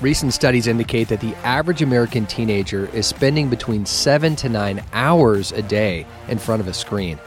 Recent 0.00 0.32
studies 0.32 0.68
indicate 0.68 1.08
that 1.08 1.20
the 1.20 1.34
average 1.38 1.82
American 1.82 2.24
teenager 2.24 2.88
is 2.94 3.04
spending 3.04 3.50
between 3.50 3.84
seven 3.84 4.36
to 4.36 4.48
nine 4.48 4.80
hours 4.92 5.50
a 5.50 5.60
day 5.60 6.06
in 6.28 6.38
front 6.38 6.60
of 6.60 6.68
a 6.68 6.72
screen. 6.72 7.18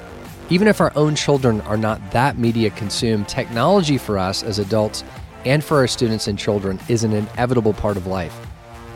Even 0.49 0.69
if 0.69 0.79
our 0.79 0.93
own 0.95 1.13
children 1.13 1.59
are 1.61 1.75
not 1.75 1.99
that 2.11 2.37
media 2.37 2.69
consumed, 2.69 3.27
technology 3.27 3.97
for 3.97 4.17
us 4.17 4.41
as 4.41 4.57
adults 4.57 5.03
and 5.43 5.61
for 5.61 5.79
our 5.79 5.87
students 5.87 6.29
and 6.29 6.39
children 6.39 6.79
is 6.87 7.03
an 7.03 7.11
inevitable 7.11 7.73
part 7.73 7.97
of 7.97 8.07
life. 8.07 8.39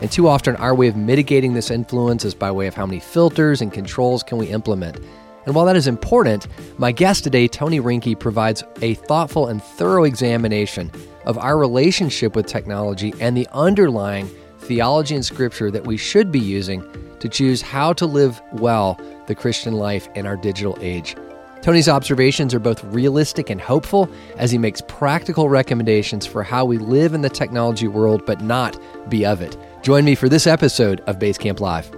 And 0.00 0.10
too 0.10 0.26
often, 0.26 0.56
our 0.56 0.74
way 0.74 0.88
of 0.88 0.96
mitigating 0.96 1.52
this 1.52 1.70
influence 1.70 2.24
is 2.24 2.34
by 2.34 2.50
way 2.50 2.68
of 2.68 2.74
how 2.74 2.86
many 2.86 3.00
filters 3.00 3.60
and 3.60 3.70
controls 3.70 4.22
can 4.22 4.38
we 4.38 4.46
implement. 4.46 4.98
And 5.44 5.54
while 5.54 5.66
that 5.66 5.76
is 5.76 5.86
important, 5.86 6.46
my 6.78 6.92
guest 6.92 7.24
today, 7.24 7.46
Tony 7.46 7.80
Reinke, 7.80 8.18
provides 8.18 8.64
a 8.80 8.94
thoughtful 8.94 9.48
and 9.48 9.62
thorough 9.62 10.04
examination 10.04 10.90
of 11.26 11.36
our 11.38 11.58
relationship 11.58 12.34
with 12.34 12.46
technology 12.46 13.12
and 13.20 13.36
the 13.36 13.48
underlying 13.52 14.30
theology 14.58 15.14
and 15.14 15.24
scripture 15.24 15.70
that 15.70 15.86
we 15.86 15.96
should 15.96 16.32
be 16.32 16.38
using 16.38 16.82
to 17.20 17.28
choose 17.28 17.62
how 17.62 17.92
to 17.92 18.06
live 18.06 18.40
well 18.52 18.98
the 19.26 19.34
Christian 19.34 19.74
life 19.74 20.08
in 20.14 20.26
our 20.26 20.36
digital 20.36 20.76
age. 20.80 21.16
Tony's 21.62 21.88
observations 21.88 22.54
are 22.54 22.60
both 22.60 22.84
realistic 22.84 23.50
and 23.50 23.60
hopeful 23.60 24.08
as 24.36 24.52
he 24.52 24.58
makes 24.58 24.80
practical 24.82 25.48
recommendations 25.48 26.24
for 26.24 26.42
how 26.42 26.64
we 26.64 26.78
live 26.78 27.12
in 27.12 27.22
the 27.22 27.28
technology 27.28 27.88
world 27.88 28.24
but 28.24 28.40
not 28.40 28.78
be 29.08 29.26
of 29.26 29.42
it. 29.42 29.56
Join 29.82 30.04
me 30.04 30.14
for 30.14 30.28
this 30.28 30.46
episode 30.46 31.00
of 31.06 31.18
Basecamp 31.18 31.58
Live. 31.58 31.90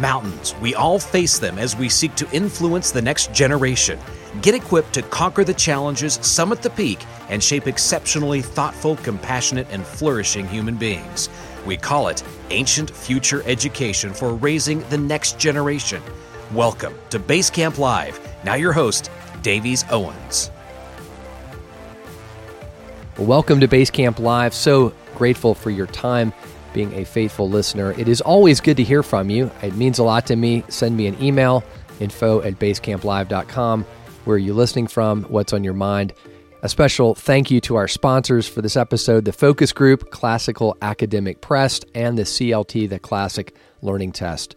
Mountains. 0.00 0.54
We 0.60 0.74
all 0.74 0.98
face 0.98 1.38
them 1.38 1.58
as 1.58 1.76
we 1.76 1.88
seek 1.88 2.14
to 2.16 2.30
influence 2.30 2.90
the 2.90 3.02
next 3.02 3.32
generation. 3.32 3.98
Get 4.42 4.54
equipped 4.54 4.92
to 4.94 5.02
conquer 5.02 5.44
the 5.44 5.54
challenges, 5.54 6.14
summit 6.22 6.62
the 6.62 6.70
peak, 6.70 7.04
and 7.28 7.42
shape 7.42 7.66
exceptionally 7.66 8.40
thoughtful, 8.40 8.96
compassionate, 8.96 9.66
and 9.70 9.84
flourishing 9.84 10.46
human 10.46 10.76
beings. 10.76 11.28
We 11.66 11.76
call 11.76 12.08
it 12.08 12.22
Ancient 12.50 12.90
Future 12.90 13.42
Education 13.46 14.12
for 14.12 14.34
raising 14.34 14.80
the 14.88 14.98
next 14.98 15.38
generation. 15.38 16.02
Welcome 16.52 16.94
to 17.10 17.18
Basecamp 17.18 17.78
Live. 17.78 18.20
Now, 18.44 18.54
your 18.54 18.72
host, 18.72 19.10
Davies 19.42 19.84
Owens. 19.90 20.50
Welcome 23.18 23.58
to 23.60 23.68
Basecamp 23.68 24.20
Live. 24.20 24.54
So 24.54 24.94
grateful 25.16 25.54
for 25.54 25.70
your 25.70 25.88
time 25.88 26.32
being 26.78 26.94
a 26.94 27.04
faithful 27.04 27.50
listener. 27.50 27.90
It 27.98 28.06
is 28.06 28.20
always 28.20 28.60
good 28.60 28.76
to 28.76 28.84
hear 28.84 29.02
from 29.02 29.30
you. 29.30 29.50
It 29.62 29.74
means 29.74 29.98
a 29.98 30.04
lot 30.04 30.28
to 30.28 30.36
me. 30.36 30.62
Send 30.68 30.96
me 30.96 31.08
an 31.08 31.20
email, 31.20 31.64
info 31.98 32.40
at 32.42 32.60
basecamplive.com. 32.60 33.84
Where 34.24 34.36
are 34.36 34.38
you 34.38 34.54
listening 34.54 34.86
from? 34.86 35.24
What's 35.24 35.52
on 35.52 35.64
your 35.64 35.74
mind? 35.74 36.12
A 36.62 36.68
special 36.68 37.16
thank 37.16 37.50
you 37.50 37.60
to 37.62 37.74
our 37.74 37.88
sponsors 37.88 38.46
for 38.46 38.62
this 38.62 38.76
episode 38.76 39.24
the 39.24 39.32
Focus 39.32 39.72
Group, 39.72 40.12
Classical 40.12 40.76
Academic 40.80 41.40
Press, 41.40 41.80
and 41.96 42.16
the 42.16 42.22
CLT, 42.22 42.88
the 42.88 43.00
Classic 43.00 43.56
Learning 43.82 44.12
Test. 44.12 44.54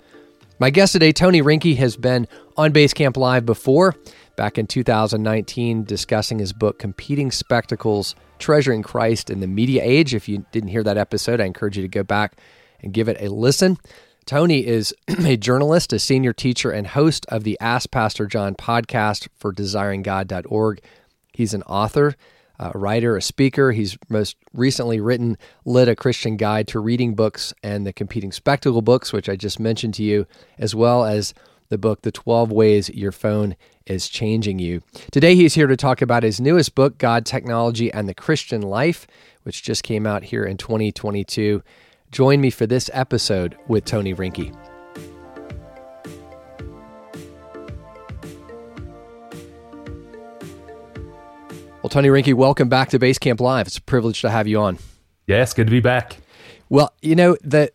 My 0.60 0.70
guest 0.70 0.94
today, 0.94 1.12
Tony 1.12 1.42
Reinke, 1.42 1.76
has 1.78 1.98
been 1.98 2.28
on 2.56 2.72
Basecamp 2.72 3.18
Live 3.18 3.48
before, 3.48 3.96
back 4.42 4.58
in 4.58 4.66
2019, 4.66 5.84
discussing 5.84 6.40
his 6.40 6.52
book, 6.52 6.80
Competing 6.80 7.30
Spectacles 7.30 8.16
Treasuring 8.40 8.82
Christ 8.82 9.30
in 9.30 9.40
the 9.40 9.46
Media 9.46 9.84
Age. 9.84 10.16
If 10.16 10.28
you 10.28 10.48
didn't 10.52 10.70
hear 10.70 10.82
that 10.82 10.98
episode, 10.98 11.40
I 11.40 11.46
encourage 11.46 11.78
you 11.78 11.84
to 11.84 11.88
go 11.88 12.02
back 12.02 12.40
and 12.82 12.92
give 12.92 13.08
it 13.08 13.22
a 13.22 13.30
listen. 13.30 13.78
Tony 14.26 14.66
is 14.66 14.96
a 15.08 15.38
journalist, 15.38 15.94
a 15.94 16.00
senior 16.00 16.34
teacher, 16.34 16.72
and 16.72 16.88
host 16.88 17.28
of 17.30 17.44
the 17.44 17.56
Ask 17.62 17.92
Pastor 17.92 18.26
John 18.26 18.56
podcast 18.56 19.28
for 19.36 19.54
desiringgod.org. 19.54 20.82
He's 21.34 21.54
an 21.54 21.62
author, 21.62 22.16
a 22.58 22.72
writer, 22.76 23.16
a 23.16 23.22
speaker. 23.22 23.74
He's 23.74 23.96
most 24.10 24.38
recently 24.54 25.00
written 25.00 25.38
Lit 25.66 25.88
a 25.88 25.96
Christian 25.96 26.36
Guide 26.36 26.68
to 26.70 26.80
Reading 26.80 27.14
Books 27.14 27.54
and 27.62 27.86
the 27.86 27.94
Competing 27.94 28.32
Spectacle 28.32 28.82
books, 28.82 29.14
which 29.14 29.30
I 29.30 29.36
just 29.36 29.60
mentioned 29.60 29.94
to 29.94 30.04
you, 30.04 30.26
as 30.58 30.74
well 30.74 31.06
as 31.06 31.36
the 31.70 31.78
book, 31.78 32.02
The 32.02 32.12
12 32.12 32.52
Ways 32.52 32.90
Your 32.90 33.12
Phone 33.12 33.56
is 33.86 34.08
Changing 34.08 34.60
You. 34.60 34.82
Today, 35.12 35.36
he's 35.36 35.54
here 35.54 35.68
to 35.68 35.78
talk 35.78 36.02
about 36.02 36.24
his 36.24 36.40
newest 36.40 36.76
book, 36.76 36.98
God, 36.98 37.26
Technology, 37.26 37.92
and 37.92 38.08
the 38.08 38.14
Christian 38.14 38.62
Life, 38.62 39.08
which 39.44 39.64
just 39.64 39.84
came 39.84 40.06
out 40.06 40.24
here 40.24 40.44
in 40.44 40.58
2022. 40.58 41.64
Join 42.12 42.42
me 42.42 42.50
for 42.50 42.68
this 42.68 42.90
episode 42.94 43.58
with 43.68 43.86
Tony 43.86 44.14
Reinke. 44.14 44.56
Well, 51.82 51.90
Tony 51.90 52.10
Reinke, 52.10 52.36
welcome 52.36 52.70
back 52.70 52.90
to 52.90 53.00
Basecamp 53.00 53.40
Live. 53.40 53.68
It's 53.68 53.78
a 53.78 53.82
privilege 53.82 54.22
to 54.22 54.30
have 54.30 54.48
you 54.48 54.60
on. 54.60 54.78
Yes, 55.26 55.54
good 55.54 55.68
to 55.68 55.72
be 55.72 55.80
back. 55.80 56.18
Well, 56.70 56.94
you 57.02 57.16
know, 57.16 57.38
the 57.44 57.70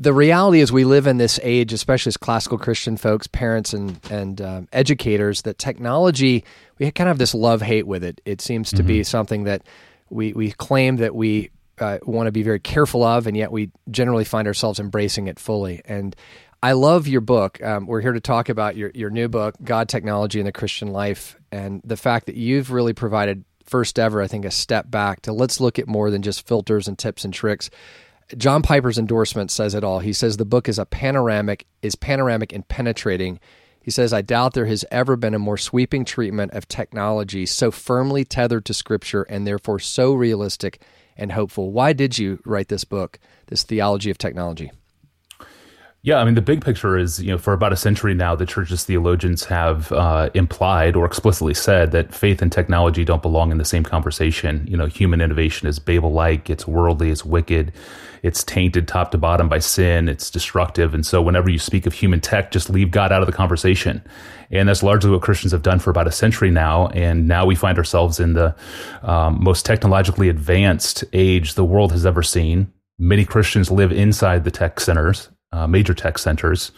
the 0.00 0.12
reality 0.12 0.60
is 0.60 0.70
we 0.70 0.84
live 0.84 1.06
in 1.08 1.18
this 1.18 1.40
age, 1.42 1.72
especially 1.72 2.10
as 2.10 2.16
classical 2.16 2.56
Christian 2.56 2.96
folks, 2.96 3.26
parents 3.26 3.72
and 3.72 3.98
and 4.10 4.40
um, 4.40 4.68
educators, 4.72 5.42
that 5.42 5.58
technology 5.58 6.44
we 6.78 6.90
kind 6.92 7.08
of 7.08 7.14
have 7.14 7.18
this 7.18 7.34
love 7.34 7.60
hate 7.60 7.86
with 7.86 8.04
it. 8.04 8.20
It 8.24 8.40
seems 8.40 8.70
to 8.70 8.76
mm-hmm. 8.76 8.86
be 8.86 9.02
something 9.02 9.44
that 9.44 9.62
we 10.08 10.32
we 10.32 10.52
claim 10.52 10.96
that 10.96 11.14
we 11.14 11.50
uh, 11.78 11.98
want 12.02 12.28
to 12.28 12.32
be 12.32 12.42
very 12.42 12.60
careful 12.60 13.02
of, 13.02 13.26
and 13.26 13.36
yet 13.36 13.50
we 13.50 13.70
generally 13.90 14.24
find 14.24 14.46
ourselves 14.46 14.78
embracing 14.78 15.26
it 15.26 15.38
fully. 15.40 15.82
And 15.84 16.14
I 16.62 16.72
love 16.72 17.08
your 17.08 17.20
book. 17.20 17.62
Um, 17.62 17.86
we're 17.86 18.00
here 18.00 18.12
to 18.12 18.20
talk 18.20 18.48
about 18.48 18.76
your 18.76 18.92
your 18.94 19.10
new 19.10 19.28
book, 19.28 19.56
God, 19.62 19.88
Technology, 19.88 20.38
and 20.38 20.46
the 20.46 20.52
Christian 20.52 20.88
Life, 20.88 21.36
and 21.50 21.82
the 21.84 21.96
fact 21.96 22.26
that 22.26 22.36
you've 22.36 22.70
really 22.70 22.92
provided 22.92 23.44
first 23.64 23.98
ever, 23.98 24.22
I 24.22 24.28
think, 24.28 24.44
a 24.44 24.50
step 24.50 24.90
back 24.90 25.22
to 25.22 25.32
let's 25.32 25.60
look 25.60 25.78
at 25.78 25.88
more 25.88 26.10
than 26.10 26.22
just 26.22 26.46
filters 26.46 26.86
and 26.86 26.96
tips 26.96 27.24
and 27.24 27.34
tricks 27.34 27.68
John 28.36 28.62
Piper's 28.62 28.98
endorsement 28.98 29.50
says 29.50 29.74
it 29.74 29.84
all. 29.84 30.00
He 30.00 30.12
says 30.12 30.36
the 30.36 30.44
book 30.44 30.68
is 30.68 30.78
a 30.78 30.84
panoramic 30.84 31.66
is 31.82 31.96
panoramic 31.96 32.52
and 32.52 32.66
penetrating. 32.68 33.40
He 33.80 33.90
says 33.90 34.12
I 34.12 34.20
doubt 34.20 34.52
there 34.52 34.66
has 34.66 34.84
ever 34.90 35.16
been 35.16 35.34
a 35.34 35.38
more 35.38 35.56
sweeping 35.56 36.04
treatment 36.04 36.52
of 36.52 36.68
technology 36.68 37.46
so 37.46 37.70
firmly 37.70 38.24
tethered 38.24 38.66
to 38.66 38.74
scripture 38.74 39.22
and 39.22 39.46
therefore 39.46 39.78
so 39.78 40.12
realistic 40.12 40.82
and 41.16 41.32
hopeful. 41.32 41.72
Why 41.72 41.94
did 41.94 42.18
you 42.18 42.40
write 42.44 42.68
this 42.68 42.84
book, 42.84 43.18
this 43.46 43.62
theology 43.62 44.10
of 44.10 44.18
technology? 44.18 44.70
Yeah, 46.02 46.18
I 46.18 46.24
mean, 46.24 46.36
the 46.36 46.42
big 46.42 46.64
picture 46.64 46.96
is, 46.96 47.20
you 47.20 47.32
know, 47.32 47.38
for 47.38 47.52
about 47.52 47.72
a 47.72 47.76
century 47.76 48.14
now, 48.14 48.36
the 48.36 48.46
church's 48.46 48.84
theologians 48.84 49.44
have 49.46 49.90
uh, 49.90 50.30
implied 50.32 50.94
or 50.94 51.04
explicitly 51.04 51.54
said 51.54 51.90
that 51.90 52.14
faith 52.14 52.40
and 52.40 52.52
technology 52.52 53.04
don't 53.04 53.20
belong 53.20 53.50
in 53.50 53.58
the 53.58 53.64
same 53.64 53.82
conversation. 53.82 54.64
You 54.70 54.76
know, 54.76 54.86
human 54.86 55.20
innovation 55.20 55.66
is 55.66 55.80
Babel 55.80 56.12
like, 56.12 56.50
it's 56.50 56.68
worldly, 56.68 57.10
it's 57.10 57.24
wicked, 57.24 57.72
it's 58.22 58.44
tainted 58.44 58.86
top 58.86 59.10
to 59.10 59.18
bottom 59.18 59.48
by 59.48 59.58
sin, 59.58 60.08
it's 60.08 60.30
destructive. 60.30 60.94
And 60.94 61.04
so, 61.04 61.20
whenever 61.20 61.50
you 61.50 61.58
speak 61.58 61.84
of 61.84 61.94
human 61.94 62.20
tech, 62.20 62.52
just 62.52 62.70
leave 62.70 62.92
God 62.92 63.10
out 63.10 63.20
of 63.20 63.26
the 63.26 63.32
conversation. 63.32 64.00
And 64.52 64.68
that's 64.68 64.84
largely 64.84 65.10
what 65.10 65.22
Christians 65.22 65.50
have 65.50 65.62
done 65.62 65.80
for 65.80 65.90
about 65.90 66.06
a 66.06 66.12
century 66.12 66.52
now. 66.52 66.86
And 66.88 67.26
now 67.26 67.44
we 67.44 67.56
find 67.56 67.76
ourselves 67.76 68.20
in 68.20 68.34
the 68.34 68.54
um, 69.02 69.42
most 69.42 69.66
technologically 69.66 70.28
advanced 70.28 71.02
age 71.12 71.54
the 71.54 71.64
world 71.64 71.90
has 71.90 72.06
ever 72.06 72.22
seen. 72.22 72.72
Many 73.00 73.24
Christians 73.24 73.68
live 73.68 73.90
inside 73.90 74.44
the 74.44 74.52
tech 74.52 74.78
centers 74.78 75.28
uh, 75.52 75.66
major 75.66 75.94
tech 75.94 76.18
centers. 76.18 76.72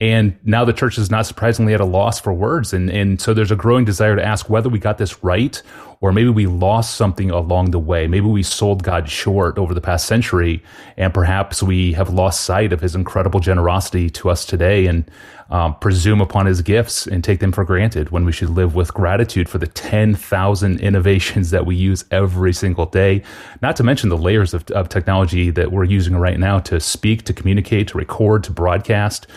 And 0.00 0.36
now 0.44 0.64
the 0.64 0.72
church 0.72 0.98
is 0.98 1.10
not 1.10 1.26
surprisingly 1.26 1.74
at 1.74 1.80
a 1.80 1.84
loss 1.84 2.20
for 2.20 2.32
words. 2.32 2.72
And, 2.72 2.90
and 2.90 3.20
so 3.20 3.34
there's 3.34 3.50
a 3.50 3.56
growing 3.56 3.84
desire 3.84 4.16
to 4.16 4.24
ask 4.24 4.48
whether 4.48 4.68
we 4.68 4.78
got 4.78 4.98
this 4.98 5.22
right 5.22 5.62
or 6.02 6.12
maybe 6.12 6.28
we 6.28 6.46
lost 6.46 6.96
something 6.96 7.30
along 7.30 7.70
the 7.70 7.78
way. 7.78 8.08
Maybe 8.08 8.26
we 8.26 8.42
sold 8.42 8.82
God 8.82 9.08
short 9.08 9.56
over 9.56 9.72
the 9.72 9.80
past 9.80 10.06
century 10.06 10.62
and 10.96 11.14
perhaps 11.14 11.62
we 11.62 11.92
have 11.92 12.10
lost 12.10 12.42
sight 12.42 12.72
of 12.72 12.80
his 12.80 12.96
incredible 12.96 13.38
generosity 13.38 14.10
to 14.10 14.28
us 14.28 14.44
today 14.44 14.86
and 14.86 15.08
um, 15.50 15.76
presume 15.76 16.20
upon 16.20 16.46
his 16.46 16.60
gifts 16.60 17.06
and 17.06 17.22
take 17.22 17.38
them 17.38 17.52
for 17.52 17.64
granted 17.64 18.10
when 18.10 18.24
we 18.24 18.32
should 18.32 18.50
live 18.50 18.74
with 18.74 18.92
gratitude 18.92 19.48
for 19.48 19.58
the 19.58 19.66
10,000 19.68 20.80
innovations 20.80 21.50
that 21.50 21.66
we 21.66 21.76
use 21.76 22.04
every 22.10 22.52
single 22.52 22.86
day. 22.86 23.22
Not 23.60 23.76
to 23.76 23.84
mention 23.84 24.08
the 24.08 24.18
layers 24.18 24.54
of, 24.54 24.68
of 24.70 24.88
technology 24.88 25.50
that 25.50 25.70
we're 25.70 25.84
using 25.84 26.16
right 26.16 26.38
now 26.38 26.58
to 26.60 26.80
speak, 26.80 27.22
to 27.24 27.32
communicate, 27.32 27.88
to 27.88 27.98
record, 27.98 28.42
to 28.44 28.50
broadcast. 28.50 29.28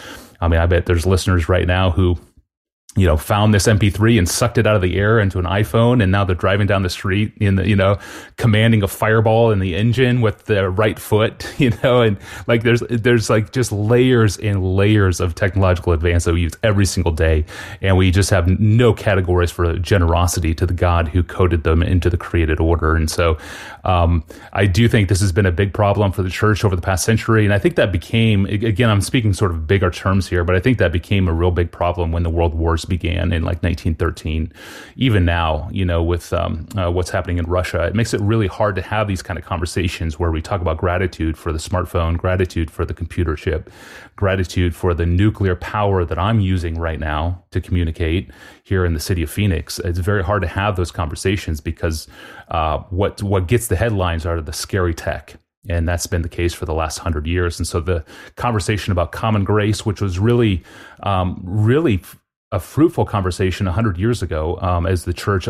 I 0.42 0.48
mean, 0.48 0.60
I 0.60 0.66
bet 0.66 0.88
there's 0.88 1.06
listeners 1.06 1.48
right 1.48 1.68
now 1.68 1.92
who 1.92 2.18
you 2.96 3.06
know, 3.06 3.18
found 3.18 3.54
this 3.54 3.68
MP3 3.68 4.18
and 4.18 4.28
sucked 4.28 4.58
it 4.58 4.66
out 4.66 4.76
of 4.76 4.82
the 4.82 4.98
air 4.98 5.20
into 5.20 5.38
an 5.38 5.46
iPhone, 5.46 6.02
and 6.02 6.12
now 6.12 6.24
they're 6.24 6.36
driving 6.36 6.66
down 6.66 6.84
the 6.84 6.90
street 6.90 7.34
in 7.42 7.56
the, 7.56 7.68
you 7.68 7.76
know, 7.76 7.98
commanding 8.38 8.84
a 8.84 8.88
fireball 8.88 9.52
in 9.52 9.60
the 9.60 9.76
engine 9.76 10.22
with 10.22 10.46
the 10.46 10.70
right 10.70 10.98
foot, 10.98 11.54
you 11.60 11.72
know, 11.84 12.02
and 12.02 12.18
like 12.48 12.64
there's 12.64 12.82
there's 12.90 13.30
like 13.30 13.52
just 13.52 13.72
layers 13.72 14.38
and 14.38 14.76
layers 14.76 15.20
of 15.20 15.36
technological 15.36 15.92
advance 15.92 16.24
that 16.24 16.34
we 16.34 16.42
use 16.42 16.54
every 16.64 16.86
single 16.86 17.12
day, 17.12 17.44
and 17.82 17.98
we 17.98 18.12
just 18.12 18.30
have 18.30 18.48
no 18.60 18.94
categories 18.94 19.52
for 19.52 19.78
generosity 19.78 20.54
to 20.54 20.66
the 20.66 20.74
God 20.74 21.10
who 21.10 21.22
coded 21.22 21.64
them 21.64 21.84
into 21.84 22.10
the 22.10 22.18
created 22.18 22.62
order, 22.62 22.96
and 22.96 23.10
so 23.10 23.38
um, 23.86 24.24
I 24.54 24.66
do 24.66 24.88
think 24.88 25.10
this 25.10 25.22
has 25.22 25.32
been 25.32 25.46
a 25.46 25.52
big 25.52 25.74
problem 25.74 26.12
for 26.12 26.24
the 26.24 26.30
church 26.30 26.66
over 26.66 26.76
the 26.76 26.82
past 26.82 27.06
century, 27.06 27.46
and 27.46 27.54
I 27.54 27.60
think 27.60 27.76
that 27.76 27.92
became 27.92 28.46
again 28.46 28.90
I'm 28.90 29.02
speaking 29.02 29.34
sort 29.34 29.52
of 29.52 29.68
bigger 29.68 29.92
terms 29.92 30.28
here, 30.28 30.44
but 30.44 30.56
I 30.56 30.60
think 30.60 30.80
that 30.80 30.92
became 30.92 31.28
a 31.28 31.34
real 31.34 31.52
big 31.52 31.72
problem 31.72 32.12
when 32.12 32.24
the 32.24 32.30
world 32.30 32.56
wars 32.56 32.84
began 32.86 33.32
in 33.32 33.44
like 33.44 33.64
1913, 33.64 34.52
even 34.96 35.26
now, 35.26 35.70
you 35.72 35.86
know, 35.86 36.02
with 36.04 36.34
um, 36.34 36.68
uh, 36.76 36.92
what's 36.92 37.10
happening 37.10 37.38
in 37.38 37.46
Russia, 37.46 37.84
it 37.84 37.96
makes 37.96 38.14
it 38.14 38.22
really 38.22 38.48
hard 38.48 38.76
to 38.76 38.82
have 38.82 39.08
these 39.08 39.22
kind 39.22 39.38
of 39.38 39.46
conversations 39.46 40.20
where 40.20 40.32
we 40.32 40.42
talk 40.42 40.62
about 40.62 40.78
gratitude 40.78 41.38
for 41.38 41.52
the 41.52 41.60
smartphone, 41.60 42.18
gratitude 42.18 42.72
for 42.72 42.86
the 42.86 42.94
computer 42.94 43.36
chip, 43.36 43.70
gratitude 44.16 44.76
for 44.76 44.94
the 44.94 45.06
nuclear 45.06 45.56
power 45.56 46.06
that 46.06 46.18
I'm 46.18 46.40
using 46.40 46.78
right 46.78 47.00
now 47.00 47.44
to 47.52 47.60
communicate 47.60 48.32
here 48.64 48.86
in 48.86 48.94
the 48.94 49.00
city 49.00 49.24
of 49.24 49.30
Phoenix. 49.30 49.80
It's 49.80 50.00
very 50.00 50.24
hard 50.24 50.42
to 50.42 50.48
have 50.48 50.76
those 50.76 50.92
conversations 50.92 51.60
because 51.62 52.08
uh, 52.50 52.80
what 52.90 53.22
what 53.22 53.48
gets 53.48 53.68
the 53.68 53.76
headlines 53.76 54.26
are 54.26 54.42
the 54.42 54.54
scary 54.54 54.94
tech 54.94 55.36
and 55.70 55.88
that's 55.88 56.08
been 56.08 56.22
the 56.22 56.30
case 56.30 56.54
for 56.54 56.66
the 56.66 56.74
last 56.74 57.00
hundred 57.00 57.28
years. 57.28 57.60
And 57.60 57.68
so 57.68 57.80
the 57.80 58.04
conversation 58.36 58.92
about 58.92 59.12
common 59.12 59.44
grace, 59.44 59.86
which 59.86 60.02
was 60.02 60.20
really, 60.20 60.64
um, 61.04 61.42
really 61.44 62.02
a 62.52 62.60
fruitful 62.60 63.06
conversation 63.06 63.66
hundred 63.66 63.98
years 63.98 64.22
ago, 64.22 64.58
um, 64.62 64.86
as 64.86 65.06
the 65.06 65.14
church 65.14 65.48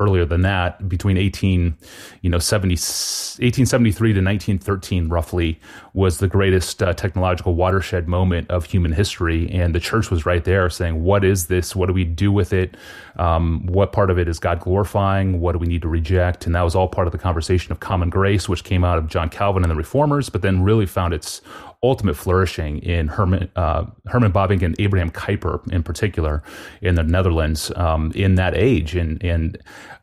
earlier 0.00 0.24
than 0.24 0.40
that, 0.42 0.88
between 0.88 1.16
18, 1.16 1.76
you 2.22 2.30
know, 2.30 2.38
70, 2.38 2.72
1873 2.72 4.12
to 4.14 4.20
1913, 4.20 5.08
roughly, 5.08 5.60
was 5.92 6.18
the 6.18 6.26
greatest 6.26 6.82
uh, 6.82 6.92
technological 6.94 7.54
watershed 7.54 8.08
moment 8.08 8.50
of 8.50 8.64
human 8.64 8.92
history. 8.92 9.48
And 9.50 9.74
the 9.74 9.80
church 9.80 10.10
was 10.10 10.26
right 10.26 10.42
there 10.42 10.68
saying, 10.70 11.04
what 11.04 11.24
is 11.24 11.46
this? 11.46 11.76
What 11.76 11.86
do 11.86 11.92
we 11.92 12.04
do 12.04 12.32
with 12.32 12.52
it? 12.52 12.76
Um, 13.16 13.66
what 13.66 13.92
part 13.92 14.10
of 14.10 14.18
it 14.18 14.26
is 14.26 14.38
God 14.38 14.60
glorifying? 14.60 15.40
What 15.40 15.52
do 15.52 15.58
we 15.58 15.66
need 15.66 15.82
to 15.82 15.88
reject? 15.88 16.46
And 16.46 16.54
that 16.54 16.62
was 16.62 16.74
all 16.74 16.88
part 16.88 17.06
of 17.06 17.12
the 17.12 17.18
conversation 17.18 17.70
of 17.70 17.80
common 17.80 18.10
grace, 18.10 18.48
which 18.48 18.64
came 18.64 18.84
out 18.84 18.98
of 18.98 19.08
John 19.08 19.28
Calvin 19.28 19.62
and 19.62 19.70
the 19.70 19.76
reformers, 19.76 20.30
but 20.30 20.42
then 20.42 20.62
really 20.62 20.86
found 20.86 21.12
its 21.12 21.42
ultimate 21.82 22.14
flourishing 22.14 22.78
in 22.80 23.08
Herman 23.08 23.50
uh, 23.56 23.86
Herman 24.06 24.32
Bavinck 24.32 24.62
and 24.62 24.78
Abraham 24.78 25.10
Kuyper 25.10 25.66
in 25.72 25.82
particular 25.82 26.42
in 26.82 26.94
the 26.94 27.02
Netherlands 27.02 27.72
um, 27.76 28.12
in 28.14 28.34
that 28.34 28.54
age 28.54 28.94
and 28.94 29.22
and 29.24 29.58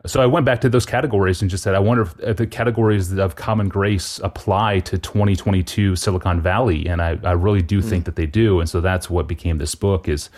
so 0.06 0.22
I 0.22 0.26
went 0.26 0.46
back 0.46 0.62
to 0.62 0.70
those 0.70 0.86
categories 0.88 1.42
and 1.42 1.52
just 1.52 1.64
said 1.64 1.76
I 1.76 1.80
wonder 1.80 2.04
if, 2.04 2.20
if, 2.20 2.38
the 2.38 2.48
categories 2.48 3.14
of 3.14 3.36
common 3.36 3.70
grace 3.70 4.20
apply 4.24 4.80
to 4.82 4.98
2022 4.98 5.96
Silicon 5.96 6.42
Valley 6.42 6.88
and 6.88 7.00
I, 7.00 7.20
I 7.24 7.34
really 7.34 7.62
do 7.62 7.82
mm. 7.82 7.88
think 7.88 8.06
that 8.06 8.16
they 8.16 8.26
do 8.26 8.60
and 8.60 8.68
so 8.68 8.82
that's 8.82 9.08
what 9.08 9.28
became 9.28 9.60
this 9.60 9.76
book 9.76 10.08
is 10.08 10.32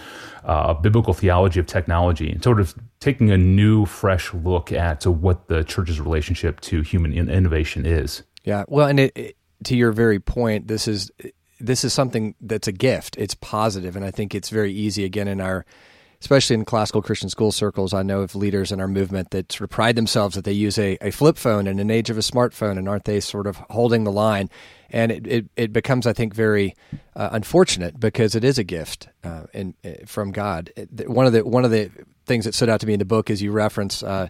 uh, 0.44 0.76
a 0.78 0.82
biblical 0.82 1.14
theology 1.14 1.60
of 1.60 1.68
technology 1.68 2.30
and 2.32 2.44
sort 2.44 2.60
of 2.60 2.76
taking 3.00 3.32
a 3.32 3.38
new 3.38 3.86
fresh 3.86 4.34
look 4.34 4.74
at 4.74 5.00
to 5.02 5.12
what 5.12 5.48
the 5.48 5.64
church's 5.64 6.02
relationship 6.02 6.60
to 6.62 6.82
human 6.82 7.14
in- 7.14 7.30
innovation 7.30 7.86
is. 7.86 8.24
Yeah, 8.44 8.64
well, 8.68 8.88
and 8.88 9.00
it, 9.00 9.12
it 9.16 9.36
to 9.66 9.76
your 9.76 9.92
very 9.92 10.20
point, 10.20 10.68
this 10.68 10.88
is 10.88 11.12
this 11.60 11.84
is 11.84 11.94
something 11.94 12.36
that's 12.42 12.68
a 12.68 12.72
gift. 12.72 13.18
It's 13.18 13.36
positive, 13.36 13.96
and 13.96 14.06
I 14.06 14.12
think 14.12 14.34
it's 14.34 14.50
very 14.50 14.72
easy 14.72 15.04
again 15.04 15.28
in 15.28 15.42
our, 15.42 15.66
especially 16.22 16.54
in 16.54 16.66
classical 16.66 17.02
Christian 17.02 17.30
school 17.30 17.52
circles. 17.52 17.94
I 17.94 18.02
know 18.02 18.22
of 18.22 18.36
leaders 18.36 18.72
in 18.72 18.80
our 18.80 18.88
movement 18.88 19.32
that 19.32 19.52
sort 19.52 19.70
of 19.70 19.70
pride 19.70 19.96
themselves 19.96 20.36
that 20.36 20.46
they 20.46 20.54
use 20.54 20.78
a, 20.78 20.98
a 21.02 21.12
flip 21.12 21.38
phone 21.38 21.68
in 21.68 21.80
an 21.80 21.92
age 21.92 22.10
of 22.10 22.18
a 22.18 22.22
smartphone, 22.22 22.78
and 22.78 22.88
aren't 22.88 23.06
they 23.06 23.20
sort 23.20 23.46
of 23.48 23.58
holding 23.70 24.06
the 24.06 24.12
line? 24.12 24.50
And 24.90 25.12
it, 25.12 25.28
it, 25.28 25.46
it 25.56 25.74
becomes, 25.74 26.08
I 26.08 26.14
think, 26.14 26.34
very 26.34 26.76
uh, 27.16 27.30
unfortunate 27.32 28.00
because 28.00 28.36
it 28.36 28.44
is 28.44 28.58
a 28.58 28.64
gift 28.64 29.10
uh, 29.24 29.44
in, 29.54 29.76
uh, 29.84 30.06
from 30.06 30.32
God. 30.32 30.72
one 31.06 31.26
of 31.26 31.34
the 31.34 31.46
one 31.46 31.66
of 31.66 31.72
the 31.72 31.92
things 32.26 32.46
that 32.46 32.54
stood 32.54 32.70
out 32.70 32.80
to 32.80 32.88
me 32.88 32.94
in 32.94 33.00
the 33.00 33.06
book 33.06 33.30
is 33.30 33.42
you 33.42 33.52
reference 33.52 34.04
uh, 34.04 34.28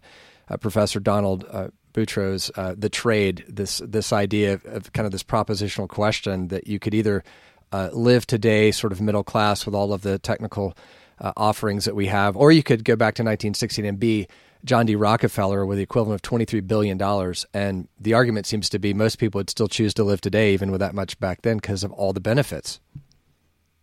uh 0.50 0.58
Professor 0.58 1.00
Donald 1.00 1.46
uh, 1.52 1.68
Uh, 2.08 2.76
the 2.78 2.90
trade, 2.90 3.44
this 3.48 3.82
this 3.86 4.14
idea 4.14 4.60
of, 4.66 4.92
kind 4.94 5.06
of 5.06 5.12
this 5.12 5.24
propositional 5.24 5.88
question 5.88 6.50
that 6.50 6.68
you 6.68 6.80
could 6.80 6.94
either 6.94 7.24
uh, 7.72 7.90
live 7.94 8.26
today, 8.26 8.72
sort 8.72 8.92
of 8.92 9.02
middle 9.02 9.24
class, 9.24 9.66
with 9.66 9.76
all 9.76 9.94
of 9.94 10.02
the 10.02 10.20
technical 10.20 10.76
uh, 11.20 11.34
offerings 11.38 11.86
that 11.86 11.96
we 11.96 12.08
have, 12.08 12.36
or 12.36 12.52
you 12.52 12.64
could 12.64 12.84
go 12.84 12.96
back 12.96 13.16
to 13.16 13.22
1916 13.22 13.86
and 13.86 14.00
be 14.00 14.28
John 14.66 14.86
D. 14.86 14.96
Rockefeller 14.96 15.66
with 15.66 15.78
the 15.78 15.84
equivalent 15.84 16.16
of 16.16 16.22
23 16.22 16.62
billion 16.62 16.98
dollars. 16.98 17.46
And 17.54 17.88
the 18.00 18.14
argument 18.14 18.46
seems 18.46 18.70
to 18.70 18.80
be 18.80 18.94
most 18.94 19.18
people 19.18 19.40
would 19.40 19.50
still 19.50 19.68
choose 19.68 19.94
to 19.96 20.04
live 20.04 20.22
today, 20.22 20.54
even 20.54 20.72
with 20.72 20.80
that 20.80 20.94
much 20.94 21.20
back 21.20 21.42
then, 21.44 21.58
because 21.58 21.84
of 21.84 21.92
all 21.92 22.14
the 22.14 22.20
benefits. 22.20 22.80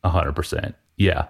Hundred 0.04 0.34
percent. 0.34 0.76
Yeah, 0.96 1.26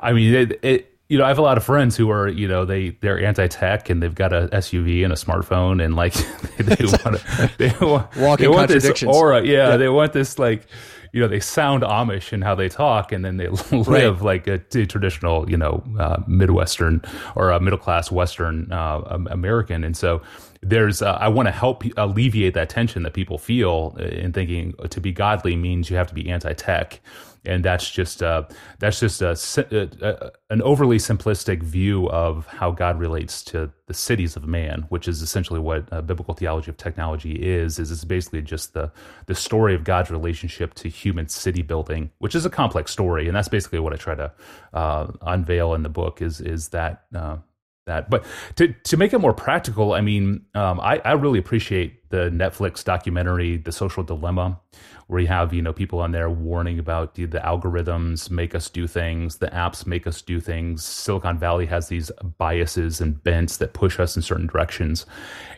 I 0.00 0.12
mean 0.12 0.34
it, 0.34 0.64
it 0.64 0.95
you 1.08 1.18
know, 1.18 1.24
I 1.24 1.28
have 1.28 1.38
a 1.38 1.42
lot 1.42 1.56
of 1.56 1.64
friends 1.64 1.96
who 1.96 2.10
are, 2.10 2.26
you 2.28 2.48
know, 2.48 2.64
they 2.64 2.90
they're 3.00 3.24
anti-tech 3.24 3.90
and 3.90 4.02
they've 4.02 4.14
got 4.14 4.32
a 4.32 4.48
SUV 4.48 5.04
and 5.04 5.12
a 5.12 5.16
smartphone 5.16 5.84
and 5.84 5.94
like 5.94 6.14
they, 6.56 6.74
they 6.74 6.84
want 7.04 7.18
to 7.18 7.50
they 7.58 7.86
want, 7.86 8.16
walking 8.16 8.44
they 8.44 8.48
want 8.48 8.68
this 8.68 9.02
aura. 9.04 9.42
Yeah, 9.42 9.70
yeah, 9.70 9.76
they 9.76 9.88
want 9.88 10.12
this 10.12 10.38
like, 10.38 10.66
you 11.12 11.20
know, 11.20 11.28
they 11.28 11.38
sound 11.38 11.84
Amish 11.84 12.32
in 12.32 12.42
how 12.42 12.56
they 12.56 12.68
talk 12.68 13.12
and 13.12 13.24
then 13.24 13.36
they 13.36 13.48
live 13.70 14.22
right. 14.22 14.44
like 14.44 14.46
a, 14.48 14.60
a, 14.74 14.86
traditional, 14.86 15.48
you 15.48 15.56
know, 15.56 15.84
uh, 15.98 16.22
Midwestern 16.26 17.00
or 17.36 17.50
a 17.50 17.60
middle 17.60 17.78
class 17.78 18.10
Western 18.10 18.72
uh, 18.72 19.00
American. 19.30 19.84
And 19.84 19.96
so 19.96 20.22
there's 20.60 21.02
uh, 21.02 21.12
I 21.20 21.28
want 21.28 21.46
to 21.46 21.52
help 21.52 21.84
alleviate 21.96 22.54
that 22.54 22.68
tension 22.68 23.04
that 23.04 23.14
people 23.14 23.38
feel 23.38 23.96
in 24.00 24.32
thinking 24.32 24.74
to 24.90 25.00
be 25.00 25.12
godly 25.12 25.54
means 25.54 25.88
you 25.88 25.96
have 25.96 26.08
to 26.08 26.14
be 26.14 26.28
anti-tech 26.28 27.00
and 27.46 27.64
that's 27.64 27.90
just 27.90 28.22
uh, 28.22 28.44
that's 28.78 29.00
just 29.00 29.22
a, 29.22 29.36
a, 29.70 30.06
a, 30.06 30.32
an 30.50 30.62
overly 30.62 30.98
simplistic 30.98 31.62
view 31.62 32.08
of 32.10 32.46
how 32.46 32.70
God 32.70 32.98
relates 32.98 33.42
to 33.44 33.70
the 33.86 33.94
cities 33.94 34.36
of 34.36 34.46
man, 34.46 34.86
which 34.88 35.08
is 35.08 35.22
essentially 35.22 35.60
what 35.60 35.88
biblical 36.06 36.34
theology 36.34 36.70
of 36.70 36.76
technology 36.76 37.32
is. 37.34 37.78
Is 37.78 37.90
it's 37.90 38.04
basically 38.04 38.42
just 38.42 38.74
the 38.74 38.90
the 39.26 39.34
story 39.34 39.74
of 39.74 39.84
God's 39.84 40.10
relationship 40.10 40.74
to 40.74 40.88
human 40.88 41.28
city 41.28 41.62
building, 41.62 42.10
which 42.18 42.34
is 42.34 42.44
a 42.44 42.50
complex 42.50 42.90
story, 42.90 43.26
and 43.26 43.36
that's 43.36 43.48
basically 43.48 43.78
what 43.78 43.92
I 43.92 43.96
try 43.96 44.14
to 44.14 44.32
uh, 44.74 45.12
unveil 45.22 45.74
in 45.74 45.82
the 45.82 45.88
book. 45.88 46.20
Is 46.20 46.40
is 46.40 46.68
that 46.68 47.04
uh, 47.14 47.38
that. 47.86 48.10
But 48.10 48.24
to 48.56 48.72
to 48.72 48.96
make 48.96 49.12
it 49.12 49.18
more 49.18 49.32
practical, 49.32 49.94
I 49.94 50.00
mean, 50.00 50.44
um, 50.54 50.80
I, 50.80 51.00
I 51.04 51.12
really 51.12 51.38
appreciate 51.38 52.08
the 52.10 52.30
Netflix 52.30 52.84
documentary, 52.84 53.56
The 53.56 53.72
Social 53.72 54.02
Dilemma, 54.02 54.60
where 55.06 55.20
you 55.20 55.28
have 55.28 55.52
you 55.52 55.62
know 55.62 55.72
people 55.72 56.00
on 56.00 56.12
there 56.12 56.28
warning 56.28 56.78
about 56.78 57.14
the, 57.14 57.24
the 57.26 57.38
algorithms 57.38 58.30
make 58.30 58.54
us 58.54 58.68
do 58.68 58.86
things, 58.86 59.38
the 59.38 59.48
apps 59.48 59.86
make 59.86 60.06
us 60.06 60.20
do 60.22 60.40
things. 60.40 60.84
Silicon 60.84 61.38
Valley 61.38 61.66
has 61.66 61.88
these 61.88 62.10
biases 62.38 63.00
and 63.00 63.22
bents 63.22 63.56
that 63.58 63.72
push 63.72 64.00
us 64.00 64.16
in 64.16 64.22
certain 64.22 64.46
directions, 64.46 65.06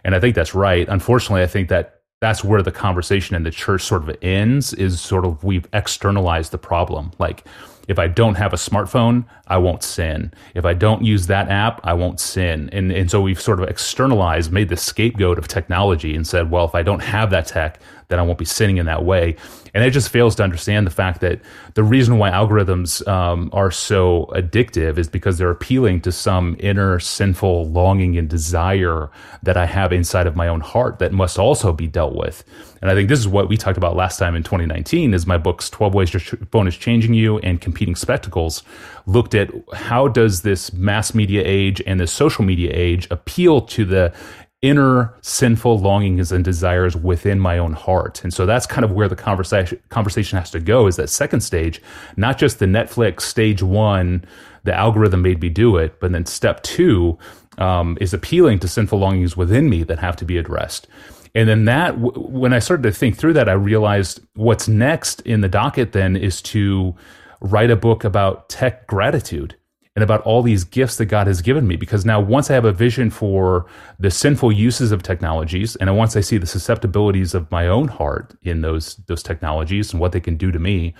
and 0.04 0.14
I 0.14 0.20
think 0.20 0.34
that's 0.34 0.54
right. 0.54 0.88
Unfortunately, 0.88 1.42
I 1.42 1.46
think 1.46 1.68
that 1.68 2.02
that's 2.20 2.42
where 2.42 2.62
the 2.62 2.72
conversation 2.72 3.36
in 3.36 3.44
the 3.44 3.50
church 3.50 3.82
sort 3.82 4.08
of 4.08 4.16
ends. 4.22 4.74
Is 4.74 5.00
sort 5.00 5.24
of 5.24 5.42
we've 5.44 5.66
externalized 5.72 6.52
the 6.52 6.58
problem, 6.58 7.12
like 7.18 7.44
if 7.88 7.98
I 7.98 8.06
don't 8.06 8.34
have 8.34 8.52
a 8.52 8.56
smartphone, 8.56 9.24
I 9.46 9.56
won't 9.56 9.82
sin. 9.82 10.30
If 10.54 10.66
I 10.66 10.74
don't 10.74 11.02
use 11.02 11.26
that 11.26 11.48
app, 11.48 11.80
I 11.84 11.94
won't 11.94 12.20
sin. 12.20 12.68
And, 12.70 12.92
and 12.92 13.10
so 13.10 13.22
we've 13.22 13.40
sort 13.40 13.60
of 13.60 13.68
externalized, 13.68 14.52
made 14.52 14.68
the 14.68 14.76
scapegoat 14.76 15.38
of 15.38 15.48
technology 15.48 16.14
and 16.14 16.26
said, 16.26 16.50
well, 16.50 16.66
if 16.66 16.74
I 16.74 16.82
don't 16.82 17.00
have 17.00 17.30
that 17.30 17.46
tech, 17.46 17.80
then 18.08 18.18
I 18.18 18.22
won't 18.22 18.38
be 18.38 18.44
sinning 18.44 18.78
in 18.78 18.86
that 18.86 19.04
way. 19.04 19.36
And 19.74 19.84
it 19.84 19.90
just 19.90 20.08
fails 20.08 20.34
to 20.36 20.42
understand 20.42 20.86
the 20.86 20.90
fact 20.90 21.20
that 21.20 21.40
the 21.74 21.84
reason 21.84 22.18
why 22.18 22.30
algorithms 22.30 23.06
um, 23.06 23.50
are 23.52 23.70
so 23.70 24.30
addictive 24.34 24.96
is 24.96 25.08
because 25.08 25.36
they're 25.36 25.50
appealing 25.50 26.00
to 26.02 26.12
some 26.12 26.56
inner 26.58 26.98
sinful 26.98 27.68
longing 27.70 28.16
and 28.16 28.28
desire 28.28 29.10
that 29.42 29.56
I 29.56 29.66
have 29.66 29.92
inside 29.92 30.26
of 30.26 30.36
my 30.36 30.48
own 30.48 30.60
heart 30.60 30.98
that 31.00 31.12
must 31.12 31.38
also 31.38 31.72
be 31.72 31.86
dealt 31.86 32.14
with. 32.14 32.44
And 32.80 32.90
I 32.90 32.94
think 32.94 33.08
this 33.08 33.18
is 33.18 33.28
what 33.28 33.48
we 33.48 33.56
talked 33.56 33.76
about 33.76 33.96
last 33.96 34.18
time 34.18 34.34
in 34.34 34.42
2019 34.42 35.12
is 35.12 35.26
my 35.26 35.36
books 35.36 35.68
12 35.68 35.94
Ways 35.94 36.12
Your 36.12 36.20
Phone 36.20 36.66
is 36.66 36.76
Changing 36.76 37.12
You 37.12 37.38
and 37.38 37.60
Competing 37.60 37.96
Spectacles 37.96 38.62
looked 39.06 39.34
at 39.34 39.50
how 39.74 40.08
does 40.08 40.42
this 40.42 40.72
mass 40.72 41.14
media 41.14 41.42
age 41.44 41.82
and 41.86 41.98
this 41.98 42.12
social 42.12 42.44
media 42.44 42.70
age 42.72 43.08
appeal 43.10 43.60
to 43.62 43.84
the 43.84 44.14
inner 44.60 45.14
sinful 45.20 45.78
longings 45.78 46.32
and 46.32 46.44
desires 46.44 46.96
within 46.96 47.38
my 47.38 47.58
own 47.58 47.72
heart. 47.72 48.24
And 48.24 48.34
so 48.34 48.44
that's 48.44 48.66
kind 48.66 48.84
of 48.84 48.92
where 48.92 49.08
the 49.08 49.14
conversation 49.14 49.80
conversation 49.88 50.38
has 50.38 50.50
to 50.50 50.60
go 50.60 50.86
is 50.86 50.96
that 50.96 51.08
second 51.08 51.40
stage, 51.40 51.80
not 52.16 52.38
just 52.38 52.58
the 52.58 52.66
Netflix 52.66 53.22
stage 53.22 53.62
1 53.62 54.24
the 54.64 54.74
algorithm 54.74 55.22
made 55.22 55.40
me 55.40 55.48
do 55.48 55.76
it, 55.76 55.98
but 56.00 56.12
then 56.12 56.26
step 56.26 56.62
2 56.62 57.16
um, 57.58 57.96
is 58.00 58.12
appealing 58.12 58.58
to 58.58 58.68
sinful 58.68 58.98
longings 58.98 59.36
within 59.36 59.70
me 59.70 59.82
that 59.84 59.98
have 59.98 60.16
to 60.16 60.24
be 60.24 60.36
addressed. 60.36 60.86
And 61.34 61.48
then 61.48 61.64
that, 61.66 61.98
when 61.98 62.52
I 62.52 62.58
started 62.58 62.82
to 62.82 62.92
think 62.92 63.16
through 63.16 63.34
that, 63.34 63.48
I 63.48 63.52
realized 63.52 64.20
what's 64.34 64.68
next 64.68 65.20
in 65.22 65.40
the 65.40 65.48
docket 65.48 65.92
then 65.92 66.16
is 66.16 66.42
to 66.42 66.94
write 67.40 67.70
a 67.70 67.76
book 67.76 68.04
about 68.04 68.48
tech 68.48 68.86
gratitude 68.86 69.56
and 69.98 70.04
about 70.04 70.20
all 70.20 70.42
these 70.42 70.62
gifts 70.62 70.94
that 70.94 71.06
God 71.06 71.26
has 71.26 71.42
given 71.42 71.66
me. 71.66 71.74
Because 71.74 72.04
now, 72.04 72.20
once 72.20 72.52
I 72.52 72.54
have 72.54 72.64
a 72.64 72.70
vision 72.70 73.10
for 73.10 73.66
the 73.98 74.12
sinful 74.12 74.52
uses 74.52 74.92
of 74.92 75.02
technologies, 75.02 75.74
and 75.74 75.96
once 75.96 76.14
I 76.14 76.20
see 76.20 76.38
the 76.38 76.46
susceptibilities 76.46 77.34
of 77.34 77.50
my 77.50 77.66
own 77.66 77.88
heart 77.88 78.36
in 78.42 78.60
those 78.60 78.94
those 79.08 79.24
technologies 79.24 79.92
and 79.92 80.00
what 80.00 80.12
they 80.12 80.20
can 80.20 80.36
do 80.36 80.52
to 80.52 80.58
me, 80.60 80.94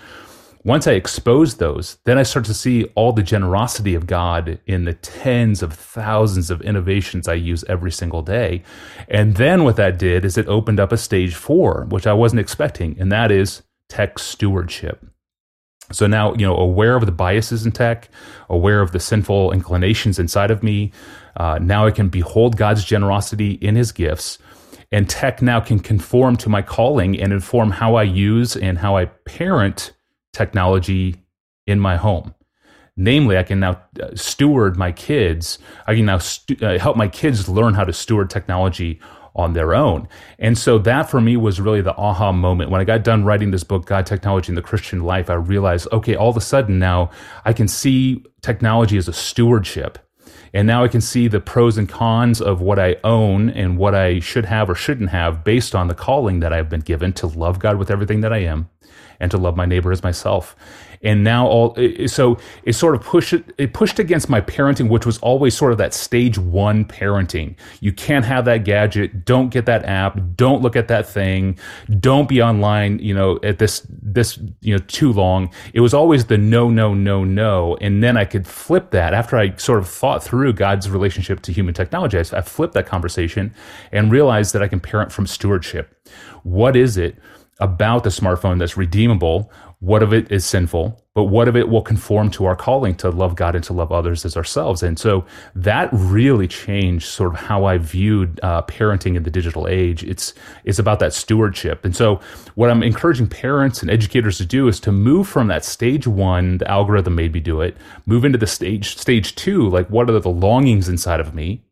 once 0.65 0.85
I 0.85 0.91
expose 0.91 1.55
those, 1.55 1.97
then 2.03 2.17
I 2.17 2.23
start 2.23 2.43
to 2.47 2.53
see 2.53 2.83
all 2.95 3.13
the 3.13 3.23
generosity 3.23 3.95
of 3.95 4.05
God 4.05 4.59
in 4.65 4.83
the 4.83 4.95
tens 4.95 5.63
of 5.63 5.71
thousands 5.71 6.51
of 6.51 6.61
innovations 6.61 7.29
I 7.29 7.35
use 7.35 7.63
every 7.69 7.93
single 7.93 8.21
day. 8.21 8.63
And 9.07 9.37
then 9.37 9.63
what 9.63 9.77
that 9.77 9.97
did 9.97 10.25
is 10.25 10.37
it 10.37 10.49
opened 10.49 10.81
up 10.81 10.91
a 10.91 10.97
stage 10.97 11.35
four, 11.35 11.85
which 11.89 12.05
I 12.05 12.11
wasn't 12.11 12.41
expecting, 12.41 12.99
and 12.99 13.09
that 13.13 13.31
is 13.31 13.63
tech 13.87 14.19
stewardship. 14.19 15.05
So 15.91 16.07
now, 16.07 16.33
you 16.33 16.45
know, 16.45 16.55
aware 16.55 16.95
of 16.95 17.05
the 17.05 17.11
biases 17.11 17.65
in 17.65 17.71
tech, 17.71 18.09
aware 18.49 18.81
of 18.81 18.91
the 18.91 18.99
sinful 18.99 19.51
inclinations 19.51 20.19
inside 20.19 20.51
of 20.51 20.63
me. 20.63 20.91
Uh, 21.37 21.59
now 21.61 21.87
I 21.87 21.91
can 21.91 22.09
behold 22.09 22.57
God's 22.57 22.83
generosity 22.83 23.53
in 23.53 23.75
his 23.75 23.91
gifts. 23.91 24.37
And 24.91 25.09
tech 25.09 25.41
now 25.41 25.59
can 25.59 25.79
conform 25.79 26.35
to 26.37 26.49
my 26.49 26.61
calling 26.61 27.19
and 27.19 27.31
inform 27.31 27.71
how 27.71 27.95
I 27.95 28.03
use 28.03 28.55
and 28.55 28.77
how 28.77 28.97
I 28.97 29.05
parent 29.05 29.93
technology 30.33 31.23
in 31.67 31.79
my 31.79 31.95
home. 31.95 32.33
Namely, 32.97 33.37
I 33.37 33.43
can 33.43 33.61
now 33.61 33.81
uh, 34.01 34.09
steward 34.13 34.75
my 34.75 34.91
kids. 34.91 35.57
I 35.87 35.95
can 35.95 36.05
now 36.05 36.19
uh, 36.61 36.77
help 36.79 36.97
my 36.97 37.07
kids 37.07 37.47
learn 37.47 37.73
how 37.73 37.85
to 37.85 37.93
steward 37.93 38.29
technology 38.29 38.99
on 39.39 39.53
their 39.53 39.73
own. 39.73 40.07
And 40.37 40.57
so 40.57 40.77
that 40.79 41.09
for 41.09 41.21
me 41.21 41.37
was 41.37 41.59
really 41.59 41.81
the 41.81 41.95
aha 41.95 42.31
moment. 42.31 42.69
When 42.69 42.81
I 42.81 42.83
got 42.83 43.03
done 43.03 43.23
writing 43.23 43.51
this 43.51 43.63
book, 43.63 43.85
God, 43.85 44.05
Technology, 44.05 44.49
and 44.49 44.57
the 44.57 44.61
Christian 44.61 45.01
Life, 45.01 45.29
I 45.29 45.35
realized, 45.35 45.87
okay, 45.91 46.15
all 46.15 46.29
of 46.29 46.37
a 46.37 46.41
sudden 46.41 46.79
now 46.79 47.09
I 47.45 47.53
can 47.53 47.67
see 47.67 48.25
technology 48.41 48.97
as 48.97 49.07
a 49.07 49.13
stewardship. 49.13 49.97
And 50.53 50.67
now 50.67 50.83
I 50.83 50.87
can 50.87 51.01
see 51.01 51.27
the 51.27 51.39
pros 51.39 51.77
and 51.77 51.87
cons 51.87 52.41
of 52.41 52.61
what 52.61 52.79
I 52.79 52.97
own 53.03 53.49
and 53.49 53.77
what 53.77 53.95
I 53.95 54.19
should 54.19 54.45
have 54.45 54.69
or 54.69 54.75
shouldn't 54.75 55.09
have 55.09 55.43
based 55.43 55.75
on 55.75 55.87
the 55.87 55.95
calling 55.95 56.39
that 56.39 56.53
I've 56.53 56.69
been 56.69 56.81
given 56.81 57.13
to 57.13 57.27
love 57.27 57.59
God 57.59 57.77
with 57.77 57.91
everything 57.91 58.21
that 58.21 58.33
I 58.33 58.39
am 58.39 58.69
and 59.19 59.29
to 59.31 59.37
love 59.37 59.55
my 59.55 59.65
neighbor 59.65 59.91
as 59.91 60.03
myself. 60.03 60.55
And 61.01 61.23
now 61.23 61.47
all 61.47 61.77
so 62.07 62.37
it 62.63 62.73
sort 62.73 62.93
of 62.93 63.01
pushed 63.01 63.33
it 63.33 63.73
pushed 63.73 63.99
against 63.99 64.27
my 64.27 64.41
parenting 64.41 64.89
which 64.89 65.05
was 65.05 65.17
always 65.19 65.55
sort 65.55 65.71
of 65.71 65.77
that 65.77 65.93
stage 65.93 66.37
one 66.37 66.83
parenting. 66.83 67.55
You 67.79 67.93
can't 67.93 68.25
have 68.25 68.43
that 68.45 68.65
gadget. 68.65 69.23
Don't 69.23 69.49
get 69.49 69.65
that 69.65 69.85
app. 69.85 70.19
Don't 70.35 70.61
look 70.61 70.75
at 70.75 70.89
that 70.89 71.07
thing. 71.07 71.57
Don't 72.01 72.27
be 72.27 72.41
online 72.41 72.99
you 72.99 73.13
know 73.13 73.39
at 73.43 73.59
this 73.59 73.87
this 73.89 74.37
you 74.59 74.75
know 74.75 74.83
too 74.87 75.13
long. 75.13 75.51
It 75.73 75.79
was 75.79 75.93
always 75.93 76.25
the 76.25 76.37
no 76.37 76.69
no 76.69 76.93
no 76.93 77.23
no. 77.23 77.77
And 77.79 78.03
then 78.03 78.17
i 78.17 78.25
could 78.25 78.45
flip 78.45 78.91
that 78.91 79.13
after 79.13 79.37
i 79.37 79.55
sort 79.55 79.79
of 79.79 79.87
thought 79.87 80.21
through 80.21 80.38
god's 80.53 80.89
relationship 80.89 81.41
to 81.41 81.51
human 81.51 81.73
technology 81.73 82.17
i, 82.17 82.23
I 82.37 82.41
flipped 82.41 82.73
that 82.73 82.85
conversation 82.85 83.53
and 83.91 84.11
realized 84.11 84.53
that 84.53 84.63
i 84.63 84.67
can 84.67 84.79
parent 84.79 85.11
from 85.11 85.27
stewardship. 85.27 85.95
What 86.43 86.75
is 86.75 86.97
it 86.97 87.17
about 87.59 88.03
the 88.03 88.09
smartphone 88.09 88.59
that's 88.59 88.77
redeemable 88.77 89.51
what 89.81 90.03
of 90.03 90.11
it 90.11 90.29
is 90.29 90.45
sinful, 90.45 91.01
but 91.15 91.25
what 91.25 91.47
of 91.47 91.55
it 91.55 91.69
will 91.69 91.81
conform 91.81 92.29
to 92.31 92.43
our 92.43 92.55
calling 92.55 92.95
to 92.95 93.09
love 93.09 93.35
God 93.35 93.55
and 93.55 93.63
to 93.63 93.71
love 93.71 93.93
others 93.93 94.25
as 94.25 94.35
ourselves. 94.35 94.83
And 94.83 94.99
so 94.99 95.25
that 95.55 95.89
really 95.93 96.49
changed 96.49 97.05
sort 97.05 97.33
of 97.33 97.39
how 97.39 97.63
I 97.63 97.77
viewed 97.77 98.41
uh, 98.43 98.63
parenting 98.63 99.15
in 99.15 99.23
the 99.23 99.31
digital 99.31 99.69
age. 99.69 100.03
It's 100.03 100.33
it's 100.65 100.79
about 100.79 100.99
that 100.99 101.13
stewardship. 101.13 101.85
And 101.85 101.95
so 101.95 102.19
what 102.55 102.69
I'm 102.69 102.83
encouraging 102.83 103.27
parents 103.27 103.81
and 103.81 103.89
educators 103.89 104.37
to 104.39 104.45
do 104.45 104.67
is 104.67 104.81
to 104.81 104.91
move 104.91 105.29
from 105.29 105.47
that 105.47 105.63
stage 105.63 106.05
one, 106.05 106.57
the 106.57 106.69
algorithm 106.69 107.15
made 107.15 107.33
me 107.33 107.39
do 107.39 107.61
it, 107.61 107.77
move 108.05 108.25
into 108.25 108.37
the 108.37 108.47
stage 108.47 108.97
stage 108.97 109.33
two, 109.35 109.69
like 109.69 109.87
what 109.89 110.09
are 110.09 110.19
the 110.19 110.29
longings 110.29 110.89
inside 110.89 111.21
of 111.21 111.33
me, 111.33 111.63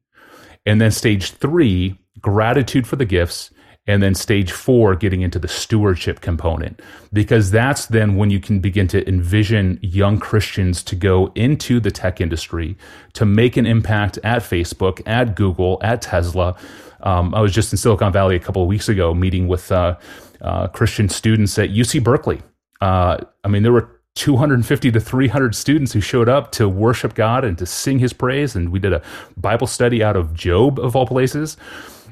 and 0.66 0.80
then 0.80 0.92
stage 0.92 1.32
three, 1.32 1.98
gratitude 2.22 2.88
for 2.88 2.96
the 2.96 3.06
gifts 3.06 3.52
and 3.88 4.04
then 4.04 4.14
stage 4.14 4.52
four 4.52 4.96
getting 4.96 5.22
into 5.22 5.40
the 5.40 5.48
stewardship 5.48 6.20
component. 6.20 6.82
Because 7.14 7.50
that's 7.50 7.86
then 7.88 8.18
when 8.18 8.30
you 8.30 8.40
can 8.40 8.60
begin 8.60 8.88
to 8.90 9.08
envision 9.08 9.80
young 9.82 10.20
christians 10.20 10.84
to 10.84 10.96
go 10.96 11.32
into 11.36 11.80
the 11.80 11.90
tech 11.90 12.20
industry 12.20 12.78
to 13.14 13.26
make 13.26 13.58
an 13.58 13.66
impact 13.66 14.20
at 14.24 14.42
facebook 14.42 15.02
at 15.08 15.36
google 15.36 15.80
at 15.82 16.02
tesla. 16.02 16.56
Um, 17.02 17.34
i 17.34 17.42
was 17.42 17.54
just 17.54 17.72
in 17.72 17.78
silicon 17.78 18.12
valley 18.12 18.36
a 18.36 18.40
couple 18.40 18.62
of 18.62 18.68
weeks 18.68 18.90
ago 18.90 19.14
meeting 19.14 19.48
with 19.48 19.72
uh, 19.72 19.98
uh, 20.42 20.68
christian 20.68 21.08
students 21.10 21.58
at 21.58 21.70
uc 21.70 22.04
berkeley. 22.04 22.42
Uh, 22.82 23.18
i 23.44 23.48
mean 23.48 23.64
there 23.64 23.72
were 23.72 23.90
250 24.16 24.92
to 24.92 25.00
300 25.00 25.54
students 25.54 25.94
who 25.94 26.02
showed 26.02 26.28
up 26.28 26.52
to 26.52 26.68
worship 26.68 27.14
god 27.14 27.46
and 27.46 27.58
to 27.60 27.66
sing 27.66 28.00
his 28.00 28.14
praise 28.14 28.56
and 28.56 28.72
we 28.72 28.80
did 28.80 28.92
a 28.92 29.02
bible 29.38 29.68
study 29.68 30.04
out 30.04 30.16
of 30.16 30.34
job 30.34 30.80
of 30.80 30.96
all 30.96 31.06
places 31.06 31.56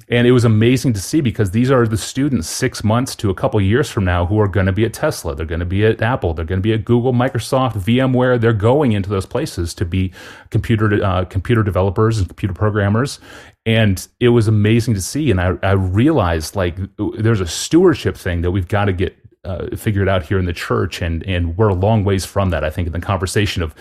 and 0.07 0.27
it 0.27 0.31
was 0.31 0.45
amazing 0.45 0.93
to 0.93 0.99
see 0.99 1.19
because 1.19 1.51
these 1.51 1.71
are 1.71 1.87
the 1.87 1.97
students 1.97 2.47
six 2.47 2.83
months 2.83 3.15
to 3.15 3.31
a 3.31 3.33
couple 3.33 3.59
years 3.59 3.89
from 3.89 4.05
now 4.05 4.25
who 4.25 4.39
are 4.39 4.47
going 4.47 4.67
to 4.67 4.71
be 4.71 4.85
at 4.85 4.93
Tesla. 4.93 5.35
They're 5.35 5.47
going 5.47 5.61
to 5.61 5.65
be 5.65 5.83
at 5.83 6.01
Apple. 6.01 6.35
They're 6.35 6.45
going 6.45 6.59
to 6.59 6.63
be 6.63 6.73
at 6.73 6.85
Google, 6.85 7.11
Microsoft, 7.11 7.73
VMware. 7.73 8.39
They're 8.39 8.53
going 8.53 8.91
into 8.91 9.09
those 9.09 9.25
places 9.25 9.73
to 9.73 9.85
be 9.85 10.13
computer 10.51 11.03
uh, 11.03 11.25
computer 11.25 11.63
developers 11.63 12.19
and 12.19 12.27
computer 12.27 12.53
programmers. 12.53 13.19
And 13.65 14.07
it 14.19 14.29
was 14.29 14.47
amazing 14.47 14.93
to 14.93 15.01
see. 15.01 15.31
And 15.31 15.41
I, 15.41 15.57
I 15.63 15.71
realized 15.71 16.55
like 16.55 16.77
there's 17.17 17.41
a 17.41 17.47
stewardship 17.47 18.15
thing 18.15 18.41
that 18.41 18.51
we've 18.51 18.67
got 18.67 18.85
to 18.85 18.93
get 18.93 19.17
uh, 19.45 19.75
figured 19.75 20.09
out 20.09 20.23
here 20.23 20.39
in 20.39 20.45
the 20.45 20.53
church, 20.53 21.01
and 21.01 21.23
and 21.23 21.55
we're 21.57 21.69
a 21.69 21.75
long 21.75 22.03
ways 22.03 22.25
from 22.25 22.49
that. 22.49 22.63
I 22.63 22.69
think 22.69 22.87
in 22.87 22.93
the 22.93 22.99
conversation 22.99 23.61
of 23.61 23.75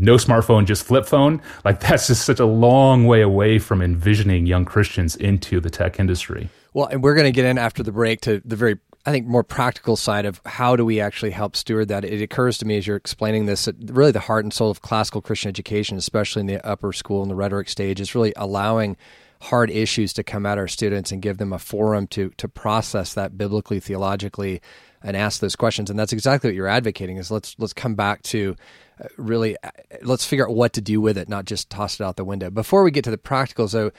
no 0.00 0.16
smartphone, 0.16 0.64
just 0.64 0.84
flip 0.84 1.06
phone, 1.06 1.40
like 1.64 1.80
that's 1.88 2.08
just 2.08 2.24
such 2.24 2.40
a 2.40 2.46
long 2.46 3.06
way 3.06 3.20
away 3.20 3.58
from 3.58 3.82
envisioning 3.82 4.46
young 4.46 4.64
Christians 4.64 5.14
into 5.16 5.60
the 5.60 5.70
tech 5.70 6.00
industry. 6.00 6.48
Well, 6.72 6.86
and 6.86 7.02
we're 7.02 7.14
going 7.14 7.26
to 7.26 7.32
get 7.32 7.44
in 7.44 7.58
after 7.58 7.82
the 7.82 7.92
break 7.92 8.20
to 8.22 8.40
the 8.44 8.56
very 8.56 8.78
I 9.06 9.12
think 9.12 9.26
more 9.26 9.42
practical 9.42 9.96
side 9.96 10.26
of 10.26 10.42
how 10.44 10.76
do 10.76 10.84
we 10.84 11.00
actually 11.00 11.30
help 11.30 11.56
steward 11.56 11.88
that. 11.88 12.04
It 12.04 12.20
occurs 12.20 12.58
to 12.58 12.66
me 12.66 12.76
as 12.76 12.86
you're 12.86 12.96
explaining 12.96 13.46
this 13.46 13.64
that 13.64 13.76
really 13.78 14.12
the 14.12 14.20
heart 14.20 14.44
and 14.44 14.52
soul 14.52 14.70
of 14.70 14.82
classical 14.82 15.22
Christian 15.22 15.48
education, 15.48 15.96
especially 15.96 16.40
in 16.40 16.46
the 16.46 16.64
upper 16.66 16.92
school 16.92 17.22
and 17.22 17.30
the 17.30 17.34
rhetoric 17.34 17.70
stage, 17.70 17.98
is 17.98 18.14
really 18.14 18.34
allowing 18.36 18.98
hard 19.40 19.70
issues 19.70 20.12
to 20.12 20.22
come 20.22 20.44
at 20.44 20.58
our 20.58 20.68
students 20.68 21.10
and 21.10 21.22
give 21.22 21.38
them 21.38 21.52
a 21.52 21.58
forum 21.58 22.06
to 22.08 22.28
to 22.36 22.46
process 22.46 23.14
that 23.14 23.38
biblically, 23.38 23.80
theologically, 23.80 24.60
and 25.02 25.16
ask 25.16 25.40
those 25.40 25.56
questions. 25.56 25.90
And 25.90 25.98
that's 25.98 26.12
exactly 26.12 26.48
what 26.48 26.54
you're 26.54 26.68
advocating. 26.68 27.16
Is 27.16 27.30
let's 27.30 27.56
let's 27.58 27.72
come 27.72 27.94
back 27.94 28.22
to 28.24 28.56
uh, 29.02 29.08
really 29.16 29.56
uh, 29.62 29.70
let's 30.02 30.24
figure 30.24 30.48
out 30.48 30.54
what 30.54 30.72
to 30.74 30.80
do 30.80 31.00
with 31.00 31.16
it, 31.18 31.28
not 31.28 31.44
just 31.44 31.70
toss 31.70 32.00
it 32.00 32.04
out 32.04 32.16
the 32.16 32.24
window. 32.24 32.50
Before 32.50 32.82
we 32.82 32.90
get 32.90 33.04
to 33.04 33.10
the 33.10 33.18
practicals, 33.18 33.72
though, 33.72 33.90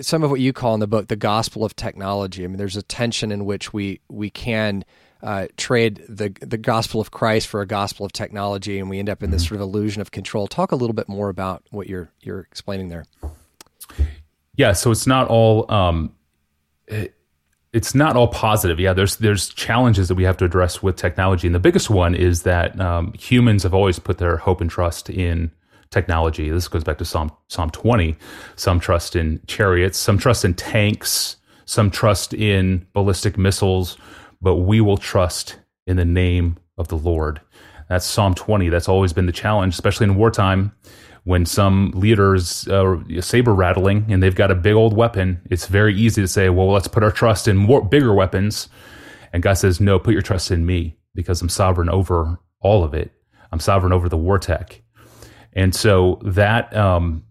some 0.00 0.22
of 0.22 0.30
what 0.30 0.40
you 0.40 0.52
call 0.52 0.74
in 0.74 0.80
the 0.80 0.86
book 0.86 1.08
the 1.08 1.16
gospel 1.16 1.64
of 1.64 1.74
technology. 1.76 2.44
I 2.44 2.46
mean, 2.46 2.58
there's 2.58 2.76
a 2.76 2.82
tension 2.82 3.32
in 3.32 3.44
which 3.44 3.72
we 3.72 4.00
we 4.08 4.30
can. 4.30 4.84
Uh, 5.22 5.46
trade 5.58 6.02
the 6.08 6.30
the 6.40 6.56
gospel 6.56 6.98
of 6.98 7.10
Christ 7.10 7.46
for 7.46 7.60
a 7.60 7.66
gospel 7.66 8.06
of 8.06 8.12
technology, 8.12 8.78
and 8.78 8.88
we 8.88 8.98
end 8.98 9.10
up 9.10 9.22
in 9.22 9.30
this 9.30 9.42
mm-hmm. 9.42 9.56
sort 9.56 9.60
of 9.60 9.68
illusion 9.68 10.00
of 10.00 10.10
control. 10.10 10.46
Talk 10.46 10.72
a 10.72 10.76
little 10.76 10.94
bit 10.94 11.10
more 11.10 11.28
about 11.28 11.62
what 11.68 11.88
you're 11.88 12.10
you're 12.22 12.40
explaining 12.40 12.88
there. 12.88 13.04
Yeah, 14.56 14.72
so 14.72 14.90
it's 14.90 15.06
not 15.06 15.28
all 15.28 15.70
um, 15.70 16.14
it, 16.86 17.14
it's 17.72 17.94
not 17.94 18.16
all 18.16 18.28
positive. 18.28 18.80
Yeah, 18.80 18.92
there's 18.92 19.16
there's 19.16 19.48
challenges 19.50 20.08
that 20.08 20.16
we 20.16 20.24
have 20.24 20.36
to 20.38 20.44
address 20.44 20.82
with 20.82 20.96
technology, 20.96 21.46
and 21.46 21.54
the 21.54 21.60
biggest 21.60 21.88
one 21.90 22.14
is 22.14 22.42
that 22.42 22.78
um, 22.80 23.12
humans 23.12 23.62
have 23.62 23.74
always 23.74 23.98
put 23.98 24.18
their 24.18 24.36
hope 24.36 24.60
and 24.60 24.70
trust 24.70 25.08
in 25.08 25.50
technology. 25.90 26.50
This 26.50 26.68
goes 26.68 26.84
back 26.84 26.98
to 26.98 27.04
Psalm 27.04 27.30
Psalm 27.48 27.70
20. 27.70 28.16
Some 28.56 28.80
trust 28.80 29.14
in 29.14 29.40
chariots, 29.46 29.98
some 29.98 30.18
trust 30.18 30.44
in 30.44 30.54
tanks, 30.54 31.36
some 31.64 31.90
trust 31.90 32.34
in 32.34 32.86
ballistic 32.92 33.38
missiles, 33.38 33.96
but 34.40 34.56
we 34.56 34.80
will 34.80 34.96
trust 34.96 35.56
in 35.86 35.96
the 35.96 36.04
name 36.04 36.56
of 36.76 36.88
the 36.88 36.98
Lord. 36.98 37.40
That's 37.88 38.06
Psalm 38.06 38.34
20. 38.34 38.68
That's 38.68 38.88
always 38.88 39.12
been 39.12 39.26
the 39.26 39.32
challenge, 39.32 39.74
especially 39.74 40.04
in 40.04 40.16
wartime 40.16 40.72
when 41.24 41.44
some 41.46 41.92
leaders 41.94 42.66
uh, 42.68 42.96
saber 43.20 43.54
rattling 43.54 44.06
and 44.08 44.22
they've 44.22 44.34
got 44.34 44.50
a 44.50 44.54
big 44.54 44.74
old 44.74 44.94
weapon, 44.94 45.40
it's 45.50 45.66
very 45.66 45.94
easy 45.94 46.22
to 46.22 46.28
say, 46.28 46.48
well, 46.48 46.72
let's 46.72 46.88
put 46.88 47.02
our 47.02 47.12
trust 47.12 47.46
in 47.46 47.56
more 47.56 47.84
bigger 47.84 48.14
weapons. 48.14 48.68
And 49.32 49.42
God 49.42 49.54
says, 49.54 49.80
no, 49.80 49.98
put 49.98 50.12
your 50.12 50.22
trust 50.22 50.50
in 50.50 50.66
me 50.66 50.96
because 51.14 51.42
I'm 51.42 51.48
sovereign 51.48 51.88
over 51.88 52.38
all 52.60 52.84
of 52.84 52.94
it. 52.94 53.12
I'm 53.52 53.60
sovereign 53.60 53.92
over 53.92 54.08
the 54.08 54.16
war 54.16 54.38
tech. 54.38 54.82
And 55.52 55.74
so 55.74 56.20
that 56.24 56.74
um, 56.76 57.24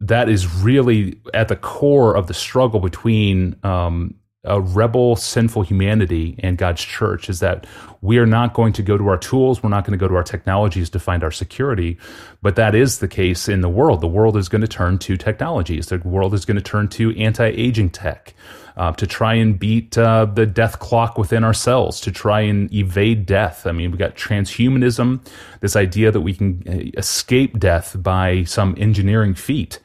that 0.00 0.28
is 0.28 0.52
really 0.54 1.20
at 1.34 1.48
the 1.48 1.56
core 1.56 2.16
of 2.16 2.26
the 2.26 2.34
struggle 2.34 2.80
between 2.80 3.56
um, 3.62 4.14
a 4.44 4.60
rebel, 4.60 5.16
sinful 5.16 5.62
humanity 5.62 6.34
and 6.38 6.56
God's 6.56 6.82
church 6.82 7.28
is 7.28 7.40
that 7.40 7.66
we 8.00 8.16
are 8.16 8.26
not 8.26 8.54
going 8.54 8.72
to 8.72 8.82
go 8.82 8.96
to 8.96 9.06
our 9.08 9.18
tools, 9.18 9.62
we're 9.62 9.68
not 9.68 9.84
going 9.84 9.98
to 9.98 10.02
go 10.02 10.08
to 10.08 10.16
our 10.16 10.22
technologies 10.22 10.88
to 10.90 10.98
find 10.98 11.22
our 11.22 11.30
security. 11.30 11.98
But 12.40 12.56
that 12.56 12.74
is 12.74 13.00
the 13.00 13.08
case 13.08 13.48
in 13.48 13.60
the 13.60 13.68
world. 13.68 14.00
The 14.00 14.08
world 14.08 14.38
is 14.38 14.48
going 14.48 14.62
to 14.62 14.68
turn 14.68 14.98
to 15.00 15.18
technologies, 15.18 15.88
the 15.88 15.98
world 15.98 16.32
is 16.32 16.46
going 16.46 16.56
to 16.56 16.62
turn 16.62 16.88
to 16.88 17.16
anti 17.18 17.48
aging 17.48 17.90
tech. 17.90 18.34
Uh, 18.76 18.92
to 18.92 19.06
try 19.06 19.34
and 19.34 19.58
beat 19.58 19.98
uh, 19.98 20.24
the 20.24 20.46
death 20.46 20.78
clock 20.78 21.18
within 21.18 21.44
ourselves, 21.44 22.00
to 22.00 22.10
try 22.10 22.40
and 22.40 22.72
evade 22.72 23.26
death. 23.26 23.66
I 23.66 23.72
mean, 23.72 23.90
we 23.90 23.98
got 23.98 24.14
transhumanism, 24.14 25.20
this 25.58 25.76
idea 25.76 26.10
that 26.10 26.20
we 26.20 26.32
can 26.32 26.62
uh, 26.66 26.98
escape 26.98 27.58
death 27.58 27.96
by 28.00 28.44
some 28.44 28.74
engineering 28.78 29.34
feat. 29.34 29.80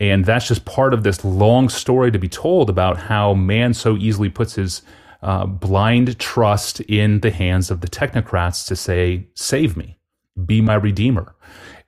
And 0.00 0.24
that's 0.24 0.46
just 0.46 0.64
part 0.64 0.94
of 0.94 1.02
this 1.02 1.24
long 1.24 1.68
story 1.68 2.10
to 2.12 2.18
be 2.18 2.28
told 2.28 2.70
about 2.70 2.98
how 2.98 3.34
man 3.34 3.74
so 3.74 3.96
easily 3.96 4.28
puts 4.28 4.54
his 4.54 4.82
uh, 5.22 5.46
blind 5.46 6.18
trust 6.18 6.80
in 6.82 7.20
the 7.20 7.30
hands 7.30 7.70
of 7.70 7.80
the 7.80 7.88
technocrats 7.88 8.66
to 8.68 8.76
say, 8.76 9.26
save 9.34 9.76
me, 9.76 9.98
be 10.46 10.60
my 10.60 10.74
redeemer. 10.74 11.34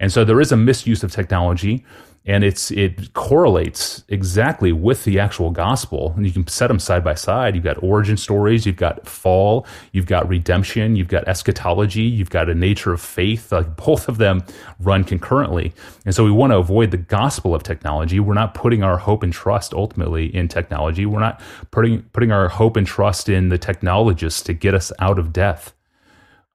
And 0.00 0.10
so 0.10 0.24
there 0.24 0.40
is 0.40 0.50
a 0.50 0.56
misuse 0.56 1.04
of 1.04 1.12
technology. 1.12 1.84
And 2.26 2.44
it's 2.44 2.70
it 2.70 3.14
correlates 3.14 4.04
exactly 4.08 4.72
with 4.72 5.04
the 5.04 5.18
actual 5.18 5.50
gospel. 5.50 6.12
And 6.16 6.26
you 6.26 6.32
can 6.32 6.46
set 6.46 6.66
them 6.66 6.78
side 6.78 7.02
by 7.02 7.14
side. 7.14 7.54
You've 7.54 7.64
got 7.64 7.82
origin 7.82 8.18
stories. 8.18 8.66
You've 8.66 8.76
got 8.76 9.06
fall. 9.06 9.66
You've 9.92 10.06
got 10.06 10.28
redemption. 10.28 10.96
You've 10.96 11.08
got 11.08 11.26
eschatology. 11.26 12.02
You've 12.02 12.28
got 12.28 12.50
a 12.50 12.54
nature 12.54 12.92
of 12.92 13.00
faith. 13.00 13.50
Like 13.50 13.74
both 13.84 14.06
of 14.06 14.18
them 14.18 14.44
run 14.80 15.02
concurrently. 15.02 15.72
And 16.04 16.14
so 16.14 16.22
we 16.22 16.30
want 16.30 16.52
to 16.52 16.58
avoid 16.58 16.90
the 16.90 16.98
gospel 16.98 17.54
of 17.54 17.62
technology. 17.62 18.20
We're 18.20 18.34
not 18.34 18.52
putting 18.52 18.82
our 18.82 18.98
hope 18.98 19.22
and 19.22 19.32
trust 19.32 19.72
ultimately 19.72 20.34
in 20.34 20.48
technology. 20.48 21.06
We're 21.06 21.20
not 21.20 21.40
putting 21.70 22.02
putting 22.12 22.32
our 22.32 22.48
hope 22.48 22.76
and 22.76 22.86
trust 22.86 23.30
in 23.30 23.48
the 23.48 23.58
technologists 23.58 24.42
to 24.42 24.52
get 24.52 24.74
us 24.74 24.92
out 24.98 25.18
of 25.18 25.32
death. 25.32 25.72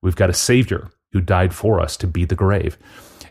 We've 0.03 0.15
got 0.15 0.29
a 0.29 0.33
savior 0.33 0.91
who 1.11 1.21
died 1.21 1.55
for 1.55 1.79
us 1.79 1.97
to 1.97 2.07
beat 2.07 2.29
the 2.29 2.35
grave 2.35 2.77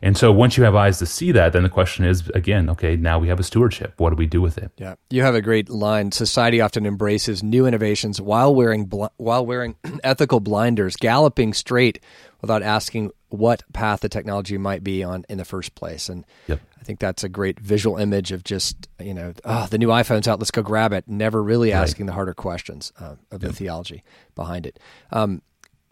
and 0.05 0.19
so 0.19 0.31
once 0.31 0.59
you 0.59 0.65
have 0.65 0.75
eyes 0.75 0.99
to 0.99 1.07
see 1.07 1.33
that, 1.33 1.55
then 1.55 1.63
the 1.63 1.71
question 1.71 2.05
is 2.05 2.29
again, 2.35 2.69
okay, 2.69 2.95
now 2.95 3.19
we 3.19 3.29
have 3.29 3.41
a 3.41 3.43
stewardship. 3.43 3.95
What 3.97 4.11
do 4.11 4.17
we 4.17 4.27
do 4.27 4.43
with 4.43 4.59
it? 4.59 4.71
Yeah, 4.77 4.97
you 5.09 5.23
have 5.23 5.35
a 5.35 5.41
great 5.41 5.71
line. 5.71 6.13
Society 6.13 6.61
often 6.61 6.85
embraces 6.85 7.43
new 7.43 7.65
innovations 7.65 8.21
while 8.21 8.55
wearing 8.55 8.85
bl- 8.85 9.07
while 9.17 9.47
wearing 9.47 9.77
ethical 10.05 10.41
blinders, 10.41 10.95
galloping 10.97 11.55
straight 11.55 12.01
without 12.43 12.63
asking 12.63 13.13
what 13.31 13.63
path 13.73 14.01
the 14.01 14.11
technology 14.11 14.59
might 14.59 14.85
be 14.85 15.03
on 15.03 15.25
in 15.31 15.39
the 15.39 15.45
first 15.45 15.75
place. 15.75 16.11
And 16.11 16.27
yep. 16.49 16.61
I 16.79 16.85
think 16.85 17.01
that's 17.01 17.25
a 17.25 17.29
great 17.31 17.59
visual 17.59 17.97
image 17.97 18.31
of 18.31 18.45
just 18.45 18.87
you 19.01 19.15
know, 19.15 19.33
oh, 19.47 19.67
the 19.71 19.79
new 19.79 19.89
iPhone's 19.89 20.29
out, 20.29 20.39
let's 20.39 20.51
go 20.51 20.61
grab 20.61 20.93
it. 20.93 21.09
Never 21.09 21.43
really 21.43 21.73
asking 21.73 22.05
right. 22.05 22.11
the 22.11 22.15
harder 22.15 22.35
questions 22.35 22.93
uh, 23.01 23.17
of 23.31 23.43
yep. 23.43 23.53
the 23.53 23.53
theology 23.53 24.05
behind 24.35 24.67
it. 24.67 24.79
Um, 25.13 25.41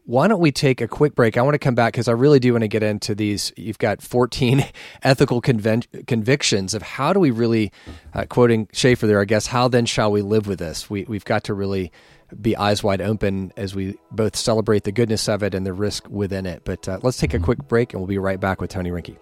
why 0.04 0.26
don't 0.26 0.40
we 0.40 0.50
take 0.50 0.80
a 0.80 0.88
quick 0.88 1.14
break? 1.14 1.36
I 1.36 1.42
want 1.42 1.54
to 1.54 1.60
come 1.60 1.74
back 1.74 1.92
because 1.92 2.08
I 2.08 2.12
really 2.12 2.40
do 2.40 2.52
want 2.52 2.62
to 2.62 2.68
get 2.68 2.82
into 2.82 3.14
these. 3.14 3.52
You've 3.56 3.78
got 3.78 4.02
14 4.02 4.64
ethical 5.02 5.40
conven- 5.40 6.06
convictions 6.06 6.74
of 6.74 6.82
how 6.82 7.12
do 7.12 7.20
we 7.20 7.30
really, 7.30 7.72
uh, 8.12 8.24
quoting 8.28 8.68
Schaeffer 8.72 9.06
there, 9.06 9.20
I 9.20 9.24
guess, 9.24 9.46
how 9.46 9.68
then 9.68 9.86
shall 9.86 10.10
we 10.10 10.22
live 10.22 10.46
with 10.46 10.58
this? 10.58 10.90
We, 10.90 11.04
we've 11.04 11.24
got 11.24 11.44
to 11.44 11.54
really 11.54 11.92
be 12.40 12.56
eyes 12.56 12.82
wide 12.82 13.00
open 13.00 13.52
as 13.56 13.74
we 13.74 13.96
both 14.10 14.34
celebrate 14.34 14.84
the 14.84 14.92
goodness 14.92 15.28
of 15.28 15.42
it 15.42 15.54
and 15.54 15.64
the 15.64 15.72
risk 15.72 16.08
within 16.08 16.46
it. 16.46 16.62
But 16.64 16.88
uh, 16.88 16.98
let's 17.02 17.18
take 17.18 17.34
a 17.34 17.38
quick 17.38 17.68
break 17.68 17.92
and 17.92 18.00
we'll 18.00 18.08
be 18.08 18.18
right 18.18 18.40
back 18.40 18.60
with 18.60 18.70
Tony 18.70 18.90
Reinke. 18.90 19.16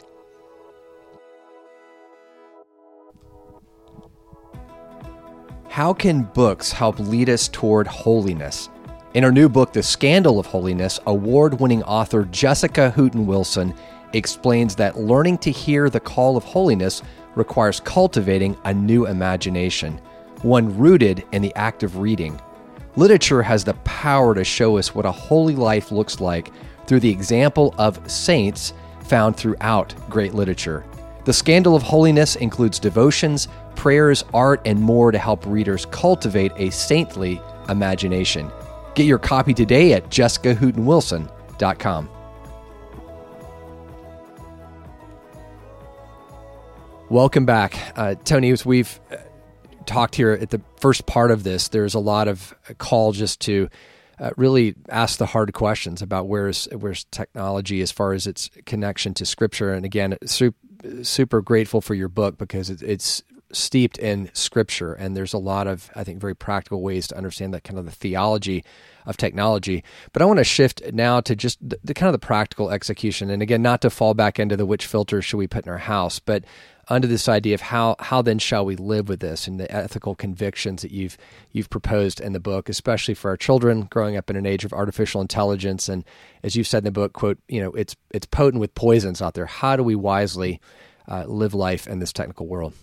How 5.69 5.93
can 5.93 6.23
books 6.23 6.73
help 6.73 6.99
lead 6.99 7.29
us 7.29 7.49
toward 7.49 7.87
holiness? 7.87 8.69
In 9.12 9.25
her 9.25 9.33
new 9.33 9.49
book, 9.49 9.73
The 9.73 9.83
Scandal 9.83 10.38
of 10.38 10.47
Holiness, 10.47 11.00
award 11.05 11.59
winning 11.59 11.83
author 11.83 12.26
Jessica 12.26 12.93
Hooten 12.95 13.26
Wilson 13.26 13.75
explains 14.12 14.76
that 14.76 14.99
learning 14.99 15.38
to 15.38 15.50
hear 15.50 15.90
the 15.90 15.99
call 15.99 16.37
of 16.37 16.45
holiness 16.45 17.02
requires 17.35 17.81
cultivating 17.81 18.57
a 18.67 18.73
new 18.73 19.07
imagination, 19.07 20.00
one 20.43 20.79
rooted 20.79 21.25
in 21.33 21.43
the 21.43 21.52
act 21.57 21.83
of 21.83 21.99
reading. 21.99 22.40
Literature 22.95 23.43
has 23.43 23.64
the 23.64 23.75
power 23.83 24.33
to 24.33 24.45
show 24.45 24.79
us 24.79 24.95
what 24.95 25.05
a 25.05 25.11
holy 25.11 25.57
life 25.57 25.90
looks 25.90 26.21
like 26.21 26.52
through 26.87 27.00
the 27.00 27.11
example 27.11 27.75
of 27.79 28.09
saints 28.09 28.75
found 29.02 29.37
throughout 29.37 29.93
great 30.09 30.35
literature. 30.35 30.85
The 31.25 31.33
Scandal 31.33 31.75
of 31.75 31.83
Holiness 31.83 32.37
includes 32.37 32.79
devotions, 32.79 33.49
prayers, 33.75 34.25
art, 34.33 34.62
and 34.64 34.81
more 34.81 35.11
to 35.11 35.19
help 35.19 35.45
readers 35.47 35.85
cultivate 35.87 36.52
a 36.55 36.71
saintly 36.71 37.43
imagination. 37.69 38.52
Get 38.94 39.06
your 39.06 39.18
copy 39.18 39.54
today 39.54 39.92
at 39.92 40.11
jessicahootenwilson.com. 40.11 42.09
Welcome 47.11 47.44
back. 47.44 47.76
Uh, 47.97 48.14
Tony, 48.25 48.50
as 48.50 48.64
we've 48.64 49.00
uh, 49.11 49.16
talked 49.85 50.14
here 50.14 50.30
at 50.30 50.50
the 50.50 50.61
first 50.76 51.06
part 51.06 51.32
of 51.32 51.42
this, 51.42 51.66
there's 51.68 51.94
a 51.94 51.99
lot 51.99 52.28
of 52.28 52.54
call 52.78 53.11
just 53.11 53.40
to 53.40 53.68
uh, 54.20 54.30
really 54.37 54.76
ask 54.88 55.18
the 55.18 55.26
hard 55.26 55.52
questions 55.52 56.02
about 56.02 56.28
where's 56.28 56.66
where's 56.66 57.04
technology 57.04 57.80
as 57.80 57.90
far 57.90 58.12
as 58.12 58.28
its 58.28 58.50
connection 58.64 59.12
to 59.14 59.26
Scripture. 59.26 59.73
And 59.73 59.85
again, 59.85 60.18
super, 60.25 60.56
super 61.02 61.40
grateful 61.40 61.80
for 61.80 61.94
your 61.94 62.09
book 62.09 62.38
because 62.38 62.70
it, 62.70 62.81
it's 62.83 63.24
steeped 63.53 63.99
in 63.99 64.31
scripture 64.33 64.93
and 64.93 65.17
there's 65.17 65.33
a 65.33 65.39
lot 65.39 65.67
of 65.67 65.91
i 65.97 66.05
think 66.05 66.21
very 66.21 66.35
practical 66.35 66.83
ways 66.83 67.07
to 67.09 67.17
understand 67.17 67.53
that 67.53 67.65
kind 67.65 67.79
of 67.79 67.85
the 67.85 67.91
theology 67.91 68.65
of 69.07 69.17
technology. 69.17 69.83
But 70.13 70.23
i 70.23 70.25
want 70.25 70.39
to 70.39 70.45
shift 70.45 70.83
now 70.93 71.21
to 71.21 71.35
just 71.35 71.59
the, 71.67 71.79
the, 71.83 71.95
kind 71.95 72.09
of 72.09 72.21
the 72.21 72.25
practical 72.25 72.71
execution. 72.71 73.31
And 73.31 73.43
again 73.43 73.63
not 73.63 73.81
to 73.83 73.91
fall 73.91 74.15
back 74.15 74.39
into 74.39 74.57
the 74.57 74.67
which 74.67 74.87
filters 74.87 75.25
should 75.25 75.39
we 75.39 75.47
put 75.47 75.67
in 75.67 75.73
our 75.73 75.79
house 75.79 76.19
but 76.19 76.45
under 76.89 77.07
this 77.07 77.29
idea 77.29 77.55
of 77.55 77.61
how 77.61 77.97
how 77.99 78.23
then 78.23 78.39
shall 78.39 78.65
we 78.65 78.77
live 78.77 79.09
with 79.09 79.21
this 79.21 79.47
and 79.47 79.61
the 79.61 79.71
ethical 79.73 80.15
convictions 80.15 80.83
that 80.83 80.91
you've 80.91 81.17
you've 81.53 81.71
proposed 81.71 82.21
in 82.21 82.33
the 82.33 82.41
book 82.41 82.69
especially 82.69 83.15
for 83.15 83.31
our 83.31 83.37
children 83.37 83.83
growing 83.91 84.17
up 84.17 84.31
in 84.31 84.37
an 84.37 84.47
age 84.47 84.65
of 84.65 84.73
artificial 84.73 85.21
intelligence. 85.21 85.89
And 85.89 86.05
as 86.43 86.57
you've 86.57 86.67
said 86.67 86.79
in 86.79 86.85
the 86.85 86.91
book 86.93 87.13
quote 87.13 87.39
you 87.49 87.61
know 87.61 87.73
it's 87.73 87.97
it's 88.11 88.27
potent 88.27 88.61
with 88.61 88.75
poisons 88.75 89.23
out 89.23 89.35
there. 89.35 89.47
How 89.47 89.77
do 89.77 89.83
we 89.83 89.95
wisely 89.95 90.61
uh, 91.09 91.25
live 91.25 91.55
life 91.55 91.87
in 91.89 91.99
this 91.99 92.13
technical 92.13 92.47
world 92.47 92.75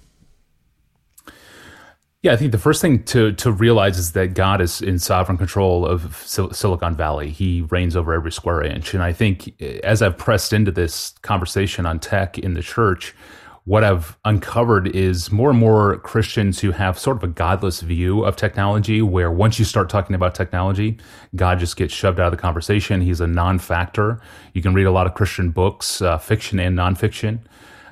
yeah, 2.27 2.33
I 2.33 2.35
think 2.35 2.51
the 2.51 2.57
first 2.57 2.81
thing 2.81 3.03
to 3.03 3.31
to 3.31 3.53
realize 3.53 3.97
is 3.97 4.11
that 4.11 4.33
God 4.33 4.59
is 4.59 4.81
in 4.81 4.99
sovereign 4.99 5.37
control 5.37 5.85
of 5.85 6.13
Sil- 6.27 6.51
Silicon 6.51 6.93
Valley. 6.93 7.29
He 7.29 7.61
reigns 7.61 7.95
over 7.95 8.13
every 8.13 8.33
square 8.33 8.61
inch, 8.61 8.93
and 8.93 9.01
I 9.01 9.13
think 9.13 9.53
eh, 9.61 9.79
as 9.81 10.01
I've 10.01 10.17
pressed 10.17 10.51
into 10.51 10.69
this 10.69 11.13
conversation 11.21 11.85
on 11.85 11.99
tech 12.01 12.37
in 12.37 12.53
the 12.53 12.61
church, 12.61 13.15
what 13.63 13.85
I've 13.85 14.17
uncovered 14.25 14.93
is 14.93 15.31
more 15.31 15.51
and 15.51 15.59
more 15.59 15.99
Christians 15.99 16.59
who 16.59 16.71
have 16.71 16.99
sort 16.99 17.15
of 17.15 17.23
a 17.23 17.27
godless 17.27 17.79
view 17.79 18.25
of 18.25 18.35
technology, 18.35 19.01
where 19.01 19.31
once 19.31 19.57
you 19.57 19.63
start 19.63 19.89
talking 19.89 20.13
about 20.13 20.35
technology, 20.35 20.97
God 21.33 21.59
just 21.59 21.77
gets 21.77 21.93
shoved 21.93 22.19
out 22.19 22.25
of 22.25 22.31
the 22.31 22.41
conversation. 22.41 22.99
He's 22.99 23.21
a 23.21 23.27
non-factor. 23.27 24.19
You 24.51 24.61
can 24.61 24.73
read 24.73 24.85
a 24.85 24.91
lot 24.91 25.07
of 25.07 25.13
Christian 25.13 25.51
books, 25.51 26.01
uh, 26.01 26.17
fiction 26.17 26.59
and 26.59 26.77
nonfiction 26.77 27.39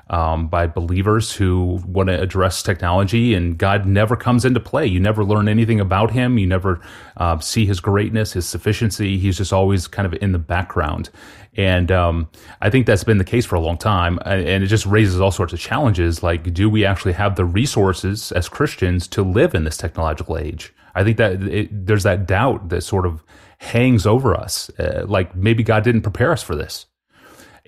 um, 0.08 0.46
by 0.48 0.66
believers 0.66 1.32
who 1.32 1.80
want 1.86 2.08
to 2.08 2.20
address 2.20 2.62
technology, 2.62 3.34
and 3.34 3.58
God 3.58 3.86
never 3.86 4.16
comes 4.16 4.44
into 4.44 4.60
play. 4.60 4.86
You 4.86 5.00
never 5.00 5.24
learn 5.24 5.48
anything 5.48 5.80
about 5.80 6.10
Him. 6.12 6.38
You 6.38 6.46
never 6.46 6.80
uh, 7.16 7.38
see 7.40 7.66
His 7.66 7.80
greatness, 7.80 8.32
His 8.32 8.46
sufficiency. 8.46 9.18
He's 9.18 9.36
just 9.36 9.52
always 9.52 9.88
kind 9.88 10.06
of 10.06 10.14
in 10.22 10.32
the 10.32 10.38
background. 10.38 11.10
And 11.56 11.90
um, 11.90 12.28
I 12.60 12.70
think 12.70 12.86
that's 12.86 13.04
been 13.04 13.18
the 13.18 13.24
case 13.24 13.46
for 13.46 13.56
a 13.56 13.60
long 13.60 13.78
time. 13.78 14.18
And 14.24 14.62
it 14.62 14.66
just 14.66 14.86
raises 14.86 15.20
all 15.20 15.30
sorts 15.30 15.52
of 15.52 15.58
challenges 15.58 16.22
like, 16.22 16.52
do 16.52 16.68
we 16.68 16.84
actually 16.84 17.14
have 17.14 17.36
the 17.36 17.44
resources 17.44 18.30
as 18.32 18.48
Christians 18.48 19.08
to 19.08 19.22
live 19.22 19.54
in 19.54 19.64
this 19.64 19.76
technological 19.76 20.36
age? 20.36 20.74
I 20.94 21.02
think 21.02 21.16
that 21.16 21.42
it, 21.42 21.86
there's 21.86 22.04
that 22.04 22.26
doubt 22.26 22.68
that 22.68 22.82
sort 22.82 23.06
of 23.06 23.22
hangs 23.58 24.06
over 24.06 24.34
us. 24.34 24.70
Uh, 24.78 25.04
like 25.08 25.34
maybe 25.34 25.62
God 25.62 25.82
didn't 25.82 26.02
prepare 26.02 26.30
us 26.30 26.42
for 26.42 26.54
this. 26.54 26.86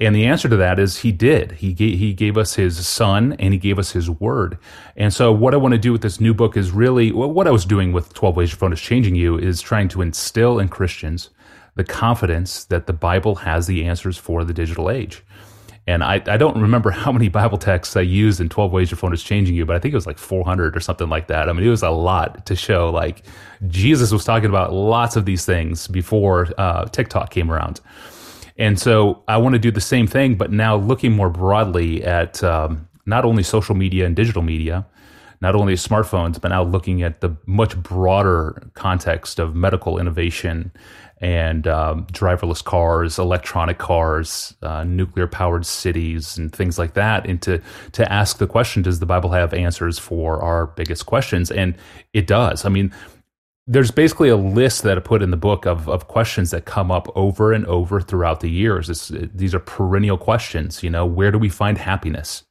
And 0.00 0.14
the 0.14 0.26
answer 0.26 0.48
to 0.48 0.56
that 0.56 0.78
is 0.78 0.98
he 0.98 1.10
did. 1.10 1.52
He 1.52 1.72
gave, 1.72 1.98
he 1.98 2.14
gave 2.14 2.38
us 2.38 2.54
his 2.54 2.86
son 2.86 3.34
and 3.34 3.52
he 3.52 3.58
gave 3.58 3.78
us 3.78 3.92
his 3.92 4.08
word. 4.08 4.56
And 4.96 5.12
so 5.12 5.32
what 5.32 5.54
I 5.54 5.56
want 5.56 5.72
to 5.72 5.78
do 5.78 5.90
with 5.90 6.02
this 6.02 6.20
new 6.20 6.32
book 6.32 6.56
is 6.56 6.70
really 6.70 7.10
what 7.10 7.48
I 7.48 7.50
was 7.50 7.64
doing 7.64 7.92
with 7.92 8.14
12 8.14 8.36
Ways 8.36 8.50
Your 8.50 8.58
Phone 8.58 8.72
is 8.72 8.80
Changing 8.80 9.16
You 9.16 9.36
is 9.36 9.60
trying 9.60 9.88
to 9.88 10.02
instill 10.02 10.60
in 10.60 10.68
Christians 10.68 11.30
the 11.74 11.84
confidence 11.84 12.64
that 12.64 12.86
the 12.86 12.92
Bible 12.92 13.36
has 13.36 13.66
the 13.66 13.84
answers 13.84 14.16
for 14.16 14.44
the 14.44 14.52
digital 14.52 14.88
age. 14.88 15.24
And 15.88 16.04
I, 16.04 16.22
I 16.26 16.36
don't 16.36 16.60
remember 16.60 16.90
how 16.90 17.10
many 17.10 17.28
Bible 17.28 17.56
texts 17.56 17.96
I 17.96 18.02
used 18.02 18.40
in 18.40 18.48
12 18.50 18.70
Ways 18.72 18.90
Your 18.90 18.98
Phone 18.98 19.14
is 19.14 19.22
Changing 19.22 19.56
You, 19.56 19.64
but 19.64 19.74
I 19.74 19.78
think 19.78 19.92
it 19.92 19.96
was 19.96 20.06
like 20.06 20.18
400 20.18 20.76
or 20.76 20.80
something 20.80 21.08
like 21.08 21.28
that. 21.28 21.48
I 21.48 21.52
mean, 21.52 21.66
it 21.66 21.70
was 21.70 21.82
a 21.82 21.90
lot 21.90 22.44
to 22.46 22.54
show 22.54 22.90
like 22.90 23.24
Jesus 23.66 24.12
was 24.12 24.24
talking 24.24 24.48
about 24.48 24.72
lots 24.72 25.16
of 25.16 25.24
these 25.24 25.44
things 25.44 25.88
before 25.88 26.48
uh, 26.58 26.84
TikTok 26.84 27.30
came 27.30 27.50
around. 27.50 27.80
And 28.58 28.78
so 28.78 29.22
I 29.28 29.36
want 29.36 29.54
to 29.54 29.58
do 29.58 29.70
the 29.70 29.80
same 29.80 30.06
thing, 30.06 30.34
but 30.34 30.50
now 30.50 30.76
looking 30.76 31.12
more 31.12 31.30
broadly 31.30 32.04
at 32.04 32.42
um, 32.42 32.88
not 33.06 33.24
only 33.24 33.42
social 33.42 33.74
media 33.74 34.04
and 34.04 34.16
digital 34.16 34.42
media, 34.42 34.84
not 35.40 35.54
only 35.54 35.74
smartphones, 35.74 36.40
but 36.40 36.48
now 36.48 36.64
looking 36.64 37.02
at 37.02 37.20
the 37.20 37.36
much 37.46 37.76
broader 37.76 38.70
context 38.74 39.38
of 39.38 39.54
medical 39.54 39.98
innovation 39.98 40.72
and 41.20 41.66
um, 41.66 42.06
driverless 42.06 42.62
cars, 42.62 43.18
electronic 43.18 43.78
cars, 43.78 44.54
uh, 44.62 44.84
nuclear 44.84 45.26
powered 45.26 45.66
cities, 45.66 46.36
and 46.38 46.52
things 46.52 46.78
like 46.78 46.94
that. 46.94 47.26
And 47.26 47.40
to, 47.42 47.60
to 47.92 48.12
ask 48.12 48.38
the 48.38 48.46
question, 48.46 48.82
does 48.82 49.00
the 49.00 49.06
Bible 49.06 49.30
have 49.30 49.54
answers 49.54 49.98
for 49.98 50.42
our 50.42 50.66
biggest 50.66 51.06
questions? 51.06 51.50
And 51.50 51.74
it 52.12 52.26
does. 52.26 52.64
I 52.64 52.68
mean, 52.68 52.92
there's 53.70 53.90
basically 53.90 54.30
a 54.30 54.36
list 54.36 54.82
that 54.82 54.96
I 54.96 55.00
put 55.02 55.22
in 55.22 55.30
the 55.30 55.36
book 55.36 55.66
of, 55.66 55.90
of 55.90 56.08
questions 56.08 56.50
that 56.52 56.64
come 56.64 56.90
up 56.90 57.06
over 57.14 57.52
and 57.52 57.66
over 57.66 58.00
throughout 58.00 58.40
the 58.40 58.48
years. 58.48 58.88
It's, 58.88 59.08
these 59.08 59.54
are 59.54 59.60
perennial 59.60 60.16
questions. 60.16 60.82
You 60.82 60.88
know, 60.88 61.04
where 61.04 61.30
do 61.30 61.38
we 61.38 61.50
find 61.50 61.76
happiness? 61.76 62.44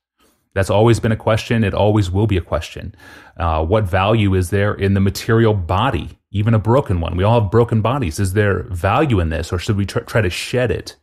That's 0.53 0.69
always 0.69 0.99
been 0.99 1.12
a 1.12 1.17
question. 1.17 1.63
It 1.63 1.73
always 1.73 2.12
will 2.12 2.27
be 2.27 2.38
a 2.38 2.41
question. 2.41 2.93
Uh, 3.36 3.65
what 3.65 3.84
value 3.84 4.36
is 4.36 4.51
there 4.51 4.75
in 4.75 4.93
the 4.93 4.99
material 4.99 5.56
body, 5.56 6.19
even 6.32 6.53
a 6.53 6.60
broken 6.60 6.99
one? 6.99 7.17
We 7.17 7.23
all 7.23 7.41
have 7.41 7.51
broken 7.51 7.82
bodies. 7.82 8.19
Is 8.19 8.34
there 8.34 8.63
value 8.63 9.19
in 9.19 9.30
this, 9.30 9.51
or 9.51 9.58
should 9.58 9.75
we 9.75 9.88
tr- 9.88 9.99
try 10.01 10.21
to 10.21 10.30
shed 10.30 10.69
it 10.69 10.97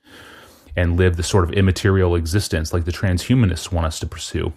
and 0.77 0.96
live 0.96 1.16
the 1.16 1.22
sort 1.24 1.42
of 1.42 1.53
immaterial 1.53 2.14
existence 2.14 2.72
like 2.72 2.85
the 2.85 2.92
transhumanists 2.92 3.72
want 3.72 3.87
us 3.87 3.98
to 3.98 4.07
pursue? 4.07 4.53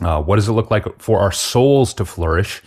Uh, 0.00 0.22
what 0.22 0.36
does 0.36 0.48
it 0.48 0.52
look 0.52 0.70
like 0.70 1.00
for 1.00 1.20
our 1.20 1.32
souls 1.32 1.92
to 1.94 2.06
flourish 2.06 2.62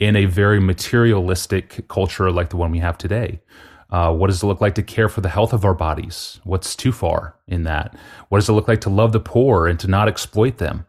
in 0.00 0.16
a 0.16 0.24
very 0.24 0.58
materialistic 0.58 1.86
culture 1.88 2.30
like 2.32 2.50
the 2.50 2.56
one 2.56 2.72
we 2.72 2.78
have 2.78 2.98
today? 2.98 3.40
Uh, 3.90 4.12
what 4.12 4.28
does 4.28 4.42
it 4.42 4.46
look 4.46 4.60
like 4.60 4.74
to 4.76 4.82
care 4.82 5.08
for 5.08 5.20
the 5.20 5.28
health 5.28 5.52
of 5.52 5.64
our 5.64 5.74
bodies? 5.74 6.40
What's 6.44 6.74
too 6.74 6.92
far 6.92 7.36
in 7.46 7.64
that? 7.64 7.94
What 8.28 8.38
does 8.38 8.48
it 8.48 8.52
look 8.52 8.68
like 8.68 8.80
to 8.82 8.90
love 8.90 9.12
the 9.12 9.20
poor 9.20 9.66
and 9.66 9.78
to 9.80 9.88
not 9.88 10.08
exploit 10.08 10.58
them? 10.58 10.86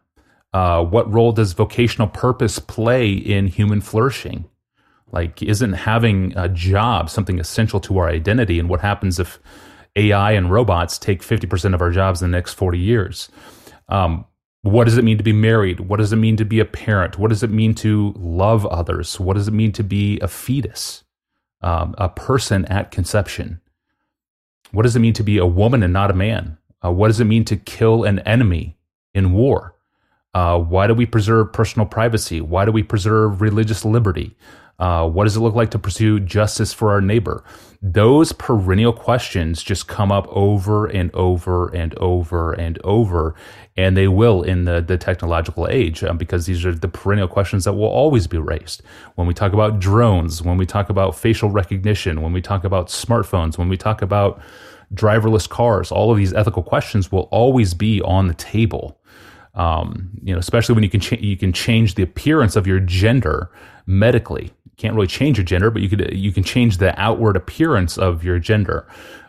Uh, 0.52 0.84
what 0.84 1.12
role 1.12 1.32
does 1.32 1.52
vocational 1.52 2.08
purpose 2.08 2.58
play 2.58 3.12
in 3.12 3.48
human 3.48 3.80
flourishing? 3.80 4.44
Like, 5.10 5.42
isn't 5.42 5.72
having 5.72 6.32
a 6.36 6.48
job 6.48 7.10
something 7.10 7.38
essential 7.38 7.80
to 7.80 7.98
our 7.98 8.08
identity? 8.08 8.58
And 8.58 8.68
what 8.68 8.80
happens 8.80 9.18
if 9.18 9.38
AI 9.96 10.32
and 10.32 10.50
robots 10.50 10.98
take 10.98 11.22
50% 11.22 11.74
of 11.74 11.82
our 11.82 11.90
jobs 11.90 12.22
in 12.22 12.30
the 12.30 12.36
next 12.36 12.54
40 12.54 12.78
years? 12.78 13.28
Um, 13.88 14.24
what 14.62 14.84
does 14.84 14.96
it 14.96 15.04
mean 15.04 15.18
to 15.18 15.24
be 15.24 15.32
married? 15.32 15.80
What 15.80 15.98
does 15.98 16.12
it 16.12 16.16
mean 16.16 16.36
to 16.36 16.44
be 16.44 16.60
a 16.60 16.64
parent? 16.64 17.18
What 17.18 17.28
does 17.28 17.42
it 17.42 17.50
mean 17.50 17.74
to 17.76 18.14
love 18.16 18.64
others? 18.66 19.18
What 19.18 19.34
does 19.34 19.48
it 19.48 19.54
mean 19.54 19.72
to 19.72 19.82
be 19.82 20.20
a 20.20 20.28
fetus, 20.28 21.02
um, 21.62 21.94
a 21.98 22.08
person 22.08 22.64
at 22.66 22.92
conception? 22.92 23.60
What 24.70 24.84
does 24.84 24.96
it 24.96 25.00
mean 25.00 25.14
to 25.14 25.24
be 25.24 25.38
a 25.38 25.46
woman 25.46 25.82
and 25.82 25.92
not 25.92 26.10
a 26.10 26.14
man? 26.14 26.58
Uh, 26.84 26.92
what 26.92 27.08
does 27.08 27.20
it 27.20 27.24
mean 27.24 27.44
to 27.46 27.56
kill 27.56 28.04
an 28.04 28.20
enemy 28.20 28.76
in 29.14 29.32
war? 29.32 29.74
Uh, 30.34 30.58
why 30.58 30.86
do 30.86 30.94
we 30.94 31.06
preserve 31.06 31.52
personal 31.52 31.86
privacy? 31.86 32.40
Why 32.40 32.64
do 32.64 32.72
we 32.72 32.82
preserve 32.82 33.40
religious 33.40 33.84
liberty? 33.84 34.34
Uh, 34.78 35.08
what 35.08 35.24
does 35.24 35.36
it 35.36 35.40
look 35.40 35.54
like 35.54 35.70
to 35.70 35.78
pursue 35.78 36.18
justice 36.18 36.72
for 36.72 36.90
our 36.90 37.00
neighbor? 37.00 37.44
Those 37.82 38.32
perennial 38.32 38.92
questions 38.92 39.62
just 39.62 39.86
come 39.86 40.10
up 40.10 40.26
over 40.28 40.86
and 40.86 41.14
over 41.14 41.68
and 41.68 41.94
over 41.98 42.52
and 42.52 42.80
over, 42.82 43.34
and 43.76 43.96
they 43.96 44.08
will 44.08 44.42
in 44.42 44.64
the, 44.64 44.80
the 44.80 44.98
technological 44.98 45.66
age 45.68 46.04
um, 46.04 46.18
because 46.18 46.46
these 46.46 46.64
are 46.64 46.74
the 46.74 46.88
perennial 46.88 47.28
questions 47.28 47.64
that 47.64 47.72
will 47.72 47.88
always 47.88 48.26
be 48.26 48.38
raised. 48.38 48.82
When 49.14 49.26
we 49.26 49.34
talk 49.34 49.52
about 49.52 49.80
drones, 49.80 50.42
when 50.42 50.58
we 50.58 50.66
talk 50.66 50.90
about 50.90 51.14
facial 51.16 51.50
recognition, 51.50 52.20
when 52.20 52.32
we 52.32 52.42
talk 52.42 52.64
about 52.64 52.88
smartphones, 52.88 53.56
when 53.56 53.68
we 53.68 53.76
talk 53.76 54.02
about 54.02 54.40
driverless 54.94 55.48
cars, 55.48 55.90
all 55.90 56.10
of 56.10 56.18
these 56.18 56.34
ethical 56.34 56.62
questions 56.62 57.10
will 57.10 57.28
always 57.30 57.72
be 57.72 58.02
on 58.02 58.28
the 58.28 58.34
table. 58.34 58.98
Um, 59.54 60.10
you 60.22 60.32
know, 60.32 60.38
especially 60.38 60.74
when 60.74 60.84
you 60.84 60.90
can 60.90 61.00
cha- 61.00 61.16
you 61.20 61.36
can 61.36 61.52
change 61.52 61.94
the 61.94 62.02
appearance 62.02 62.56
of 62.56 62.66
your 62.66 62.80
gender 62.80 63.50
medically 63.86 64.44
You 64.44 64.72
can't 64.76 64.94
really 64.94 65.06
change 65.06 65.38
your 65.38 65.44
gender, 65.44 65.70
but 65.70 65.82
you 65.82 65.88
could 65.88 66.12
you 66.12 66.32
can 66.32 66.42
change 66.42 66.78
the 66.78 66.98
outward 67.00 67.36
appearance 67.36 67.98
of 67.98 68.24
your 68.24 68.38
gender. 68.38 68.86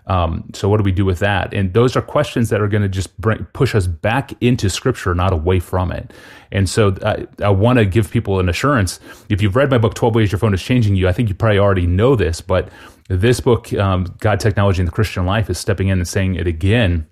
Um, 0.07 0.49
so 0.53 0.67
what 0.67 0.77
do 0.77 0.83
we 0.83 0.91
do 0.91 1.05
with 1.05 1.19
that? 1.19 1.53
And 1.53 1.73
those 1.73 1.95
are 1.95 2.01
questions 2.01 2.49
that 2.49 2.61
are 2.61 2.67
going 2.67 2.83
to 2.83 2.89
just 2.89 3.19
bring, 3.19 3.45
push 3.53 3.73
us 3.73 3.87
back 3.87 4.33
into 4.41 4.69
Scripture, 4.69 5.15
not 5.15 5.31
away 5.31 5.59
from 5.59 5.91
it. 5.91 6.11
And 6.51 6.69
so 6.69 6.95
I, 7.05 7.25
I 7.43 7.49
want 7.49 7.79
to 7.79 7.85
give 7.85 8.11
people 8.11 8.39
an 8.39 8.49
assurance. 8.49 8.99
If 9.29 9.41
you've 9.41 9.55
read 9.55 9.69
my 9.69 9.77
book, 9.77 9.93
12 9.93 10.15
Ways 10.15 10.31
Your 10.31 10.39
Phone 10.39 10.53
is 10.53 10.61
Changing 10.61 10.95
You, 10.95 11.07
I 11.07 11.13
think 11.13 11.29
you 11.29 11.35
probably 11.35 11.59
already 11.59 11.87
know 11.87 12.15
this, 12.15 12.41
but 12.41 12.69
this 13.09 13.39
book, 13.39 13.71
um, 13.73 14.05
God, 14.19 14.39
Technology, 14.39 14.81
and 14.81 14.87
the 14.87 14.93
Christian 14.93 15.25
Life, 15.25 15.49
is 15.49 15.57
stepping 15.57 15.87
in 15.87 15.99
and 15.99 16.07
saying 16.07 16.35
it 16.35 16.47
again. 16.47 17.07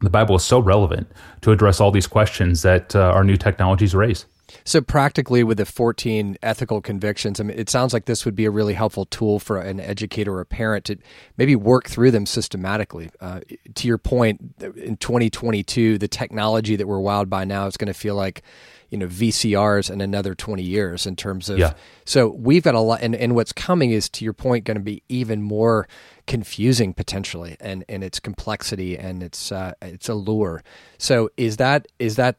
The 0.00 0.10
Bible 0.10 0.36
is 0.36 0.44
so 0.44 0.60
relevant 0.60 1.10
to 1.42 1.52
address 1.52 1.80
all 1.80 1.90
these 1.90 2.06
questions 2.06 2.62
that 2.62 2.96
uh, 2.96 3.00
our 3.00 3.22
new 3.22 3.36
technologies 3.36 3.94
raise. 3.94 4.24
So 4.64 4.80
practically, 4.80 5.42
with 5.42 5.58
the 5.58 5.66
14 5.66 6.36
ethical 6.42 6.80
convictions, 6.80 7.40
I 7.40 7.44
mean, 7.44 7.58
it 7.58 7.68
sounds 7.68 7.92
like 7.92 8.04
this 8.04 8.24
would 8.24 8.34
be 8.34 8.44
a 8.44 8.50
really 8.50 8.74
helpful 8.74 9.06
tool 9.06 9.38
for 9.38 9.60
an 9.60 9.80
educator 9.80 10.34
or 10.34 10.40
a 10.40 10.46
parent 10.46 10.84
to 10.86 10.96
maybe 11.36 11.56
work 11.56 11.88
through 11.88 12.10
them 12.10 12.26
systematically. 12.26 13.10
Uh, 13.20 13.40
to 13.74 13.88
your 13.88 13.98
point, 13.98 14.40
in 14.76 14.96
2022, 14.96 15.98
the 15.98 16.08
technology 16.08 16.76
that 16.76 16.86
we're 16.86 16.98
wowed 16.98 17.28
by 17.28 17.44
now 17.44 17.66
is 17.66 17.76
going 17.76 17.88
to 17.88 17.94
feel 17.94 18.14
like 18.14 18.42
you 18.90 18.98
know 18.98 19.06
VCRs 19.06 19.90
in 19.90 20.00
another 20.00 20.34
20 20.34 20.62
years 20.62 21.06
in 21.06 21.16
terms 21.16 21.48
of 21.48 21.58
yeah. 21.58 21.74
so 22.04 22.28
we've 22.28 22.62
got 22.62 22.74
a 22.74 22.80
lot 22.80 23.00
and, 23.02 23.14
and 23.14 23.34
what's 23.34 23.52
coming 23.52 23.92
is 23.92 24.08
to 24.08 24.24
your 24.24 24.32
point 24.32 24.64
going 24.64 24.76
to 24.76 24.82
be 24.82 25.02
even 25.08 25.42
more 25.42 25.88
confusing 26.26 26.92
potentially 26.92 27.56
and 27.60 27.84
and 27.88 28.04
its 28.04 28.20
complexity 28.20 28.98
and 28.98 29.22
its 29.22 29.52
uh, 29.52 29.72
its 29.80 30.08
allure 30.08 30.62
so 30.98 31.30
is 31.36 31.56
that 31.56 31.86
is 31.98 32.16
that 32.16 32.36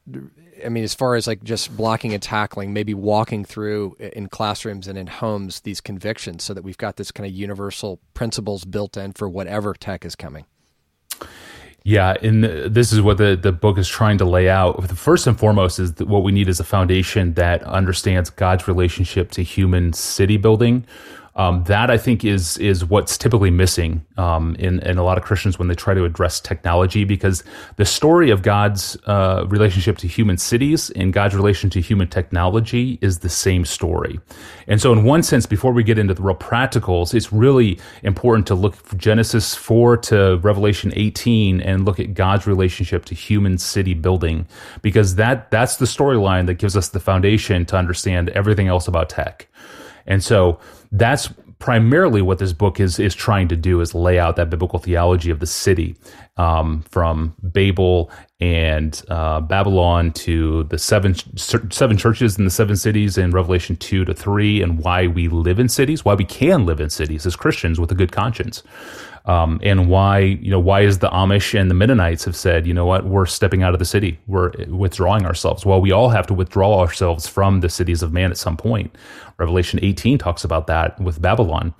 I 0.66 0.70
mean, 0.70 0.84
as 0.84 0.94
far 0.94 1.16
as 1.16 1.28
like 1.28 1.44
just 1.44 1.76
blocking 1.76 2.14
and 2.14 2.22
tackling, 2.22 2.74
maybe 2.74 2.94
walking 2.94 3.46
through 3.46 3.96
in 4.00 4.28
classrooms 4.28 4.88
and 4.88 4.98
in 4.98 5.08
homes 5.08 5.62
these 5.62 5.82
convictions 5.82 6.44
so 6.44 6.54
that 6.54 6.64
we've 6.64 6.78
got 6.78 6.98
this 6.98 7.12
kind 7.12 7.28
of 7.28 7.34
universal 7.34 8.00
principles 8.14 8.66
built 8.66 8.98
in 8.98 9.14
for 9.14 9.30
whatever 9.30 9.74
tech 9.74 10.06
is 10.06 10.16
coming. 10.16 10.46
Yeah, 11.84 12.16
and 12.22 12.44
this 12.44 12.94
is 12.94 13.02
what 13.02 13.18
the, 13.18 13.36
the 13.36 13.52
book 13.52 13.80
is 13.80 13.88
trying 13.88 14.20
to 14.20 14.26
lay 14.26 14.48
out. 14.48 14.88
First 14.92 15.26
and 15.26 15.38
foremost 15.38 15.80
is 15.80 15.94
what 16.00 16.24
we 16.24 16.32
need 16.32 16.48
is 16.48 16.60
a 16.60 16.64
foundation 16.64 17.34
that 17.34 17.64
understands 17.64 18.30
God's 18.30 18.68
relationship 18.68 19.32
to 19.32 19.42
human 19.42 19.94
city 19.94 20.38
building, 20.38 20.86
um, 21.36 21.64
that 21.64 21.90
I 21.90 21.98
think 21.98 22.26
is 22.26 22.58
is 22.58 22.84
what's 22.86 23.18
typically 23.18 23.52
missing 23.52 24.06
um, 24.18 24.56
in 24.60 24.80
in 24.80 24.98
a 24.98 25.04
lot 25.04 25.18
of 25.18 25.24
Christians 25.24 25.58
when 25.58 25.68
they 25.68 25.76
try 25.76 25.94
to 25.94 26.06
address 26.06 26.40
technology, 26.40 27.06
because 27.06 27.44
the 27.78 27.86
story 27.86 28.32
of 28.32 28.42
God's 28.42 28.98
uh, 29.06 29.46
relationship 29.48 29.98
to 30.00 30.08
human 30.08 30.38
cities 30.38 30.90
and 30.92 31.14
God's 31.14 31.36
relation 31.36 31.70
to 31.72 31.82
human 31.82 32.08
technology 32.08 32.98
is 33.02 33.20
the 33.20 33.30
same 33.30 33.66
story. 33.66 34.20
And 34.68 34.82
so, 34.82 34.92
in 34.92 35.04
one 35.04 35.24
sense, 35.24 35.46
before 35.46 35.72
we 35.72 35.84
get 35.84 35.98
into 35.98 36.14
the 36.14 36.22
real 36.22 36.36
practicals, 36.36 37.14
it's 37.14 37.32
really 37.32 37.80
important 38.04 38.48
to 38.48 38.56
look 38.56 38.76
Genesis 38.98 39.56
four 39.56 39.98
to 39.98 40.38
Revelation 40.44 40.92
eighteen 40.96 41.62
and 41.62 41.86
look 41.86 42.00
at 42.00 42.14
God's 42.14 42.46
relationship 42.48 43.06
to 43.06 43.16
human 43.16 43.58
city 43.58 43.94
building, 43.94 44.46
because 44.82 45.16
that 45.16 45.50
that's 45.52 45.78
the 45.78 45.86
storyline 45.86 46.46
that 46.48 46.56
gives 46.56 46.76
us 46.76 46.90
the 46.90 47.00
foundation 47.00 47.66
to 47.66 47.78
understand 47.78 48.30
everything 48.30 48.68
else 48.68 48.88
about 48.88 49.10
tech. 49.10 49.48
And 50.06 50.24
so 50.24 50.60
that's 50.92 51.30
primarily 51.62 52.24
what 52.24 52.40
this 52.40 52.54
book 52.54 52.80
is 52.80 53.00
is 53.00 53.14
trying 53.14 53.48
to 53.48 53.56
do 53.56 53.80
is 53.82 53.94
lay 53.94 54.18
out 54.18 54.36
that 54.36 54.50
biblical 54.50 54.80
theology 54.80 55.30
of 55.30 55.40
the 55.40 55.46
city 55.46 55.96
um, 56.38 56.82
from 56.90 57.36
Babel 57.44 58.10
and 58.40 59.00
uh, 59.10 59.40
Babylon 59.42 60.12
to 60.14 60.64
the 60.66 60.80
seven 60.80 61.14
seven 61.38 61.98
churches 61.98 62.38
in 62.38 62.46
the 62.46 62.52
seven 62.52 62.76
cities 62.76 63.18
in 63.18 63.30
Revelation 63.30 63.76
two 63.76 64.04
to 64.06 64.14
three, 64.14 64.62
and 64.62 64.80
why 64.80 65.06
we 65.06 65.28
live 65.28 65.60
in 65.60 65.70
cities, 65.70 66.04
why 66.04 66.16
we 66.16 66.26
can 66.26 66.66
live 66.66 66.82
in 66.82 66.90
cities 66.90 67.26
as 67.28 67.36
Christians 67.36 67.80
with 67.80 67.92
a 67.92 67.96
good 67.96 68.12
conscience 68.12 68.64
um, 69.26 69.60
and 69.62 69.90
why 69.90 70.20
you 70.20 70.50
know 70.50 70.60
why 70.60 70.82
is 70.82 71.00
the 71.00 71.10
Amish 71.10 71.60
and 71.60 71.70
the 71.70 71.76
Mennonites 71.76 72.26
have 72.26 72.36
said 72.36 72.66
you 72.66 72.74
know 72.74 72.86
what? 72.86 73.06
We're 73.06 73.26
stepping 73.26 73.64
out 73.64 73.74
of 73.74 73.80
the 73.80 73.86
city. 73.86 74.20
We're 74.28 74.52
withdrawing 74.68 75.26
ourselves. 75.26 75.66
Well 75.66 75.82
we 75.82 75.92
all 75.92 76.10
have 76.10 76.28
to 76.28 76.34
withdraw 76.34 76.80
ourselves 76.80 77.28
from 77.28 77.62
the 77.62 77.70
cities 77.70 78.02
of 78.02 78.14
man 78.14 78.32
at 78.32 78.38
some 78.38 78.58
point. 78.58 78.96
Revelation 79.38 79.80
18 79.82 80.18
talks 80.18 80.44
about 80.44 80.68
that 80.68 81.00
with 81.00 81.22
Babylon. 81.22 81.74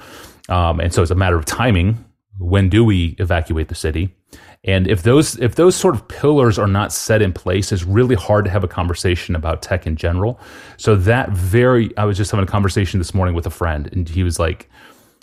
Um, 0.50 0.80
and 0.80 0.94
so 0.94 1.02
it's 1.02 1.12
a 1.12 1.16
matter 1.16 1.38
of 1.38 1.46
timing. 1.46 2.04
When 2.38 2.70
do 2.70 2.84
we 2.84 3.16
evacuate 3.20 3.68
the 3.68 3.76
city? 3.76 4.16
And 4.64 4.88
if 4.88 5.02
those 5.02 5.38
if 5.40 5.56
those 5.56 5.76
sort 5.76 5.96
of 5.96 6.08
pillars 6.08 6.60
are 6.60 6.68
not 6.68 6.94
set 6.94 7.22
in 7.22 7.34
place, 7.34 7.72
it's 7.72 7.84
really 7.84 8.16
hard 8.16 8.46
to 8.46 8.52
have 8.52 8.64
a 8.64 8.68
conversation 8.68 9.36
about 9.36 9.64
tech 9.64 9.88
in 9.88 9.96
general. 9.96 10.40
So 10.78 10.96
that 10.96 11.30
very 11.32 11.96
I 11.98 12.06
was 12.06 12.16
just 12.16 12.30
having 12.30 12.44
a 12.44 12.52
conversation 12.52 13.00
this 13.00 13.14
morning 13.14 13.34
with 13.34 13.48
a 13.48 13.52
friend, 13.52 13.90
and 13.92 14.08
he 14.08 14.22
was 14.22 14.38
like, 14.38 14.70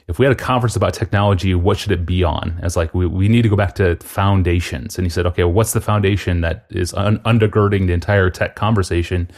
if 0.09 0.18
we 0.18 0.25
had 0.25 0.33
a 0.33 0.37
conference 0.37 0.75
about 0.75 0.94
technology, 0.94 1.55
what 1.55 1.77
should 1.77 1.92
it 1.92 2.07
be 2.07 2.25
on? 2.25 2.59
As 2.62 2.77
like, 2.77 2.94
we, 2.94 3.07
we 3.07 3.29
need 3.29 3.42
to 3.42 3.49
go 3.49 3.57
back 3.57 3.75
to 3.75 3.97
foundations. 3.97 4.97
And 4.97 5.05
he 5.05 5.11
said, 5.11 5.27
okay, 5.27 5.44
well, 5.44 5.53
what's 5.53 5.75
the 5.75 5.83
foundation 5.83 6.40
that 6.40 6.64
is 6.71 6.94
un- 6.94 7.18
undergirding 7.21 7.87
the 7.87 7.92
entire 7.92 8.31
tech 8.31 8.57
conversation? 8.57 9.31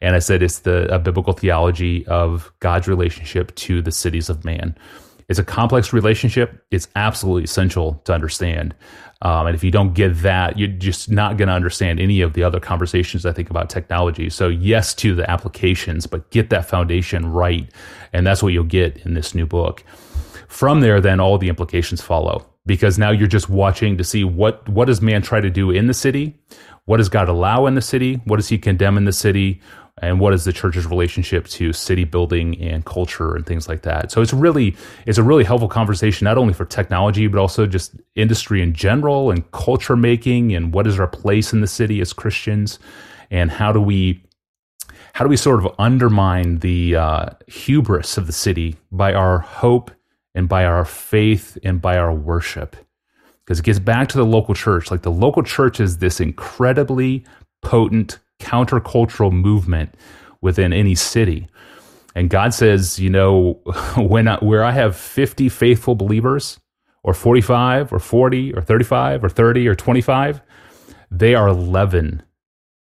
And 0.00 0.14
I 0.14 0.20
said, 0.20 0.42
it's 0.42 0.60
the 0.60 1.00
biblical 1.02 1.32
theology 1.32 2.06
of 2.06 2.52
God's 2.60 2.86
relationship 2.86 3.54
to 3.56 3.82
the 3.82 3.92
cities 3.92 4.28
of 4.30 4.44
man. 4.44 4.76
It's 5.28 5.38
a 5.38 5.44
complex 5.44 5.92
relationship. 5.92 6.64
It's 6.70 6.88
absolutely 6.94 7.44
essential 7.44 8.00
to 8.04 8.12
understand. 8.12 8.74
Um, 9.22 9.46
and 9.46 9.54
if 9.54 9.62
you 9.62 9.70
don't 9.70 9.94
get 9.94 10.22
that, 10.22 10.58
you're 10.58 10.68
just 10.68 11.10
not 11.10 11.36
going 11.36 11.48
to 11.48 11.54
understand 11.54 12.00
any 12.00 12.20
of 12.20 12.32
the 12.32 12.42
other 12.42 12.58
conversations 12.58 13.24
I 13.24 13.32
think 13.32 13.50
about 13.50 13.70
technology. 13.70 14.28
So, 14.28 14.48
yes 14.48 14.94
to 14.96 15.14
the 15.14 15.28
applications, 15.30 16.08
but 16.08 16.28
get 16.30 16.50
that 16.50 16.68
foundation 16.68 17.30
right. 17.30 17.70
And 18.12 18.26
that's 18.26 18.42
what 18.42 18.52
you'll 18.52 18.64
get 18.64 18.98
in 19.06 19.14
this 19.14 19.34
new 19.34 19.46
book. 19.46 19.84
From 20.52 20.80
there, 20.80 21.00
then 21.00 21.18
all 21.18 21.38
the 21.38 21.48
implications 21.48 22.02
follow. 22.02 22.46
Because 22.66 22.98
now 22.98 23.10
you're 23.10 23.26
just 23.26 23.48
watching 23.48 23.96
to 23.96 24.04
see 24.04 24.22
what 24.22 24.68
what 24.68 24.84
does 24.84 25.00
man 25.00 25.22
try 25.22 25.40
to 25.40 25.48
do 25.48 25.70
in 25.70 25.86
the 25.86 25.94
city, 25.94 26.38
what 26.84 26.98
does 26.98 27.08
God 27.08 27.30
allow 27.30 27.64
in 27.64 27.74
the 27.74 27.80
city, 27.80 28.20
what 28.26 28.36
does 28.36 28.48
He 28.48 28.58
condemn 28.58 28.98
in 28.98 29.06
the 29.06 29.14
city, 29.14 29.62
and 30.02 30.20
what 30.20 30.34
is 30.34 30.44
the 30.44 30.52
church's 30.52 30.86
relationship 30.86 31.48
to 31.48 31.72
city 31.72 32.04
building 32.04 32.60
and 32.60 32.84
culture 32.84 33.34
and 33.34 33.46
things 33.46 33.66
like 33.66 33.80
that. 33.82 34.12
So 34.12 34.20
it's 34.20 34.34
really 34.34 34.76
it's 35.06 35.16
a 35.16 35.22
really 35.22 35.42
helpful 35.42 35.70
conversation 35.70 36.26
not 36.26 36.36
only 36.36 36.52
for 36.52 36.66
technology 36.66 37.26
but 37.28 37.40
also 37.40 37.66
just 37.66 37.96
industry 38.14 38.60
in 38.62 38.74
general 38.74 39.30
and 39.30 39.50
culture 39.52 39.96
making 39.96 40.54
and 40.54 40.74
what 40.74 40.86
is 40.86 41.00
our 41.00 41.08
place 41.08 41.54
in 41.54 41.62
the 41.62 41.66
city 41.66 42.02
as 42.02 42.12
Christians? 42.12 42.78
And 43.30 43.50
how 43.50 43.72
do 43.72 43.80
we 43.80 44.22
how 45.14 45.24
do 45.24 45.30
we 45.30 45.38
sort 45.38 45.64
of 45.64 45.74
undermine 45.78 46.58
the 46.58 46.96
uh, 46.96 47.30
hubris 47.48 48.18
of 48.18 48.26
the 48.26 48.34
city 48.34 48.76
by 48.92 49.14
our 49.14 49.38
hope 49.38 49.90
and 50.34 50.48
by 50.48 50.64
our 50.64 50.84
faith 50.84 51.58
and 51.62 51.80
by 51.80 51.96
our 51.96 52.12
worship. 52.12 52.76
Because 53.44 53.58
it 53.58 53.64
gets 53.64 53.78
back 53.78 54.08
to 54.08 54.18
the 54.18 54.24
local 54.24 54.54
church. 54.54 54.90
Like 54.90 55.02
the 55.02 55.10
local 55.10 55.42
church 55.42 55.80
is 55.80 55.98
this 55.98 56.20
incredibly 56.20 57.24
potent 57.60 58.18
countercultural 58.40 59.32
movement 59.32 59.94
within 60.40 60.72
any 60.72 60.94
city. 60.94 61.48
And 62.14 62.30
God 62.30 62.54
says, 62.54 62.98
you 62.98 63.10
know, 63.10 63.60
when 63.96 64.28
I, 64.28 64.36
where 64.38 64.64
I 64.64 64.72
have 64.72 64.96
50 64.96 65.48
faithful 65.48 65.94
believers, 65.94 66.58
or 67.04 67.14
45, 67.14 67.92
or 67.92 67.98
40, 67.98 68.54
or 68.54 68.62
35, 68.62 69.24
or 69.24 69.28
30, 69.28 69.68
or 69.68 69.74
25, 69.74 70.40
they 71.10 71.34
are 71.34 71.48
11 71.48 72.22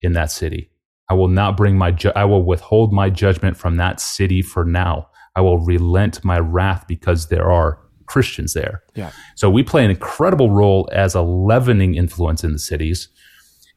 in 0.03 0.13
that 0.13 0.31
city. 0.31 0.71
I 1.09 1.15
will 1.15 1.29
not 1.29 1.57
bring 1.57 1.77
my, 1.77 1.91
ju- 1.91 2.13
I 2.15 2.25
will 2.25 2.43
withhold 2.43 2.93
my 2.93 3.11
judgment 3.11 3.57
from 3.57 3.77
that 3.77 4.01
city 4.01 4.43
for 4.43 4.65
now. 4.65 5.09
I 5.37 5.41
will 5.41 5.59
relent 5.59 6.25
my 6.25 6.39
wrath 6.39 6.87
because 6.87 7.29
there 7.29 7.51
are 7.51 7.79
Christians 8.07 8.53
there. 8.53 8.83
Yeah. 8.95 9.11
So 9.35 9.51
we 9.51 9.63
play 9.63 9.85
an 9.85 9.91
incredible 9.91 10.51
role 10.51 10.89
as 10.93 11.15
a 11.15 11.23
leavening 11.23 11.95
influence 11.95 12.45
in 12.45 12.53
the 12.53 12.59
cities 12.59 13.09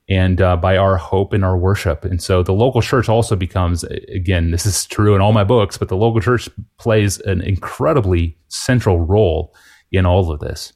and 0.09 0.41
uh, 0.41 0.55
by 0.55 0.77
our 0.77 0.97
hope 0.97 1.33
and 1.33 1.43
our 1.43 1.57
worship. 1.57 2.05
And 2.05 2.21
so 2.21 2.41
the 2.43 2.53
local 2.53 2.81
church 2.81 3.09
also 3.09 3.35
becomes, 3.35 3.83
again, 3.83 4.51
this 4.51 4.65
is 4.65 4.85
true 4.85 5.15
in 5.15 5.21
all 5.21 5.33
my 5.33 5.43
books, 5.43 5.77
but 5.77 5.89
the 5.89 5.97
local 5.97 6.21
church 6.21 6.47
plays 6.77 7.19
an 7.21 7.41
incredibly 7.41 8.37
central 8.47 8.99
role 8.99 9.53
in 9.91 10.05
all 10.05 10.31
of 10.31 10.39
this. 10.39 10.73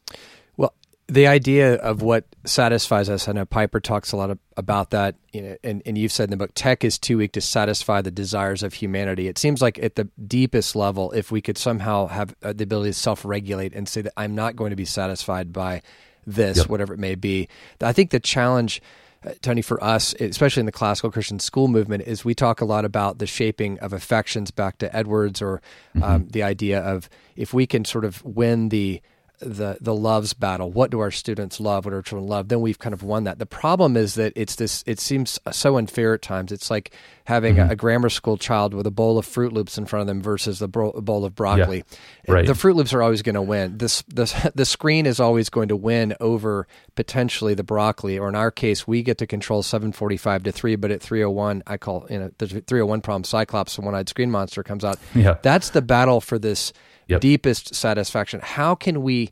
The 1.12 1.28
idea 1.28 1.76
of 1.76 2.02
what 2.02 2.24
satisfies 2.46 3.10
us, 3.10 3.28
I 3.28 3.34
know 3.34 3.44
Piper 3.44 3.82
talks 3.82 4.14
a 4.14 4.16
lot 4.16 4.30
of, 4.30 4.40
about 4.56 4.92
that, 4.92 5.16
you 5.34 5.42
know, 5.42 5.58
and, 5.62 5.82
and 5.86 5.98
you've 5.98 6.14
said 6.14 6.24
in 6.24 6.30
the 6.30 6.38
book, 6.38 6.52
tech 6.56 6.86
is 6.86 6.98
too 6.98 7.18
weak 7.18 7.34
to 7.34 7.42
satisfy 7.42 8.02
the 8.02 8.12
desires 8.12 8.64
of 8.64 8.76
humanity. 8.76 9.28
It 9.28 9.38
seems 9.38 9.62
like 9.62 9.78
at 9.80 9.96
the 9.96 10.06
deepest 10.26 10.74
level, 10.74 11.12
if 11.12 11.30
we 11.30 11.42
could 11.42 11.58
somehow 11.58 12.08
have 12.08 12.34
uh, 12.42 12.54
the 12.54 12.64
ability 12.64 12.92
to 12.92 12.94
self 12.94 13.26
regulate 13.26 13.74
and 13.76 13.90
say 13.90 14.02
that 14.04 14.14
I'm 14.16 14.36
not 14.36 14.56
going 14.56 14.70
to 14.70 14.78
be 14.78 14.86
satisfied 14.86 15.52
by 15.52 15.82
this, 16.26 16.60
yep. 16.60 16.70
whatever 16.70 16.94
it 16.94 17.00
may 17.00 17.16
be, 17.16 17.50
I 17.82 17.92
think 17.92 18.12
the 18.12 18.22
challenge 18.22 18.82
uh, 19.26 19.32
Tony, 19.42 19.62
for 19.62 19.84
us, 19.84 20.16
especially 20.20 20.62
in 20.62 20.66
the 20.66 20.72
classical 20.72 21.12
Christian 21.12 21.40
school 21.40 21.68
movement, 21.68 22.04
is 22.08 22.24
we 22.24 22.34
talk 22.34 22.62
a 22.62 22.66
lot 22.66 22.86
about 22.86 23.20
the 23.20 23.28
shaping 23.28 23.78
of 23.80 23.94
affections 23.94 24.50
back 24.50 24.78
to 24.78 24.96
Edwards 24.96 25.42
or 25.42 25.62
um, 25.96 26.02
mm-hmm. 26.02 26.28
the 26.30 26.42
idea 26.42 26.80
of 26.80 27.10
if 27.36 27.54
we 27.54 27.68
can 27.68 27.86
sort 27.86 28.06
of 28.06 28.24
win 28.24 28.70
the 28.70 29.02
the 29.42 29.78
the 29.82 29.94
loves 29.94 30.34
battle. 30.34 30.72
What 30.72 30.92
do 30.92 31.00
our 31.00 31.12
students 31.12 31.60
love? 31.60 31.86
What 31.86 31.92
do 31.92 31.98
our 31.98 32.02
children 32.02 32.30
love? 32.30 32.48
Then 32.48 32.62
we've 32.62 32.80
kind 32.80 32.94
of 32.94 33.04
won 33.04 33.24
that. 33.26 33.40
The 33.40 33.46
problem 33.46 33.98
is 33.98 34.16
that 34.16 34.34
it's 34.36 34.56
this. 34.56 34.84
It 34.86 35.00
seems 35.00 35.40
so 35.52 35.78
unfair 35.78 36.14
at 36.14 36.22
times. 36.22 36.52
It's 36.52 36.70
like 36.70 36.94
having 37.26 37.56
mm-hmm. 37.56 37.70
a, 37.70 37.74
a, 37.74 37.76
grammar 37.76 38.10
school 38.10 38.38
child 38.38 38.74
with 38.74 38.86
a 38.88 38.92
bowl 38.92 39.18
of 39.18 39.26
Froot 39.26 39.52
Loops 39.52 39.78
in 39.78 39.86
front 39.86 40.02
of 40.02 40.08
them 40.08 40.22
versus 40.22 40.60
the 40.60 40.68
bro- 40.68 40.92
bowl 40.94 41.26
of 41.26 41.36
broccoli. 41.36 41.84
Yeah, 42.28 42.34
right. 42.34 42.46
The 42.46 42.54
Froot 42.54 42.76
Loops 42.76 42.94
are 42.94 43.02
always 43.02 43.22
going 43.22 43.36
to 43.36 43.42
win. 43.42 43.78
This 43.78 44.04
this 44.04 44.34
the 44.56 44.66
screen 44.66 45.06
is 45.06 45.20
always 45.20 45.50
going 45.50 45.70
to 45.70 45.76
win 45.76 46.16
over 46.20 46.68
potentially 46.96 47.54
the 47.54 47.64
broccoli. 47.64 48.18
Or 48.20 48.30
in 48.30 48.36
our 48.36 48.52
case, 48.52 48.88
we 48.88 49.04
get 49.04 49.18
to 49.20 49.28
control 49.28 49.64
745 49.64 50.44
to 50.44 50.52
three, 50.52 50.76
but 50.76 50.92
at 50.92 51.02
301, 51.02 51.64
I 51.68 51.78
call 51.78 52.06
you 52.10 52.20
know 52.20 52.32
the 52.38 52.48
301 52.48 53.02
problem. 53.02 53.24
Cyclops, 53.24 53.76
the 53.76 53.82
one-eyed 53.82 54.10
screen 54.10 54.32
monster, 54.32 54.64
comes 54.64 54.84
out. 54.86 55.00
Yeah. 55.16 55.38
That's 55.42 55.72
the 55.72 55.82
battle 55.82 56.22
for 56.22 56.38
this 56.38 56.74
yep. 57.12 57.22
deepest 57.22 57.76
satisfaction. 57.76 58.40
How 58.42 58.76
can 58.76 59.04
we? 59.04 59.32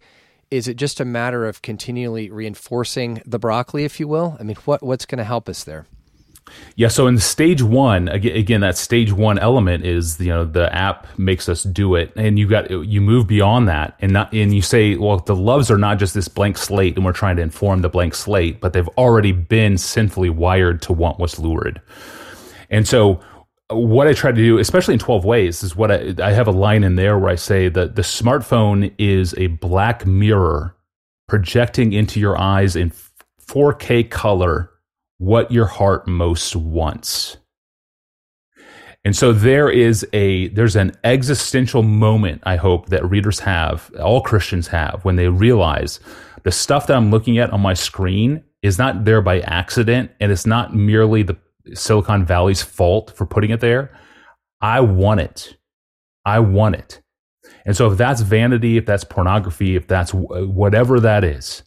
Is 0.51 0.67
it 0.67 0.77
just 0.77 0.99
a 0.99 1.05
matter 1.05 1.45
of 1.45 1.61
continually 1.61 2.31
reinforcing 2.31 3.21
the 3.25 3.37
broccoli, 3.37 3.83
if 3.83 3.99
you 3.99 4.07
will? 4.07 4.37
I 4.39 4.43
mean, 4.43 4.55
what 4.65 4.81
what's 4.81 5.05
going 5.05 5.19
to 5.19 5.23
help 5.23 5.47
us 5.47 5.63
there? 5.63 5.85
Yeah, 6.75 6.87
so 6.87 7.07
in 7.07 7.17
stage 7.19 7.61
one, 7.61 8.07
again, 8.07 8.61
that 8.61 8.77
stage 8.77 9.11
one 9.11 9.37
element 9.37 9.85
is 9.85 10.19
you 10.19 10.29
know 10.29 10.45
the 10.45 10.73
app 10.73 11.07
makes 11.17 11.49
us 11.49 11.63
do 11.63 11.95
it, 11.95 12.11
and 12.15 12.39
you 12.39 12.47
got 12.47 12.69
you 12.71 13.01
move 13.01 13.27
beyond 13.27 13.67
that, 13.67 13.95
and 13.99 14.13
not 14.13 14.33
and 14.33 14.53
you 14.53 14.61
say, 14.61 14.95
well, 14.95 15.17
the 15.17 15.35
loves 15.35 15.69
are 15.69 15.77
not 15.77 15.99
just 15.99 16.13
this 16.13 16.27
blank 16.27 16.57
slate, 16.57 16.95
and 16.95 17.05
we're 17.05 17.13
trying 17.13 17.35
to 17.37 17.41
inform 17.41 17.81
the 17.81 17.89
blank 17.89 18.15
slate, 18.15 18.61
but 18.61 18.73
they've 18.73 18.87
already 18.89 19.31
been 19.31 19.77
sinfully 19.77 20.29
wired 20.29 20.81
to 20.83 20.93
want 20.93 21.19
what's 21.19 21.39
lurid, 21.39 21.81
and 22.69 22.87
so 22.87 23.19
what 23.69 24.07
I 24.07 24.13
try 24.13 24.31
to 24.31 24.37
do, 24.37 24.57
especially 24.57 24.95
in 24.95 24.99
12 24.99 25.25
ways, 25.25 25.63
is 25.63 25.75
what 25.75 25.91
I, 25.91 26.15
I 26.21 26.31
have 26.31 26.47
a 26.47 26.51
line 26.51 26.83
in 26.83 26.95
there 26.95 27.19
where 27.19 27.29
I 27.29 27.35
say 27.35 27.69
that 27.69 27.95
the 27.95 28.01
smartphone 28.01 28.93
is 28.97 29.35
a 29.37 29.47
black 29.47 30.05
mirror 30.05 30.75
projecting 31.27 31.93
into 31.93 32.19
your 32.19 32.37
eyes 32.37 32.75
in 32.75 32.91
4K 33.47 34.09
color 34.09 34.71
what 35.19 35.51
your 35.51 35.65
heart 35.65 36.07
most 36.07 36.55
wants. 36.55 37.37
And 39.05 39.15
so 39.15 39.31
there 39.31 39.69
is 39.69 40.05
a 40.11 40.49
there's 40.49 40.75
an 40.75 40.91
existential 41.03 41.83
moment 41.83 42.41
I 42.45 42.57
hope 42.57 42.89
that 42.89 43.09
readers 43.09 43.39
have, 43.39 43.91
all 43.99 44.21
Christians 44.21 44.67
have 44.67 45.03
when 45.03 45.15
they 45.15 45.29
realize 45.29 45.99
the 46.43 46.51
stuff 46.51 46.87
that 46.87 46.97
I'm 46.97 47.11
looking 47.11 47.37
at 47.37 47.51
on 47.51 47.61
my 47.61 47.73
screen 47.73 48.43
is 48.61 48.77
not 48.77 49.05
there 49.05 49.21
by 49.21 49.39
accident 49.41 50.11
and 50.19 50.31
it's 50.31 50.45
not 50.45 50.75
merely 50.75 51.23
the 51.23 51.37
Silicon 51.73 52.25
Valley's 52.25 52.61
fault 52.61 53.15
for 53.15 53.25
putting 53.25 53.51
it 53.51 53.59
there. 53.59 53.97
I 54.61 54.81
want 54.81 55.21
it. 55.21 55.57
I 56.25 56.39
want 56.39 56.75
it. 56.75 57.01
And 57.65 57.75
so 57.75 57.91
if 57.91 57.97
that's 57.97 58.21
vanity, 58.21 58.77
if 58.77 58.85
that's 58.85 59.03
pornography, 59.03 59.75
if 59.75 59.87
that's 59.87 60.13
whatever 60.13 60.99
that 60.99 61.23
is, 61.23 61.63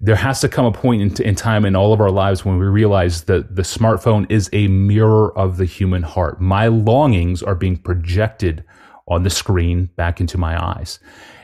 there 0.00 0.16
has 0.16 0.40
to 0.40 0.48
come 0.48 0.66
a 0.66 0.72
point 0.72 1.20
in, 1.20 1.26
in, 1.26 1.34
time 1.36 1.64
in 1.64 1.76
all 1.76 1.92
of 1.92 2.00
our 2.00 2.10
lives 2.10 2.44
when 2.44 2.58
we 2.58 2.66
realize 2.66 3.24
that 3.24 3.54
the 3.54 3.62
smartphone 3.62 4.30
is 4.30 4.50
a 4.52 4.66
mirror 4.66 5.36
of 5.38 5.58
the 5.58 5.64
human 5.64 6.02
heart. 6.02 6.40
My 6.40 6.66
longings 6.66 7.42
are 7.42 7.54
being 7.54 7.76
projected 7.76 8.64
on 9.06 9.22
the 9.22 9.30
screen 9.30 9.86
back 9.96 10.20
into 10.20 10.38
my 10.38 10.60
eyes. 10.60 10.98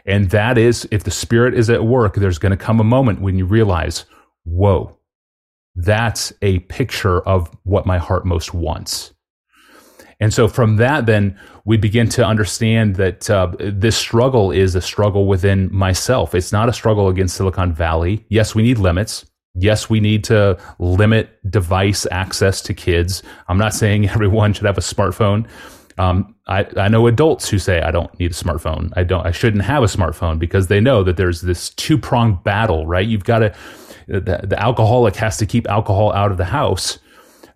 And 0.06 0.30
that 0.30 0.58
is, 0.58 0.88
if 0.90 1.04
the 1.04 1.11
spirit 1.11 1.54
is 1.54 1.70
at 1.70 1.84
work, 1.84 2.16
there's 2.16 2.38
going 2.38 2.50
to 2.50 2.56
come 2.56 2.80
a 2.80 2.84
moment 2.84 3.20
when 3.20 3.38
you 3.38 3.46
realize, 3.46 4.06
whoa, 4.44 4.97
that's 5.79 6.33
a 6.43 6.59
picture 6.61 7.21
of 7.21 7.49
what 7.62 7.87
my 7.87 7.99
heart 7.99 8.27
most 8.27 8.53
wants. 8.53 9.12
And 10.21 10.35
so 10.35 10.49
from 10.49 10.77
that, 10.77 11.07
then 11.07 11.38
we 11.64 11.77
begin 11.77 12.09
to 12.11 12.27
understand 12.27 12.97
that 12.97 13.31
uh, 13.31 13.53
this 13.61 13.97
struggle 13.97 14.51
is 14.51 14.75
a 14.75 14.81
struggle 14.81 15.27
within 15.27 15.73
myself. 15.73 16.35
It's 16.35 16.51
not 16.51 16.69
a 16.69 16.73
struggle 16.73 17.09
against 17.09 17.37
Silicon 17.37 17.73
Valley. 17.73 18.27
Yes, 18.29 18.57
we 18.57 18.64
need 18.64 18.79
limits. 18.79 19.25
Yes, 19.55 19.88
we 19.88 20.01
need 20.01 20.25
to 20.25 20.59
limit 20.81 21.38
device 21.49 22.07
access 22.11 22.61
to 22.62 22.75
kids. 22.75 23.23
I'm 23.47 23.59
not 23.59 23.73
saying 23.73 24.09
everyone 24.09 24.55
should 24.55 24.67
have 24.67 24.79
a 24.79 24.83
smartphone. 24.83 25.47
Um, 25.99 26.35
I, 26.49 26.67
I 26.77 26.88
know 26.88 27.07
adults 27.07 27.49
who 27.49 27.59
say 27.59 27.83
I 27.83 27.93
don't 27.93 28.17
need 28.19 28.33
a 28.33 28.35
smartphone. 28.35 28.93
I 28.97 29.05
don't. 29.05 29.27
I 29.27 29.31
shouldn't 29.31 29.64
have 29.64 29.83
a 29.85 29.87
smartphone 29.87 30.38
because 30.38 30.67
they 30.67 30.81
know 30.81 31.05
that 31.05 31.17
there's 31.17 31.43
this 31.43 31.71
two 31.71 31.99
pronged 31.99 32.43
battle. 32.43 32.87
Right? 32.87 33.07
You've 33.07 33.25
got 33.25 33.41
to 33.41 33.55
the, 34.09 34.40
the 34.44 34.61
alcoholic 34.61 35.16
has 35.16 35.37
to 35.38 35.47
keep 35.47 35.68
alcohol 35.68 36.12
out 36.12 36.31
of 36.31 36.38
the 36.38 36.44
house. 36.44 36.99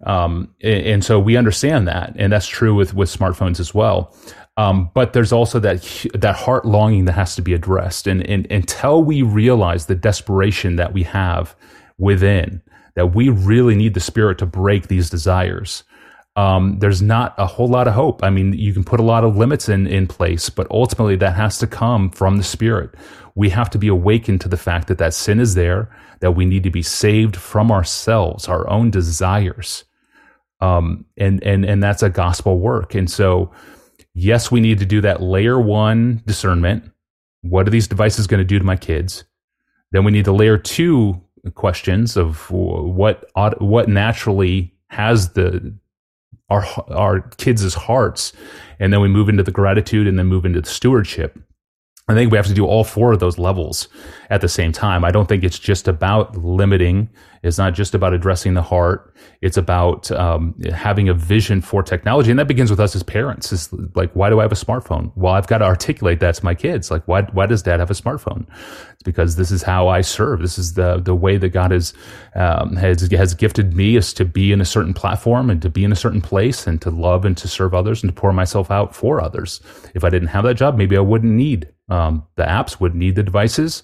Um, 0.04 0.54
and, 0.62 0.86
and, 0.86 1.04
so 1.04 1.20
we 1.20 1.36
understand 1.36 1.86
that, 1.86 2.14
and 2.16 2.32
that's 2.32 2.48
true 2.48 2.74
with 2.74 2.92
with 2.92 3.08
smartphones 3.08 3.60
as 3.60 3.72
well. 3.72 4.16
Um, 4.56 4.90
but 4.94 5.12
there's 5.12 5.32
also 5.32 5.60
that 5.60 6.06
that 6.14 6.34
heart 6.34 6.64
longing 6.64 7.04
that 7.06 7.12
has 7.12 7.36
to 7.36 7.42
be 7.42 7.54
addressed, 7.54 8.06
and, 8.06 8.26
and 8.28 8.50
until 8.50 9.02
we 9.02 9.22
realize 9.22 9.86
the 9.86 9.94
desperation 9.94 10.76
that 10.76 10.92
we 10.92 11.04
have 11.04 11.54
within, 11.98 12.62
that 12.96 13.14
we 13.14 13.28
really 13.28 13.76
need 13.76 13.94
the 13.94 14.00
Spirit 14.00 14.38
to 14.38 14.46
break 14.46 14.88
these 14.88 15.08
desires. 15.08 15.84
Um, 16.34 16.78
there's 16.80 17.02
not 17.02 17.34
a 17.36 17.46
whole 17.46 17.68
lot 17.68 17.86
of 17.86 17.94
hope. 17.94 18.24
I 18.24 18.30
mean, 18.30 18.54
you 18.54 18.72
can 18.72 18.84
put 18.84 19.00
a 19.00 19.04
lot 19.04 19.22
of 19.22 19.36
limits 19.36 19.68
in 19.68 19.86
in 19.86 20.08
place, 20.08 20.50
but 20.50 20.66
ultimately 20.70 21.14
that 21.16 21.36
has 21.36 21.58
to 21.58 21.66
come 21.66 22.10
from 22.10 22.38
the 22.38 22.44
Spirit. 22.44 22.90
We 23.34 23.50
have 23.50 23.70
to 23.70 23.78
be 23.78 23.88
awakened 23.88 24.40
to 24.42 24.48
the 24.48 24.56
fact 24.56 24.88
that 24.88 24.98
that 24.98 25.14
sin 25.14 25.38
is 25.38 25.54
there, 25.54 25.94
that 26.22 26.32
we 26.32 26.46
need 26.46 26.62
to 26.62 26.70
be 26.70 26.82
saved 26.82 27.36
from 27.36 27.72
ourselves, 27.72 28.48
our 28.48 28.68
own 28.70 28.90
desires. 28.90 29.84
Um, 30.60 31.04
and, 31.16 31.42
and, 31.42 31.64
and 31.64 31.82
that's 31.82 32.04
a 32.04 32.08
gospel 32.08 32.60
work. 32.60 32.94
And 32.94 33.10
so, 33.10 33.50
yes, 34.14 34.48
we 34.48 34.60
need 34.60 34.78
to 34.78 34.86
do 34.86 35.00
that 35.00 35.20
layer 35.20 35.60
one 35.60 36.22
discernment. 36.24 36.88
What 37.40 37.66
are 37.66 37.72
these 37.72 37.88
devices 37.88 38.28
going 38.28 38.38
to 38.38 38.44
do 38.44 38.60
to 38.60 38.64
my 38.64 38.76
kids? 38.76 39.24
Then 39.90 40.04
we 40.04 40.12
need 40.12 40.24
the 40.24 40.32
layer 40.32 40.56
two 40.56 41.20
questions 41.54 42.16
of 42.16 42.48
what, 42.52 43.28
what 43.34 43.88
naturally 43.88 44.72
has 44.90 45.32
the, 45.32 45.74
our, 46.50 46.64
our 46.88 47.22
kids' 47.38 47.74
hearts. 47.74 48.32
And 48.78 48.92
then 48.92 49.00
we 49.00 49.08
move 49.08 49.28
into 49.28 49.42
the 49.42 49.50
gratitude 49.50 50.06
and 50.06 50.16
then 50.16 50.26
move 50.26 50.46
into 50.46 50.60
the 50.60 50.70
stewardship. 50.70 51.36
I 52.08 52.14
think 52.14 52.32
we 52.32 52.36
have 52.36 52.48
to 52.48 52.54
do 52.54 52.66
all 52.66 52.82
four 52.82 53.12
of 53.12 53.20
those 53.20 53.38
levels 53.38 53.86
at 54.28 54.40
the 54.40 54.48
same 54.48 54.72
time. 54.72 55.04
I 55.04 55.12
don't 55.12 55.28
think 55.28 55.44
it's 55.44 55.58
just 55.58 55.86
about 55.86 56.36
limiting. 56.36 57.08
It's 57.44 57.58
not 57.58 57.74
just 57.74 57.94
about 57.94 58.12
addressing 58.12 58.54
the 58.54 58.62
heart. 58.62 59.14
It's 59.40 59.56
about 59.56 60.10
um, 60.10 60.54
having 60.74 61.08
a 61.08 61.14
vision 61.14 61.60
for 61.60 61.80
technology, 61.80 62.30
and 62.30 62.40
that 62.40 62.48
begins 62.48 62.70
with 62.70 62.80
us 62.80 62.96
as 62.96 63.04
parents. 63.04 63.52
Is 63.52 63.72
like, 63.94 64.12
why 64.14 64.30
do 64.30 64.40
I 64.40 64.42
have 64.42 64.52
a 64.52 64.56
smartphone? 64.56 65.12
Well, 65.14 65.32
I've 65.32 65.46
got 65.46 65.58
to 65.58 65.64
articulate 65.64 66.18
that 66.20 66.34
to 66.34 66.44
my 66.44 66.56
kids. 66.56 66.90
Like, 66.90 67.06
why 67.06 67.22
why 67.22 67.46
does 67.46 67.62
Dad 67.62 67.78
have 67.78 67.90
a 67.90 67.94
smartphone? 67.94 68.46
It's 68.92 69.02
because 69.04 69.36
this 69.36 69.52
is 69.52 69.62
how 69.62 69.86
I 69.86 70.00
serve. 70.00 70.40
This 70.40 70.58
is 70.58 70.74
the 70.74 70.98
the 70.98 71.14
way 71.14 71.36
that 71.36 71.50
God 71.50 71.70
has 71.70 71.94
um, 72.34 72.74
has 72.76 73.08
has 73.12 73.34
gifted 73.34 73.74
me 73.74 73.94
is 73.96 74.12
to 74.14 74.24
be 74.24 74.50
in 74.50 74.60
a 74.60 74.64
certain 74.64 74.94
platform 74.94 75.50
and 75.50 75.62
to 75.62 75.70
be 75.70 75.84
in 75.84 75.92
a 75.92 75.96
certain 75.96 76.20
place 76.20 76.66
and 76.66 76.82
to 76.82 76.90
love 76.90 77.24
and 77.24 77.36
to 77.36 77.46
serve 77.46 77.74
others 77.74 78.02
and 78.02 78.14
to 78.14 78.20
pour 78.20 78.32
myself 78.32 78.72
out 78.72 78.94
for 78.94 79.20
others. 79.20 79.60
If 79.94 80.02
I 80.02 80.10
didn't 80.10 80.28
have 80.28 80.44
that 80.44 80.54
job, 80.54 80.76
maybe 80.76 80.96
I 80.96 81.00
wouldn't 81.00 81.32
need 81.32 81.68
um, 81.92 82.26
the 82.36 82.44
apps 82.44 82.80
would 82.80 82.94
need 82.94 83.16
the 83.16 83.22
devices. 83.22 83.82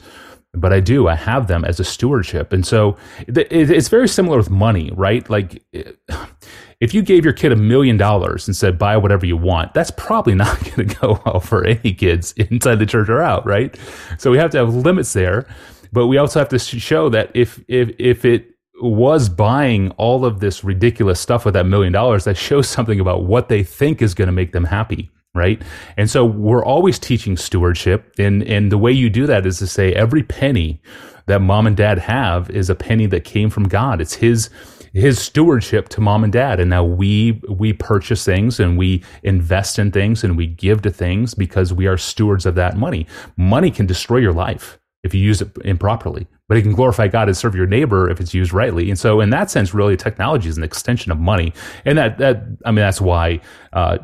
but 0.54 0.72
I 0.72 0.80
do. 0.80 1.08
I 1.08 1.14
have 1.14 1.46
them 1.46 1.62
as 1.64 1.78
a 1.78 1.84
stewardship. 1.84 2.54
And 2.54 2.66
so 2.66 2.96
it's 3.28 3.88
very 3.88 4.08
similar 4.08 4.38
with 4.38 4.48
money, 4.50 4.90
right? 4.94 5.28
Like 5.28 5.62
if 6.80 6.94
you 6.94 7.02
gave 7.02 7.22
your 7.22 7.34
kid 7.34 7.52
a 7.52 7.56
million 7.56 7.98
dollars 7.98 8.48
and 8.48 8.56
said, 8.56 8.78
buy 8.78 8.96
whatever 8.96 9.26
you 9.26 9.36
want, 9.36 9.74
that's 9.74 9.90
probably 9.90 10.34
not 10.34 10.58
going 10.64 10.88
to 10.88 10.94
go 10.96 11.20
well 11.26 11.40
for 11.40 11.64
any 11.64 11.92
kids 11.92 12.32
inside 12.32 12.76
the 12.76 12.86
church 12.86 13.10
or 13.10 13.20
out, 13.20 13.44
right? 13.46 13.78
So 14.16 14.30
we 14.30 14.38
have 14.38 14.50
to 14.52 14.58
have 14.58 14.74
limits 14.74 15.12
there. 15.12 15.46
But 15.92 16.06
we 16.06 16.18
also 16.18 16.38
have 16.38 16.48
to 16.50 16.58
show 16.58 17.08
that 17.10 17.30
if, 17.34 17.62
if, 17.68 17.90
if 17.98 18.24
it 18.24 18.50
was 18.80 19.28
buying 19.28 19.90
all 19.92 20.24
of 20.24 20.40
this 20.40 20.64
ridiculous 20.64 21.18
stuff 21.20 21.44
with 21.44 21.54
that 21.54 21.66
million 21.66 21.92
dollars, 21.92 22.24
that 22.24 22.36
shows 22.36 22.68
something 22.68 23.00
about 23.00 23.24
what 23.24 23.48
they 23.48 23.62
think 23.62 24.00
is 24.02 24.14
going 24.14 24.28
to 24.28 24.32
make 24.32 24.52
them 24.52 24.64
happy 24.64 25.10
right? 25.38 25.62
And 25.96 26.10
so 26.10 26.24
we're 26.24 26.64
always 26.64 26.98
teaching 26.98 27.36
stewardship. 27.36 28.12
And, 28.18 28.42
and 28.42 28.70
the 28.70 28.78
way 28.78 28.92
you 28.92 29.08
do 29.08 29.26
that 29.26 29.46
is 29.46 29.58
to 29.58 29.66
say 29.66 29.94
every 29.94 30.22
penny 30.22 30.80
that 31.26 31.40
mom 31.40 31.66
and 31.66 31.76
dad 31.76 31.98
have 31.98 32.50
is 32.50 32.68
a 32.68 32.74
penny 32.74 33.06
that 33.06 33.24
came 33.24 33.50
from 33.50 33.68
God. 33.68 34.00
It's 34.00 34.14
his, 34.14 34.50
his 34.92 35.18
stewardship 35.18 35.88
to 35.90 36.00
mom 36.00 36.24
and 36.24 36.32
dad. 36.32 36.58
And 36.58 36.70
now 36.70 36.84
we, 36.84 37.40
we 37.48 37.72
purchase 37.72 38.24
things 38.24 38.58
and 38.58 38.76
we 38.76 39.04
invest 39.22 39.78
in 39.78 39.92
things 39.92 40.24
and 40.24 40.36
we 40.36 40.46
give 40.46 40.82
to 40.82 40.90
things 40.90 41.34
because 41.34 41.72
we 41.72 41.86
are 41.86 41.96
stewards 41.96 42.46
of 42.46 42.54
that 42.56 42.76
money. 42.76 43.06
Money 43.36 43.70
can 43.70 43.86
destroy 43.86 44.18
your 44.18 44.32
life 44.32 44.78
if 45.04 45.14
you 45.14 45.20
use 45.20 45.40
it 45.40 45.50
improperly 45.64 46.26
but 46.48 46.56
it 46.56 46.62
can 46.62 46.72
glorify 46.72 47.06
God 47.08 47.28
and 47.28 47.36
serve 47.36 47.54
your 47.54 47.66
neighbor 47.66 48.08
if 48.10 48.20
it's 48.20 48.32
used 48.32 48.52
rightly. 48.52 48.88
And 48.88 48.98
so, 48.98 49.20
in 49.20 49.30
that 49.30 49.50
sense, 49.50 49.74
really, 49.74 49.96
technology 49.96 50.48
is 50.48 50.56
an 50.56 50.64
extension 50.64 51.12
of 51.12 51.18
money, 51.18 51.52
and 51.84 51.98
that 51.98 52.18
that 52.18 52.42
I 52.64 52.70
mean, 52.70 52.76
that's 52.76 53.00
why 53.00 53.40
uh, 53.74 53.98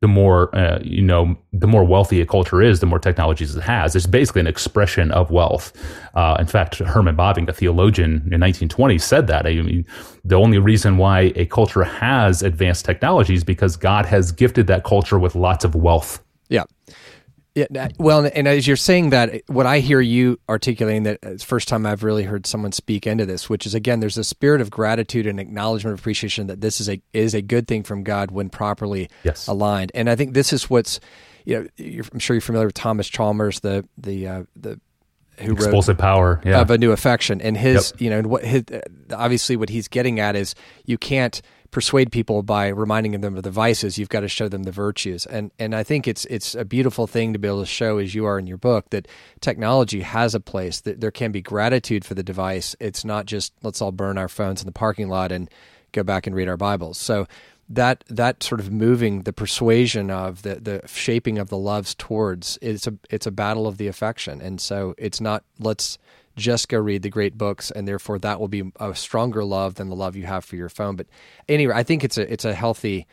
the 0.00 0.08
more 0.08 0.54
uh, 0.54 0.80
you 0.82 1.02
know, 1.02 1.36
the 1.52 1.68
more 1.68 1.84
wealthy 1.84 2.20
a 2.20 2.26
culture 2.26 2.60
is, 2.60 2.80
the 2.80 2.86
more 2.86 2.98
technologies 2.98 3.54
it 3.54 3.62
has. 3.62 3.94
It's 3.94 4.06
basically 4.06 4.40
an 4.40 4.48
expression 4.48 5.12
of 5.12 5.30
wealth. 5.30 5.72
Uh, 6.14 6.36
in 6.40 6.46
fact, 6.46 6.78
Herman 6.78 7.16
Bavinck, 7.16 7.48
a 7.48 7.52
theologian 7.52 8.10
in 8.10 8.40
1920, 8.40 8.98
said 8.98 9.28
that. 9.28 9.46
I 9.46 9.54
mean, 9.54 9.86
the 10.24 10.34
only 10.34 10.58
reason 10.58 10.98
why 10.98 11.32
a 11.36 11.46
culture 11.46 11.84
has 11.84 12.42
advanced 12.42 12.84
technology 12.84 13.34
is 13.34 13.44
because 13.44 13.76
God 13.76 14.04
has 14.04 14.32
gifted 14.32 14.66
that 14.66 14.82
culture 14.82 15.18
with 15.18 15.36
lots 15.36 15.64
of 15.64 15.76
wealth. 15.76 16.24
Yeah. 16.48 16.64
Yeah, 17.58 17.66
uh, 17.84 17.88
well, 17.98 18.30
and 18.32 18.46
as 18.46 18.66
you're 18.66 18.76
saying 18.76 19.10
that, 19.10 19.34
eh, 19.34 19.40
what 19.48 19.66
I 19.66 19.80
hear 19.80 20.00
you 20.00 20.38
articulating 20.48 21.02
that 21.04 21.18
uh, 21.24 21.30
it's 21.30 21.42
first 21.42 21.66
time 21.66 21.86
I've 21.86 22.04
really 22.04 22.22
heard 22.22 22.46
someone 22.46 22.70
speak 22.70 23.06
into 23.06 23.26
this, 23.26 23.50
which 23.50 23.66
is 23.66 23.74
again, 23.74 23.98
there's 23.98 24.16
a 24.16 24.22
spirit 24.22 24.60
of 24.60 24.70
gratitude 24.70 25.26
and 25.26 25.40
acknowledgement 25.40 25.94
of 25.94 26.00
appreciation 26.00 26.46
that 26.46 26.60
this 26.60 26.80
is 26.80 26.88
a 26.88 27.02
is 27.12 27.34
a 27.34 27.42
good 27.42 27.66
thing 27.66 27.82
from 27.82 28.04
God 28.04 28.30
when 28.30 28.48
properly 28.48 29.10
yes. 29.24 29.48
aligned. 29.48 29.90
And 29.94 30.08
I 30.08 30.14
think 30.14 30.34
this 30.34 30.52
is 30.52 30.70
what's, 30.70 31.00
you 31.44 31.68
know, 31.78 32.02
I'm 32.12 32.20
sure 32.20 32.34
you're 32.34 32.40
familiar 32.40 32.68
with 32.68 32.74
Thomas 32.74 33.08
Chalmers, 33.08 33.60
the 33.60 33.84
the 33.96 34.28
uh, 34.28 34.42
the 34.54 34.80
who 35.40 35.52
explosive 35.52 35.96
wrote 35.96 36.00
power 36.00 36.40
yeah. 36.44 36.60
of 36.60 36.70
a 36.70 36.78
new 36.78 36.92
affection, 36.92 37.40
and 37.40 37.56
his, 37.56 37.92
yep. 37.92 38.00
you 38.00 38.10
know, 38.10 38.18
and 38.18 38.26
what 38.28 38.44
his, 38.44 38.64
uh, 38.72 38.80
obviously 39.12 39.56
what 39.56 39.68
he's 39.68 39.88
getting 39.88 40.20
at 40.20 40.36
is 40.36 40.54
you 40.84 40.98
can't 40.98 41.42
persuade 41.70 42.10
people 42.10 42.42
by 42.42 42.68
reminding 42.68 43.20
them 43.20 43.36
of 43.36 43.42
the 43.42 43.50
vices. 43.50 43.98
You've 43.98 44.08
got 44.08 44.20
to 44.20 44.28
show 44.28 44.48
them 44.48 44.62
the 44.62 44.72
virtues, 44.72 45.26
and 45.26 45.50
and 45.58 45.74
I 45.74 45.82
think 45.82 46.08
it's 46.08 46.24
it's 46.26 46.54
a 46.54 46.64
beautiful 46.64 47.06
thing 47.06 47.32
to 47.32 47.38
be 47.38 47.48
able 47.48 47.60
to 47.60 47.66
show, 47.66 47.98
as 47.98 48.14
you 48.14 48.24
are 48.24 48.38
in 48.38 48.46
your 48.46 48.56
book, 48.56 48.90
that 48.90 49.08
technology 49.40 50.00
has 50.00 50.34
a 50.34 50.40
place. 50.40 50.80
That 50.80 51.00
there 51.00 51.10
can 51.10 51.32
be 51.32 51.42
gratitude 51.42 52.04
for 52.04 52.14
the 52.14 52.22
device. 52.22 52.74
It's 52.80 53.04
not 53.04 53.26
just 53.26 53.52
let's 53.62 53.82
all 53.82 53.92
burn 53.92 54.18
our 54.18 54.28
phones 54.28 54.62
in 54.62 54.66
the 54.66 54.72
parking 54.72 55.08
lot 55.08 55.32
and 55.32 55.50
go 55.92 56.02
back 56.02 56.26
and 56.26 56.34
read 56.34 56.48
our 56.48 56.56
Bibles. 56.56 56.98
So 56.98 57.26
that 57.68 58.02
that 58.08 58.42
sort 58.42 58.60
of 58.60 58.72
moving 58.72 59.22
the 59.22 59.32
persuasion 59.32 60.10
of 60.10 60.42
the 60.42 60.56
the 60.56 60.82
shaping 60.86 61.38
of 61.38 61.48
the 61.50 61.58
loves 61.58 61.94
towards 61.94 62.58
it's 62.62 62.86
a 62.86 62.94
it's 63.10 63.26
a 63.26 63.30
battle 63.30 63.66
of 63.66 63.76
the 63.76 63.86
affection 63.86 64.40
and 64.40 64.60
so 64.60 64.94
it's 64.96 65.20
not 65.20 65.44
let's 65.58 65.98
just 66.38 66.68
go 66.68 66.78
read 66.78 67.02
the 67.02 67.10
great 67.10 67.36
books, 67.36 67.70
and 67.70 67.86
therefore 67.86 68.18
that 68.20 68.40
will 68.40 68.48
be 68.48 68.62
a 68.80 68.94
stronger 68.94 69.44
love 69.44 69.74
than 69.74 69.88
the 69.88 69.96
love 69.96 70.16
you 70.16 70.24
have 70.24 70.44
for 70.44 70.56
your 70.56 70.68
phone. 70.68 70.96
But 70.96 71.06
anyway, 71.48 71.74
I 71.74 71.82
think 71.82 72.04
it's 72.04 72.16
a 72.16 72.32
it's 72.32 72.44
a 72.44 72.54
healthy, 72.54 73.06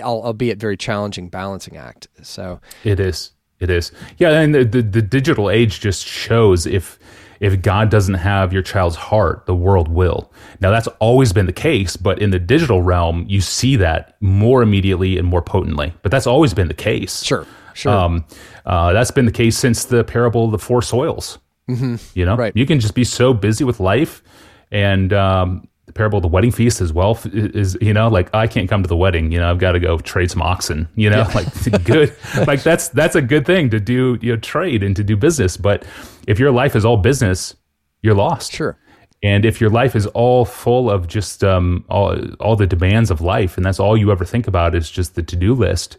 albeit 0.00 0.58
very 0.58 0.76
challenging 0.76 1.28
balancing 1.28 1.76
act. 1.76 2.08
So 2.22 2.60
it 2.82 2.98
is. 2.98 3.30
It 3.60 3.70
is. 3.70 3.92
Yeah, 4.18 4.40
and 4.40 4.54
the, 4.54 4.64
the, 4.64 4.82
the 4.82 5.00
digital 5.00 5.48
age 5.48 5.80
just 5.80 6.04
shows 6.04 6.66
if 6.66 6.98
if 7.40 7.60
God 7.62 7.90
doesn't 7.90 8.14
have 8.14 8.52
your 8.52 8.62
child's 8.62 8.96
heart, 8.96 9.46
the 9.46 9.54
world 9.54 9.88
will. 9.88 10.32
Now 10.60 10.70
that's 10.70 10.88
always 10.98 11.32
been 11.32 11.46
the 11.46 11.52
case, 11.52 11.96
but 11.96 12.20
in 12.20 12.30
the 12.30 12.38
digital 12.38 12.82
realm, 12.82 13.24
you 13.28 13.40
see 13.40 13.76
that 13.76 14.16
more 14.20 14.62
immediately 14.62 15.18
and 15.18 15.26
more 15.26 15.42
potently. 15.42 15.92
But 16.02 16.10
that's 16.10 16.26
always 16.26 16.54
been 16.54 16.68
the 16.68 16.74
case. 16.74 17.22
Sure. 17.22 17.46
Sure. 17.74 17.92
Um, 17.92 18.24
uh, 18.66 18.92
that's 18.92 19.10
been 19.10 19.26
the 19.26 19.32
case 19.32 19.58
since 19.58 19.84
the 19.84 20.04
parable 20.04 20.46
of 20.46 20.52
the 20.52 20.58
four 20.58 20.80
soils. 20.80 21.38
Mm-hmm. 21.68 21.96
You 22.18 22.24
know, 22.26 22.36
right. 22.36 22.52
you 22.54 22.66
can 22.66 22.80
just 22.80 22.94
be 22.94 23.04
so 23.04 23.32
busy 23.32 23.64
with 23.64 23.80
life, 23.80 24.22
and 24.70 25.12
um, 25.12 25.66
the 25.86 25.92
parable 25.92 26.18
of 26.18 26.22
the 26.22 26.28
wedding 26.28 26.50
feast 26.50 26.80
as 26.80 26.92
well 26.92 27.18
is 27.24 27.76
you 27.80 27.92
know 27.92 28.08
like 28.08 28.34
I 28.34 28.46
can't 28.46 28.68
come 28.68 28.82
to 28.82 28.88
the 28.88 28.96
wedding. 28.96 29.32
You 29.32 29.40
know, 29.40 29.50
I've 29.50 29.58
got 29.58 29.72
to 29.72 29.80
go 29.80 29.98
trade 29.98 30.30
some 30.30 30.42
oxen. 30.42 30.88
You 30.94 31.10
know, 31.10 31.26
yeah. 31.28 31.34
like 31.34 31.84
good, 31.84 32.14
like 32.46 32.62
that's 32.62 32.88
that's 32.88 33.16
a 33.16 33.22
good 33.22 33.46
thing 33.46 33.70
to 33.70 33.80
do. 33.80 34.18
You 34.20 34.32
know, 34.32 34.38
trade 34.38 34.82
and 34.82 34.94
to 34.96 35.04
do 35.04 35.16
business. 35.16 35.56
But 35.56 35.84
if 36.26 36.38
your 36.38 36.50
life 36.50 36.76
is 36.76 36.84
all 36.84 36.96
business, 36.96 37.54
you're 38.02 38.14
lost. 38.14 38.52
Sure. 38.52 38.78
And 39.22 39.46
if 39.46 39.58
your 39.58 39.70
life 39.70 39.96
is 39.96 40.06
all 40.08 40.44
full 40.44 40.90
of 40.90 41.08
just 41.08 41.42
um, 41.42 41.84
all 41.88 42.18
all 42.40 42.56
the 42.56 42.66
demands 42.66 43.10
of 43.10 43.22
life, 43.22 43.56
and 43.56 43.64
that's 43.64 43.80
all 43.80 43.96
you 43.96 44.12
ever 44.12 44.26
think 44.26 44.46
about 44.46 44.74
is 44.74 44.90
just 44.90 45.14
the 45.14 45.22
to 45.22 45.34
do 45.34 45.54
list, 45.54 45.96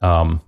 um, 0.00 0.40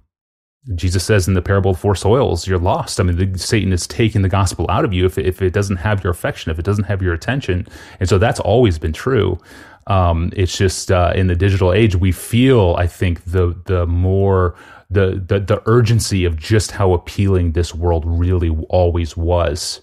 Jesus 0.75 1.05
says 1.05 1.27
in 1.27 1.35
the 1.35 1.43
parable 1.43 1.71
of 1.71 1.79
four 1.79 1.95
soils, 1.95 2.47
you're 2.47 2.59
lost. 2.59 3.01
I 3.01 3.03
mean, 3.03 3.17
the, 3.17 3.39
Satan 3.39 3.73
is 3.73 3.87
taking 3.87 4.23
the 4.23 4.29
gospel 4.29 4.67
out 4.69 4.85
of 4.85 4.93
you 4.93 5.07
if, 5.07 5.17
if 5.17 5.41
it 5.41 5.53
doesn't 5.53 5.79
have 5.79 6.05
your 6.05 6.11
affection, 6.11 6.51
if 6.51 6.59
it 6.59 6.65
doesn't 6.65 6.85
have 6.85 7.01
your 7.01 7.15
attention. 7.15 7.67
And 7.99 8.09
so 8.09 8.19
that's 8.19 8.41
always 8.41 8.79
been 8.79 8.93
true. 8.93 9.39
Um, 9.87 10.31
it's 10.37 10.57
just 10.57 10.93
uh, 10.93 11.13
in 11.17 11.27
the 11.27 11.35
digital 11.35 11.73
age, 11.73 11.97
we 11.97 12.13
feel, 12.13 12.77
I 12.79 12.87
think, 12.87 13.25
the 13.25 13.59
the 13.65 13.87
more 13.87 14.55
the, 14.91 15.23
the 15.27 15.41
the 15.41 15.63
urgency 15.67 16.25
of 16.27 16.37
just 16.37 16.73
how 16.73 16.93
appealing 16.93 17.53
this 17.53 17.75
world 17.75 18.05
really 18.07 18.51
always 18.69 19.17
was, 19.17 19.81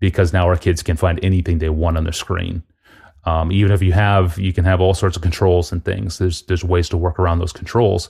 because 0.00 0.32
now 0.32 0.46
our 0.46 0.56
kids 0.56 0.82
can 0.82 0.96
find 0.96 1.22
anything 1.22 1.58
they 1.58 1.68
want 1.68 1.98
on 1.98 2.04
their 2.04 2.12
screen. 2.12 2.62
Um, 3.24 3.52
even 3.52 3.70
if 3.70 3.82
you 3.82 3.92
have, 3.92 4.38
you 4.38 4.52
can 4.52 4.64
have 4.64 4.80
all 4.80 4.94
sorts 4.94 5.16
of 5.16 5.22
controls 5.22 5.72
and 5.72 5.84
things. 5.84 6.18
There's 6.18 6.42
there's 6.42 6.64
ways 6.64 6.88
to 6.88 6.96
work 6.96 7.18
around 7.18 7.38
those 7.38 7.52
controls. 7.52 8.08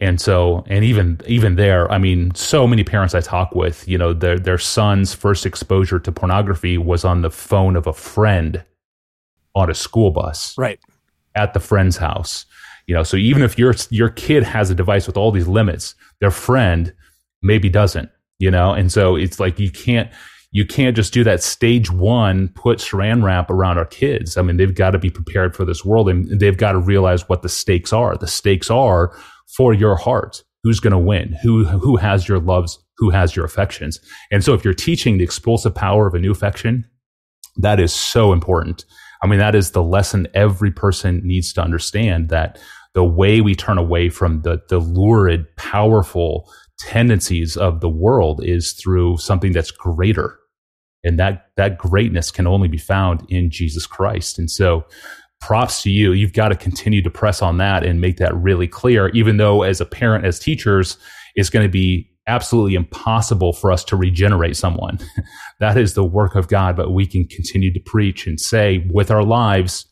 And 0.00 0.20
so, 0.20 0.64
and 0.68 0.84
even 0.84 1.20
even 1.26 1.56
there, 1.56 1.90
I 1.90 1.98
mean, 1.98 2.34
so 2.34 2.66
many 2.66 2.84
parents 2.84 3.14
I 3.14 3.20
talk 3.20 3.54
with, 3.54 3.86
you 3.88 3.98
know, 3.98 4.12
their 4.12 4.38
their 4.38 4.58
son's 4.58 5.12
first 5.12 5.44
exposure 5.44 5.98
to 5.98 6.12
pornography 6.12 6.78
was 6.78 7.04
on 7.04 7.22
the 7.22 7.30
phone 7.30 7.74
of 7.74 7.86
a 7.86 7.92
friend 7.92 8.64
on 9.56 9.68
a 9.70 9.74
school 9.74 10.12
bus, 10.12 10.56
right, 10.56 10.78
at 11.34 11.52
the 11.52 11.60
friend's 11.60 11.96
house. 11.96 12.46
You 12.86 12.94
know, 12.94 13.02
so 13.02 13.16
even 13.16 13.42
if 13.42 13.58
your 13.58 13.74
your 13.90 14.08
kid 14.08 14.44
has 14.44 14.70
a 14.70 14.74
device 14.74 15.08
with 15.08 15.16
all 15.16 15.32
these 15.32 15.48
limits, 15.48 15.96
their 16.20 16.30
friend 16.30 16.94
maybe 17.42 17.68
doesn't. 17.68 18.10
You 18.38 18.52
know, 18.52 18.72
and 18.72 18.92
so 18.92 19.16
it's 19.16 19.40
like 19.40 19.58
you 19.58 19.70
can't 19.70 20.10
you 20.52 20.64
can't 20.64 20.94
just 20.94 21.12
do 21.12 21.24
that 21.24 21.42
stage 21.42 21.90
one 21.90 22.48
put 22.50 22.78
saran 22.78 23.22
wrap 23.24 23.50
around 23.50 23.78
our 23.78 23.84
kids. 23.84 24.36
I 24.36 24.42
mean, 24.42 24.58
they've 24.58 24.74
got 24.74 24.92
to 24.92 24.98
be 24.98 25.10
prepared 25.10 25.56
for 25.56 25.64
this 25.64 25.84
world 25.84 26.08
and 26.08 26.40
they've 26.40 26.56
got 26.56 26.72
to 26.72 26.78
realize 26.78 27.28
what 27.28 27.42
the 27.42 27.48
stakes 27.48 27.92
are. 27.92 28.16
The 28.16 28.28
stakes 28.28 28.70
are 28.70 29.12
for 29.56 29.72
your 29.72 29.96
heart. 29.96 30.42
Who's 30.62 30.80
going 30.80 30.92
to 30.92 30.98
win? 30.98 31.36
Who, 31.42 31.64
who 31.64 31.96
has 31.96 32.28
your 32.28 32.40
loves? 32.40 32.78
Who 32.98 33.10
has 33.10 33.36
your 33.36 33.44
affections? 33.44 34.00
And 34.30 34.44
so 34.44 34.54
if 34.54 34.64
you're 34.64 34.74
teaching 34.74 35.18
the 35.18 35.24
explosive 35.24 35.74
power 35.74 36.06
of 36.06 36.14
a 36.14 36.18
new 36.18 36.32
affection, 36.32 36.84
that 37.56 37.80
is 37.80 37.92
so 37.92 38.32
important. 38.32 38.84
I 39.22 39.26
mean, 39.26 39.38
that 39.38 39.54
is 39.54 39.70
the 39.70 39.82
lesson 39.82 40.28
every 40.34 40.70
person 40.70 41.20
needs 41.24 41.52
to 41.54 41.62
understand 41.62 42.28
that 42.28 42.58
the 42.94 43.04
way 43.04 43.40
we 43.40 43.54
turn 43.54 43.78
away 43.78 44.08
from 44.08 44.42
the, 44.42 44.60
the 44.68 44.78
lurid, 44.78 45.46
powerful 45.56 46.50
tendencies 46.78 47.56
of 47.56 47.80
the 47.80 47.88
world 47.88 48.42
is 48.44 48.72
through 48.72 49.18
something 49.18 49.52
that's 49.52 49.70
greater. 49.70 50.38
And 51.04 51.18
that, 51.18 51.46
that 51.56 51.78
greatness 51.78 52.30
can 52.30 52.46
only 52.46 52.68
be 52.68 52.78
found 52.78 53.24
in 53.28 53.50
Jesus 53.50 53.86
Christ. 53.86 54.38
And 54.38 54.50
so 54.50 54.84
props 55.40 55.82
to 55.82 55.90
you. 55.90 56.12
You've 56.12 56.32
got 56.32 56.48
to 56.48 56.56
continue 56.56 57.02
to 57.02 57.10
press 57.10 57.42
on 57.42 57.58
that 57.58 57.84
and 57.84 58.00
make 58.00 58.16
that 58.18 58.34
really 58.36 58.68
clear, 58.68 59.08
even 59.08 59.36
though 59.36 59.62
as 59.62 59.80
a 59.80 59.86
parent, 59.86 60.24
as 60.24 60.38
teachers, 60.38 60.98
it's 61.34 61.50
going 61.50 61.64
to 61.64 61.70
be 61.70 62.10
absolutely 62.26 62.74
impossible 62.74 63.52
for 63.52 63.72
us 63.72 63.82
to 63.84 63.96
regenerate 63.96 64.56
someone. 64.56 64.98
that 65.60 65.76
is 65.76 65.94
the 65.94 66.04
work 66.04 66.34
of 66.34 66.48
God, 66.48 66.76
but 66.76 66.92
we 66.92 67.06
can 67.06 67.24
continue 67.26 67.72
to 67.72 67.80
preach 67.80 68.26
and 68.26 68.38
say 68.38 68.86
with 68.92 69.10
our 69.10 69.24
lives, 69.24 69.86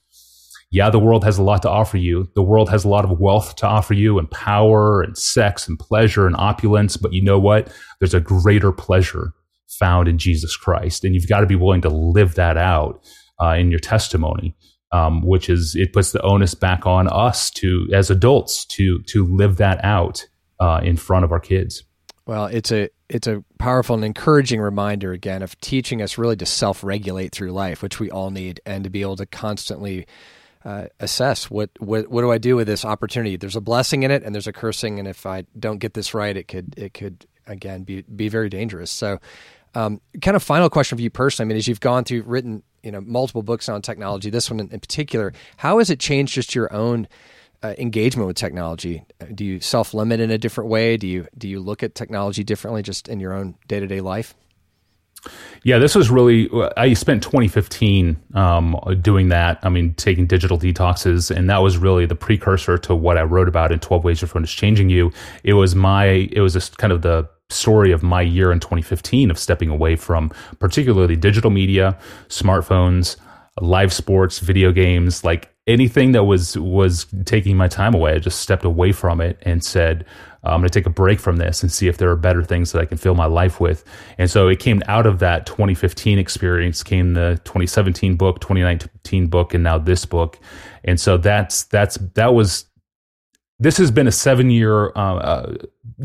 yeah, 0.71 0.91
the 0.91 0.99
world 0.99 1.25
has 1.25 1.39
a 1.39 1.43
lot 1.43 1.63
to 1.63 1.71
offer 1.71 1.97
you. 1.97 2.29
The 2.35 2.43
world 2.43 2.69
has 2.69 2.85
a 2.85 2.89
lot 2.89 3.05
of 3.05 3.19
wealth 3.19 3.57
to 3.57 3.67
offer 3.67 3.95
you 3.95 4.19
and 4.19 4.31
power 4.31 5.01
and 5.01 5.17
sex 5.17 5.69
and 5.69 5.79
pleasure 5.79 6.27
and 6.27 6.37
opulence. 6.37 6.97
But 6.97 7.13
you 7.13 7.23
know 7.23 7.39
what? 7.39 7.73
There's 8.01 8.15
a 8.15 8.21
greater 8.21 8.73
pleasure 8.73 9.33
found 9.69 10.09
in 10.09 10.19
Jesus 10.19 10.57
Christ. 10.57 11.05
And 11.05 11.15
you've 11.15 11.29
got 11.29 11.41
to 11.41 11.47
be 11.47 11.55
willing 11.55 11.83
to 11.83 11.89
live 11.89 12.35
that 12.35 12.57
out 12.57 13.03
uh, 13.41 13.51
in 13.51 13.71
your 13.71 13.81
testimony 13.81 14.57
um, 14.97 15.23
which 15.23 15.49
is 15.49 15.75
it 15.75 15.93
puts 15.93 16.13
the 16.13 16.23
onus 16.23 16.55
back 16.55 16.87
on 16.87 17.09
us 17.09 17.51
to 17.51 17.89
as 17.93 18.11
adults 18.11 18.65
to 18.65 19.03
to 19.03 19.27
live 19.27 19.57
that 19.57 19.85
out 19.85 20.27
uh, 20.61 20.81
in 20.83 20.97
front 20.97 21.25
of 21.25 21.33
our 21.33 21.41
kids. 21.41 21.85
Well, 22.27 22.47
it's 22.47 22.73
a 22.73 22.89
it's 23.09 23.27
a 23.27 23.45
powerful 23.59 23.95
and 23.95 24.05
encouraging 24.05 24.61
reminder 24.61 25.13
again 25.13 25.43
of 25.43 25.61
teaching 25.61 26.03
us 26.03 26.19
really 26.19 26.37
to 26.37 26.47
self-regulate 26.47 27.33
through 27.33 27.53
life, 27.53 27.83
which 27.83 28.01
we 28.01 28.11
all 28.11 28.31
need, 28.31 28.61
and 28.67 28.83
to 28.85 28.91
be 28.91 29.03
able 29.03 29.17
to 29.17 29.27
constantly 29.27 30.07
uh, 30.65 30.87
assess 30.99 31.51
what, 31.51 31.71
what 31.79 32.09
what 32.09 32.23
do 32.23 32.33
I 32.33 32.39
do 32.39 32.57
with 32.57 32.67
this 32.67 32.85
opportunity. 32.85 33.37
There's 33.37 33.55
a 33.55 33.61
blessing 33.61 34.03
in 34.03 34.11
it, 34.11 34.23
and 34.25 34.35
there's 34.35 34.49
a 34.49 34.53
cursing, 34.53 34.99
and 34.99 35.07
if 35.07 35.27
I 35.27 35.45
don't 35.59 35.79
get 35.79 35.95
this 35.95 36.15
right, 36.15 36.37
it 36.37 36.49
could 36.49 36.75
it 36.77 36.95
could 36.95 37.27
again 37.47 37.85
be 37.85 38.03
be 38.03 38.29
very 38.29 38.49
dangerous. 38.49 38.91
So, 38.91 39.21
um, 39.75 40.01
kind 40.21 40.37
of 40.37 40.43
final 40.43 40.69
question 40.69 40.99
for 40.99 41.03
you 41.03 41.11
personally. 41.11 41.47
I 41.47 41.49
mean, 41.51 41.59
as 41.59 41.69
you've 41.69 41.81
gone 41.81 42.03
through, 42.03 42.23
written 42.23 42.65
you 42.87 42.93
know 42.93 43.01
multiple 43.01 43.43
books 43.43 43.69
on 43.69 43.83
technology, 43.83 44.31
this 44.31 44.49
one 44.49 44.61
in, 44.61 44.71
in 44.71 44.79
particular, 44.79 45.33
how 45.57 45.79
has 45.79 45.91
it 45.91 45.99
changed 45.99 46.35
just 46.35 46.55
your 46.55 46.73
own 46.73 47.09
uh, 47.65 47.75
engagement 47.79 48.29
with 48.29 48.37
technology? 48.37 49.05
Do 49.35 49.45
you 49.45 49.61
self 49.61 49.93
limit 49.93 50.21
in 50.21 50.31
a 50.31 50.39
different 50.39 50.71
way? 50.71 50.97
Do 50.97 51.09
you 51.09 51.27
do 51.37 51.49
you 51.49 51.59
look 51.59 51.83
at 51.83 51.97
technology 51.97 52.45
differently 52.45 52.83
just 52.83 53.09
in 53.09 53.19
your 53.19 53.33
own 53.35 53.57
day 53.67 53.81
to 53.81 53.89
day 53.89 54.01
life? 54.01 54.35
Yeah, 55.65 55.79
this 55.79 55.97
was 55.97 56.11
really. 56.11 56.49
I 56.77 56.93
spent 56.93 57.25
2015 57.25 58.17
um, 58.35 58.79
doing 59.01 59.31
that. 59.31 59.59
I 59.65 59.69
mean, 59.69 59.95
taking 59.95 60.29
digital 60.29 60.57
detoxes, 60.57 61.35
and 61.35 61.51
that 61.51 61.59
was 61.59 61.79
really 61.79 62.07
the 62.07 62.15
precursor 62.15 62.79
to 62.79 62.95
what 62.95 63.19
I 63.19 63.23
wrote 63.23 63.49
about 63.49 63.73
in 63.73 63.81
12 63.81 64.05
Ways 64.05 64.21
Your 64.21 64.29
Phone 64.29 64.45
is 64.45 64.53
Changing 64.53 64.91
You. 64.91 65.11
It 65.43 65.55
was 65.55 65.75
my. 65.75 66.05
It 66.05 66.41
was 66.41 66.53
just 66.53 66.79
kind 66.79 66.93
of 66.93 67.03
the 67.03 67.29
story 67.51 67.93
of 67.93 68.03
my 68.03 68.21
year 68.21 68.53
in 68.53 68.61
2015 68.61 69.31
of 69.31 69.39
stepping 69.39 69.71
away 69.71 69.97
from 69.97 70.31
particularly 70.59 71.17
digital 71.17 71.51
media, 71.51 71.99
smartphones, 72.29 73.17
live 73.61 73.93
sports, 73.93 74.39
video 74.39 74.73
games, 74.73 75.25
like 75.25 75.53
anything 75.67 76.13
that 76.13 76.25
was 76.25 76.57
was 76.59 77.07
taking 77.25 77.57
my 77.57 77.69
time 77.69 77.95
away. 77.95 78.15
I 78.15 78.19
just 78.19 78.41
stepped 78.41 78.65
away 78.65 78.93
from 78.93 79.21
it 79.21 79.39
and 79.43 79.65
said, 79.65 80.05
uh, 80.45 80.51
I'm 80.51 80.61
going 80.61 80.69
to 80.69 80.79
take 80.79 80.87
a 80.87 80.91
break 80.91 81.19
from 81.19 81.37
this 81.37 81.63
and 81.63 81.73
see 81.73 81.89
if 81.89 81.99
there 81.99 82.11
are 82.11 82.17
better 82.17 82.43
things 82.43 82.73
that 82.73 82.81
I 82.81 82.85
can 82.85 82.99
fill 82.99 83.15
my 83.15 83.27
life 83.27 83.59
with. 83.59 83.85
And 84.19 84.31
so 84.31 84.49
it 84.49 84.61
came 84.61 84.83
out 84.87 85.07
of 85.07 85.19
that 85.19 85.47
2015 85.47 86.19
experience 86.19 86.83
came 86.83 87.15
the 87.15 87.41
2017 87.45 88.17
book, 88.17 88.41
2019 88.41 89.27
book, 89.27 89.55
and 89.55 89.65
now 89.65 89.79
this 89.79 90.05
book. 90.05 90.39
And 90.85 91.01
so 91.01 91.17
that's 91.17 91.65
that's 91.65 91.97
that 92.15 92.35
was 92.35 92.66
this 93.59 93.79
has 93.79 93.91
been 93.91 94.07
a 94.07 94.13
seven 94.13 94.51
year 94.51 94.89
uh, 94.97 95.17
uh, 95.17 95.55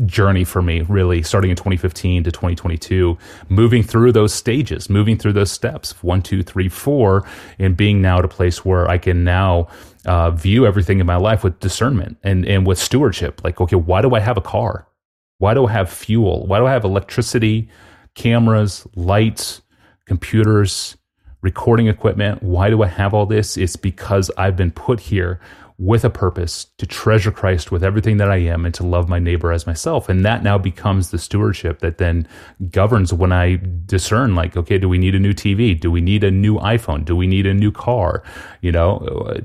journey 0.06 0.44
for 0.44 0.62
me, 0.62 0.82
really, 0.82 1.22
starting 1.22 1.50
in 1.50 1.56
2015 1.56 2.24
to 2.24 2.30
2022, 2.30 3.18
moving 3.48 3.82
through 3.82 4.12
those 4.12 4.32
stages, 4.32 4.88
moving 4.88 5.18
through 5.18 5.34
those 5.34 5.52
steps 5.52 6.02
one, 6.02 6.22
two, 6.22 6.42
three, 6.42 6.68
four, 6.68 7.26
and 7.58 7.76
being 7.76 8.00
now 8.00 8.18
at 8.18 8.24
a 8.24 8.28
place 8.28 8.64
where 8.64 8.88
I 8.88 8.96
can 8.96 9.22
now 9.22 9.68
uh, 10.06 10.30
view 10.30 10.66
everything 10.66 10.98
in 10.98 11.06
my 11.06 11.16
life 11.16 11.44
with 11.44 11.60
discernment 11.60 12.16
and, 12.22 12.46
and 12.46 12.66
with 12.66 12.78
stewardship. 12.78 13.44
Like, 13.44 13.60
okay, 13.60 13.76
why 13.76 14.00
do 14.00 14.14
I 14.14 14.20
have 14.20 14.38
a 14.38 14.42
car? 14.42 14.88
Why 15.36 15.52
do 15.52 15.66
I 15.66 15.72
have 15.72 15.90
fuel? 15.90 16.46
Why 16.46 16.58
do 16.58 16.66
I 16.66 16.72
have 16.72 16.84
electricity, 16.84 17.68
cameras, 18.14 18.86
lights, 18.94 19.60
computers, 20.06 20.96
recording 21.42 21.88
equipment? 21.88 22.42
Why 22.42 22.70
do 22.70 22.82
I 22.82 22.86
have 22.86 23.12
all 23.12 23.26
this? 23.26 23.58
It's 23.58 23.76
because 23.76 24.30
I've 24.38 24.56
been 24.56 24.70
put 24.70 25.00
here 25.00 25.38
with 25.82 26.04
a 26.04 26.10
purpose 26.10 26.66
to 26.78 26.86
treasure 26.86 27.32
Christ 27.32 27.72
with 27.72 27.82
everything 27.82 28.18
that 28.18 28.30
I 28.30 28.36
am 28.36 28.64
and 28.64 28.72
to 28.74 28.86
love 28.86 29.08
my 29.08 29.18
neighbor 29.18 29.50
as 29.50 29.66
myself. 29.66 30.08
And 30.08 30.24
that 30.24 30.44
now 30.44 30.56
becomes 30.56 31.10
the 31.10 31.18
stewardship 31.18 31.80
that 31.80 31.98
then 31.98 32.28
governs 32.70 33.12
when 33.12 33.32
I 33.32 33.60
discern, 33.86 34.36
like, 34.36 34.56
okay, 34.56 34.78
do 34.78 34.88
we 34.88 34.96
need 34.96 35.16
a 35.16 35.18
new 35.18 35.32
TV? 35.32 35.78
Do 35.78 35.90
we 35.90 36.00
need 36.00 36.22
a 36.22 36.30
new 36.30 36.54
iPhone? 36.58 37.04
Do 37.04 37.16
we 37.16 37.26
need 37.26 37.46
a 37.46 37.54
new 37.54 37.72
car? 37.72 38.22
You 38.60 38.70
know, 38.70 39.00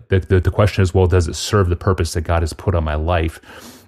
the, 0.10 0.20
the, 0.20 0.40
the 0.40 0.52
question 0.52 0.84
is, 0.84 0.94
well, 0.94 1.08
does 1.08 1.28
it 1.28 1.34
serve 1.34 1.70
the 1.70 1.76
purpose 1.76 2.14
that 2.14 2.22
God 2.22 2.44
has 2.44 2.54
put 2.54 2.76
on 2.76 2.84
my 2.84 2.96
life? 2.96 3.42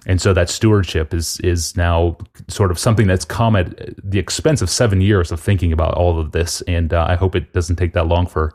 And 0.06 0.20
so 0.20 0.32
that 0.32 0.48
stewardship 0.48 1.12
is 1.12 1.38
is 1.40 1.76
now 1.76 2.16
sort 2.48 2.70
of 2.70 2.78
something 2.78 3.06
that's 3.06 3.26
come 3.26 3.54
at 3.54 3.94
the 4.02 4.18
expense 4.18 4.62
of 4.62 4.70
seven 4.70 5.02
years 5.02 5.30
of 5.30 5.38
thinking 5.38 5.72
about 5.72 5.94
all 5.94 6.18
of 6.18 6.32
this. 6.32 6.62
And 6.62 6.94
uh, 6.94 7.06
I 7.06 7.16
hope 7.16 7.36
it 7.36 7.52
doesn't 7.52 7.76
take 7.76 7.92
that 7.92 8.06
long 8.06 8.26
for 8.26 8.54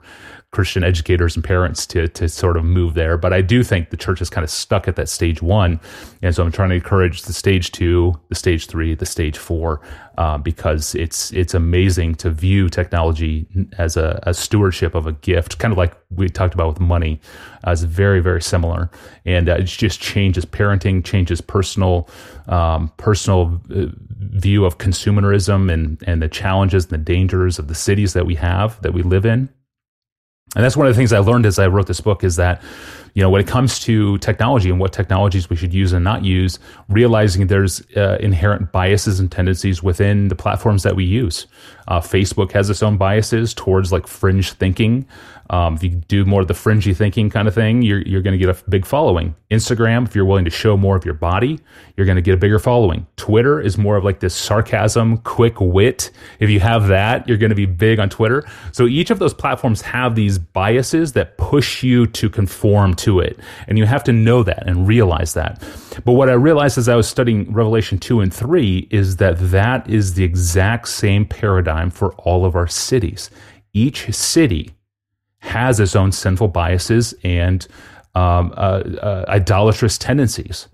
Christian 0.56 0.86
educators 0.86 1.36
and 1.36 1.44
parents 1.44 1.86
to 1.86 2.08
to 2.08 2.30
sort 2.30 2.56
of 2.56 2.64
move 2.64 2.94
there. 2.94 3.18
But 3.18 3.34
I 3.34 3.42
do 3.42 3.62
think 3.62 3.90
the 3.90 3.98
church 3.98 4.22
is 4.22 4.30
kind 4.30 4.46
of 4.46 4.50
stuck 4.50 4.88
at 4.88 4.96
that 4.96 5.10
stage 5.10 5.42
one, 5.42 5.82
and 6.22 6.34
so 6.34 6.44
I'm 6.44 6.52
trying 6.52 6.70
to 6.70 6.76
encourage 6.76 7.24
the 7.24 7.34
stage 7.34 7.74
two, 7.74 8.18
the 8.30 8.36
stage 8.36 8.68
three, 8.68 8.96
the 8.96 9.06
stage 9.06 9.38
four, 9.38 9.82
uh, 10.18 10.38
because 10.38 10.96
it's 10.96 11.34
it's 11.34 11.54
amazing 11.54 12.16
to 12.16 12.30
view 12.30 12.70
technology 12.70 13.46
as 13.78 13.98
a, 13.98 14.18
a, 14.24 14.34
stewardship 14.34 14.96
of 14.96 15.06
a 15.06 15.12
gift, 15.12 15.60
kind 15.60 15.74
of 15.74 15.78
like 15.78 15.94
we 16.10 16.30
talked 16.30 16.54
about 16.54 16.70
with 16.70 16.80
money, 16.80 17.20
as 17.66 17.84
very 17.84 18.22
very 18.22 18.42
similar, 18.42 18.90
and 19.26 19.50
uh, 19.50 19.56
it 19.56 19.64
just 19.64 20.00
changes 20.00 20.46
parenting, 20.46 21.04
changes 21.04 21.42
personal 21.42 22.08
um, 22.48 22.94
personal 22.96 23.60
uh, 23.76 23.88
view 24.20 24.64
of 24.64 24.78
consumerism 24.78 25.70
and 25.70 26.02
and 26.08 26.22
the 26.22 26.30
challenges 26.30 26.86
and 26.86 26.94
the 26.94 27.14
dangers 27.14 27.60
of 27.60 27.68
the 27.68 27.76
cities 27.76 28.14
that 28.14 28.26
we 28.26 28.36
have 28.36 28.82
that 28.84 28.94
we 28.94 29.04
live 29.04 29.26
in 29.26 29.50
and 30.56 30.64
that's 30.64 30.78
one 30.78 30.88
of 30.88 30.94
the 30.94 30.98
things 30.98 31.14
I 31.14 31.20
learned 31.20 31.46
as 31.46 31.60
I 31.60 31.68
wrote 31.68 31.88
this 31.88 32.02
book 32.02 32.24
is 32.24 32.38
that, 32.38 32.62
you 33.16 33.22
know, 33.22 33.30
when 33.30 33.42
it 33.42 33.48
comes 33.48 33.80
to 33.80 34.18
technology 34.20 34.70
and 34.70 34.80
what 34.80 34.92
technologies 34.92 35.50
we 35.50 35.56
should 35.56 35.74
use 35.74 35.94
and 35.94 36.04
not 36.04 36.24
use, 36.24 36.60
realizing 36.90 37.48
there's 37.48 37.82
uh, 37.96 38.18
inherent 38.20 38.74
biases 38.74 39.22
and 39.22 39.32
tendencies 39.32 39.82
within 39.82 40.28
the 40.28 40.36
platforms 40.36 40.84
that 40.84 40.98
we 40.98 41.06
use. 41.06 41.48
Uh, 41.88 42.00
Facebook 42.00 42.52
has 42.52 42.70
its 42.70 42.84
own 42.84 42.98
biases 42.98 43.54
towards 43.54 43.92
like 43.92 44.06
fringe 44.06 44.52
thinking. 44.52 45.08
Um, 45.52 45.76
if 45.76 45.84
you 45.84 45.90
do 45.90 46.26
more 46.26 46.42
of 46.42 46.48
the 46.48 46.56
fringy 46.56 46.94
thinking 46.94 47.30
kind 47.30 47.48
of 47.48 47.54
thing, 47.54 47.84
you're, 47.84 48.02
you're 48.02 48.24
going 48.24 48.38
to 48.38 48.44
get 48.44 48.50
a 48.50 48.70
big 48.70 48.86
following. 48.86 49.36
Instagram, 49.52 50.08
if 50.08 50.16
you're 50.16 50.26
willing 50.26 50.46
to 50.46 50.52
show 50.52 50.76
more 50.76 50.96
of 50.96 51.06
your 51.06 51.14
body, 51.14 51.60
you're 51.96 52.08
going 52.08 52.16
to 52.16 52.22
get 52.22 52.34
a 52.34 52.38
bigger 52.38 52.58
following. 52.58 53.06
Twitter 53.16 53.62
is 53.62 53.78
more 53.78 53.96
of 53.96 54.04
like 54.04 54.20
this 54.20 54.34
sarcasm, 54.34 55.20
quick 55.20 55.62
wit. 55.62 56.10
If 56.40 56.50
you 56.50 56.60
have 56.62 56.88
that, 56.88 57.28
you're 57.28 57.38
going 57.38 57.52
to 57.52 57.56
be 57.56 57.68
big 57.68 58.00
on 58.00 58.10
Twitter. 58.10 58.44
So 58.72 58.88
each 58.88 59.12
of 59.12 59.20
those 59.20 59.36
platforms 59.36 59.82
have 59.82 60.16
these 60.16 60.40
biases 60.40 61.14
that 61.14 61.38
push 61.38 61.84
you 61.84 62.08
to 62.08 62.30
conform 62.30 62.96
to 62.96 63.05
it. 63.20 63.40
And 63.68 63.78
you 63.78 63.86
have 63.86 64.04
to 64.06 64.14
know 64.14 64.44
that 64.44 64.68
and 64.68 64.88
realize 64.88 65.34
that. 65.34 65.62
But 66.04 66.14
what 66.14 66.30
I 66.30 66.34
realized 66.34 66.78
as 66.78 66.90
I 66.90 66.96
was 66.96 67.08
studying 67.08 67.52
Revelation 67.52 67.98
2 67.98 68.22
and 68.22 68.34
3 68.34 68.88
is 68.92 69.18
that 69.18 69.38
that 69.52 69.90
is 69.90 70.14
the 70.14 70.24
exact 70.24 70.88
same 70.88 71.26
paradigm 71.26 71.90
for 71.90 72.14
all 72.16 72.46
of 72.46 72.56
our 72.56 72.68
cities. 72.68 73.30
Each 73.74 74.14
city 74.14 74.72
has 75.40 75.80
its 75.80 75.96
own 75.96 76.12
sinful 76.12 76.50
biases 76.50 77.14
and 77.24 77.68
um, 78.16 78.54
uh, 78.58 78.82
uh, 79.02 79.26
idolatrous 79.28 79.98
tendencies. 79.98 80.68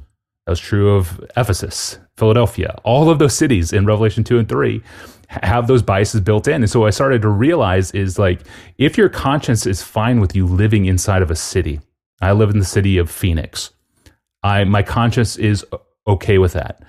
That 0.46 0.52
was 0.52 0.60
true 0.60 0.96
of 0.96 1.24
Ephesus, 1.38 2.00
Philadelphia. 2.18 2.80
All 2.84 3.10
of 3.10 3.20
those 3.20 3.36
cities 3.36 3.74
in 3.74 3.86
Revelation 3.86 4.24
2 4.24 4.40
and 4.40 4.50
3 4.50 4.82
have 5.30 5.68
those 5.68 5.82
biases 5.82 6.22
built 6.22 6.48
in. 6.48 6.62
And 6.62 6.70
so 6.70 6.86
I 6.86 6.90
started 6.90 7.22
to 7.22 7.30
realize 7.30 7.92
is 7.92 8.20
like, 8.20 8.42
if 8.78 8.98
your 8.98 9.10
conscience 9.10 9.66
is 9.66 9.82
fine 9.82 10.20
with 10.20 10.36
you 10.36 10.46
living 10.46 10.86
inside 10.86 11.22
of 11.22 11.32
a 11.32 11.36
city, 11.36 11.80
I 12.22 12.32
live 12.34 12.50
in 12.50 12.60
the 12.60 12.66
city 12.66 12.98
of 12.98 13.10
Phoenix. 13.10 13.72
I, 14.44 14.64
my 14.64 14.84
conscience 14.84 15.38
is 15.38 15.66
okay 16.08 16.38
with 16.38 16.54
that. 16.54 16.82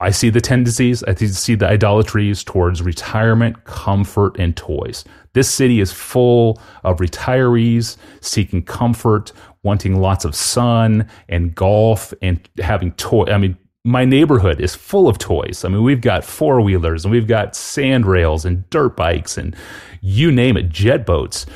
I 0.00 0.10
see 0.10 0.28
the 0.28 0.40
tendencies, 0.40 1.02
I 1.04 1.14
see 1.14 1.54
the 1.54 1.68
idolatries 1.68 2.42
towards 2.44 2.82
retirement, 2.82 3.64
comfort, 3.64 4.36
and 4.38 4.56
toys. 4.56 5.04
This 5.32 5.50
city 5.50 5.80
is 5.80 5.92
full 5.92 6.60
of 6.82 6.98
retirees 6.98 7.96
seeking 8.20 8.64
comfort, 8.64 9.32
wanting 9.62 10.00
lots 10.00 10.24
of 10.24 10.34
sun 10.34 11.08
and 11.28 11.54
golf 11.54 12.12
and 12.20 12.46
having 12.58 12.92
toy. 12.92 13.24
I 13.26 13.38
mean, 13.38 13.56
my 13.84 14.04
neighborhood 14.04 14.60
is 14.60 14.74
full 14.74 15.08
of 15.08 15.18
toys. 15.18 15.64
I 15.64 15.68
mean, 15.68 15.82
we've 15.82 16.00
got 16.00 16.24
four 16.24 16.60
wheelers 16.60 17.04
and 17.04 17.12
we've 17.12 17.26
got 17.26 17.54
sand 17.54 18.06
rails 18.06 18.44
and 18.44 18.68
dirt 18.70 18.96
bikes 18.96 19.36
and 19.38 19.54
you 20.00 20.32
name 20.32 20.56
it, 20.56 20.68
jet 20.70 21.06
boats. 21.06 21.46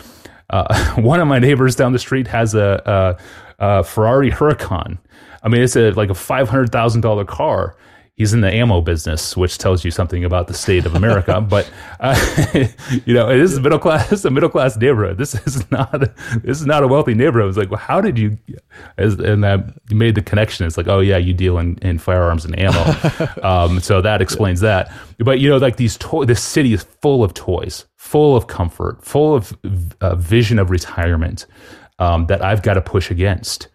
Uh, 0.50 0.94
one 1.00 1.20
of 1.20 1.28
my 1.28 1.38
neighbors 1.38 1.76
down 1.76 1.92
the 1.92 1.98
street 1.98 2.26
has 2.26 2.54
a, 2.54 3.16
a, 3.58 3.68
a 3.80 3.84
Ferrari 3.84 4.30
Huracan. 4.30 4.98
I 5.42 5.48
mean, 5.48 5.62
it's 5.62 5.76
a, 5.76 5.90
like 5.92 6.10
a 6.10 6.14
five 6.14 6.48
hundred 6.48 6.72
thousand 6.72 7.02
dollar 7.02 7.24
car, 7.24 7.76
he's 8.18 8.34
in 8.34 8.40
the 8.42 8.52
ammo 8.52 8.80
business, 8.82 9.36
which 9.36 9.56
tells 9.56 9.84
you 9.84 9.90
something 9.90 10.24
about 10.24 10.48
the 10.48 10.54
state 10.54 10.84
of 10.84 10.94
America. 10.94 11.40
but 11.48 11.70
uh, 12.00 12.14
you 13.06 13.14
know, 13.14 13.30
it 13.30 13.38
is 13.38 13.56
a 13.56 13.60
middle 13.60 13.78
class. 13.78 14.12
It's 14.12 14.24
a 14.24 14.30
middle 14.30 14.50
class 14.50 14.76
neighborhood. 14.76 15.16
This 15.16 15.34
is 15.46 15.70
not. 15.70 16.02
A, 16.02 16.14
this 16.42 16.60
is 16.60 16.66
not 16.66 16.82
a 16.82 16.88
wealthy 16.88 17.14
neighborhood. 17.14 17.48
It's 17.48 17.56
like, 17.56 17.70
well, 17.70 17.80
how 17.80 18.02
did 18.02 18.18
you? 18.18 18.36
As, 18.98 19.14
and 19.14 19.42
that 19.44 19.72
you 19.88 19.96
made 19.96 20.16
the 20.16 20.22
connection. 20.22 20.66
It's 20.66 20.76
like, 20.76 20.88
oh 20.88 21.00
yeah, 21.00 21.16
you 21.16 21.32
deal 21.32 21.58
in, 21.58 21.78
in 21.78 21.98
firearms 21.98 22.44
and 22.44 22.58
ammo. 22.58 22.84
um, 23.42 23.80
so 23.80 24.02
that 24.02 24.20
explains 24.20 24.60
that. 24.60 24.92
But 25.18 25.38
you 25.38 25.48
know, 25.48 25.56
like 25.56 25.76
these 25.76 25.96
toys. 25.96 26.26
This 26.26 26.42
city 26.42 26.74
is 26.74 26.82
full 27.00 27.24
of 27.24 27.32
toys, 27.32 27.86
full 27.96 28.36
of 28.36 28.48
comfort, 28.48 29.02
full 29.04 29.34
of 29.34 29.56
uh, 30.00 30.16
vision 30.16 30.58
of 30.58 30.70
retirement 30.70 31.46
um, 31.98 32.26
that 32.26 32.44
I've 32.44 32.62
got 32.62 32.74
to 32.74 32.82
push 32.82 33.10
against 33.10 33.68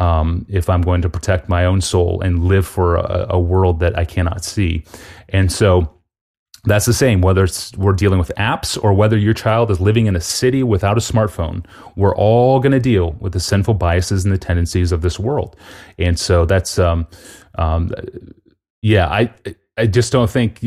um, 0.00 0.46
if 0.48 0.68
I'm 0.68 0.82
going 0.82 1.02
to 1.02 1.08
protect 1.08 1.48
my 1.48 1.64
own 1.64 1.80
soul 1.80 2.20
and 2.22 2.44
live 2.44 2.66
for 2.66 2.96
a, 2.96 3.26
a 3.30 3.40
world 3.40 3.80
that 3.80 3.96
I 3.96 4.04
cannot 4.04 4.44
see. 4.44 4.84
And 5.28 5.52
so 5.52 5.94
that's 6.64 6.84
the 6.84 6.92
same 6.92 7.22
whether 7.22 7.44
it's 7.44 7.74
we're 7.76 7.92
dealing 7.92 8.18
with 8.18 8.30
apps 8.36 8.82
or 8.82 8.92
whether 8.92 9.16
your 9.16 9.32
child 9.32 9.70
is 9.70 9.80
living 9.80 10.06
in 10.06 10.14
a 10.14 10.20
city 10.20 10.62
without 10.62 10.98
a 10.98 11.00
smartphone 11.00 11.64
we're 11.96 12.14
all 12.16 12.60
going 12.60 12.72
to 12.72 12.80
deal 12.80 13.12
with 13.12 13.32
the 13.32 13.40
sinful 13.40 13.72
biases 13.72 14.24
and 14.24 14.34
the 14.34 14.38
tendencies 14.38 14.92
of 14.92 15.00
this 15.00 15.18
world 15.18 15.56
and 15.98 16.18
so 16.18 16.44
that's 16.44 16.78
um, 16.78 17.06
um, 17.54 17.90
yeah 18.82 19.08
i 19.08 19.32
i 19.78 19.86
just 19.86 20.12
don't 20.12 20.28
think 20.28 20.62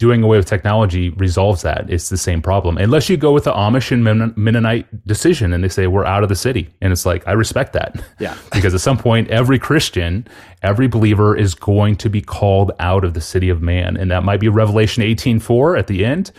doing 0.00 0.22
away 0.22 0.36
with 0.36 0.46
technology 0.46 1.10
resolves 1.10 1.62
that. 1.62 1.88
It's 1.88 2.08
the 2.08 2.16
same 2.16 2.42
problem. 2.42 2.78
Unless 2.78 3.08
you 3.08 3.16
go 3.16 3.32
with 3.32 3.44
the 3.44 3.52
Amish 3.52 3.92
and 3.92 4.36
Mennonite 4.36 5.06
decision 5.06 5.52
and 5.52 5.62
they 5.62 5.68
say, 5.68 5.86
we're 5.86 6.04
out 6.04 6.24
of 6.24 6.28
the 6.28 6.36
city. 6.36 6.68
And 6.80 6.92
it's 6.92 7.06
like, 7.06 7.26
I 7.28 7.32
respect 7.32 7.72
that. 7.74 8.02
Yeah. 8.18 8.36
because 8.52 8.74
at 8.74 8.80
some 8.80 8.98
point, 8.98 9.28
every 9.30 9.58
Christian, 9.58 10.26
every 10.62 10.88
believer 10.88 11.36
is 11.36 11.54
going 11.54 11.96
to 11.96 12.10
be 12.10 12.20
called 12.20 12.72
out 12.80 13.04
of 13.04 13.14
the 13.14 13.20
city 13.20 13.48
of 13.48 13.62
man. 13.62 13.96
And 13.96 14.10
that 14.10 14.24
might 14.24 14.40
be 14.40 14.48
Revelation 14.48 15.02
18.4 15.04 15.78
at 15.78 15.86
the 15.86 16.04
end. 16.04 16.32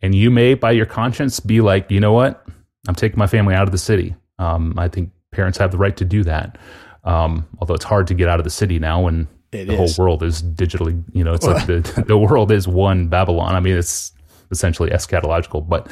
And 0.00 0.14
you 0.14 0.30
may, 0.30 0.54
by 0.54 0.70
your 0.70 0.86
conscience, 0.86 1.38
be 1.38 1.60
like, 1.60 1.90
you 1.90 2.00
know 2.00 2.12
what? 2.12 2.46
I'm 2.88 2.94
taking 2.94 3.18
my 3.18 3.26
family 3.26 3.54
out 3.54 3.64
of 3.64 3.72
the 3.72 3.78
city. 3.78 4.14
Um, 4.38 4.74
I 4.78 4.88
think 4.88 5.10
parents 5.32 5.58
have 5.58 5.70
the 5.70 5.78
right 5.78 5.96
to 5.98 6.04
do 6.04 6.22
that. 6.24 6.56
Um, 7.04 7.46
although 7.58 7.74
it's 7.74 7.84
hard 7.84 8.06
to 8.08 8.14
get 8.14 8.28
out 8.28 8.40
of 8.40 8.44
the 8.44 8.50
city 8.50 8.78
now 8.78 9.02
when 9.02 9.28
it 9.52 9.66
the 9.66 9.82
is. 9.82 9.96
whole 9.96 10.04
world 10.04 10.22
is 10.22 10.42
digitally, 10.42 11.02
you 11.12 11.24
know, 11.24 11.34
it's 11.34 11.46
like 11.46 11.66
the, 11.66 12.04
the 12.06 12.18
world 12.18 12.50
is 12.50 12.66
one 12.66 13.08
Babylon. 13.08 13.54
I 13.54 13.60
mean, 13.60 13.76
it's 13.76 14.12
essentially 14.50 14.90
eschatological, 14.90 15.66
but 15.68 15.90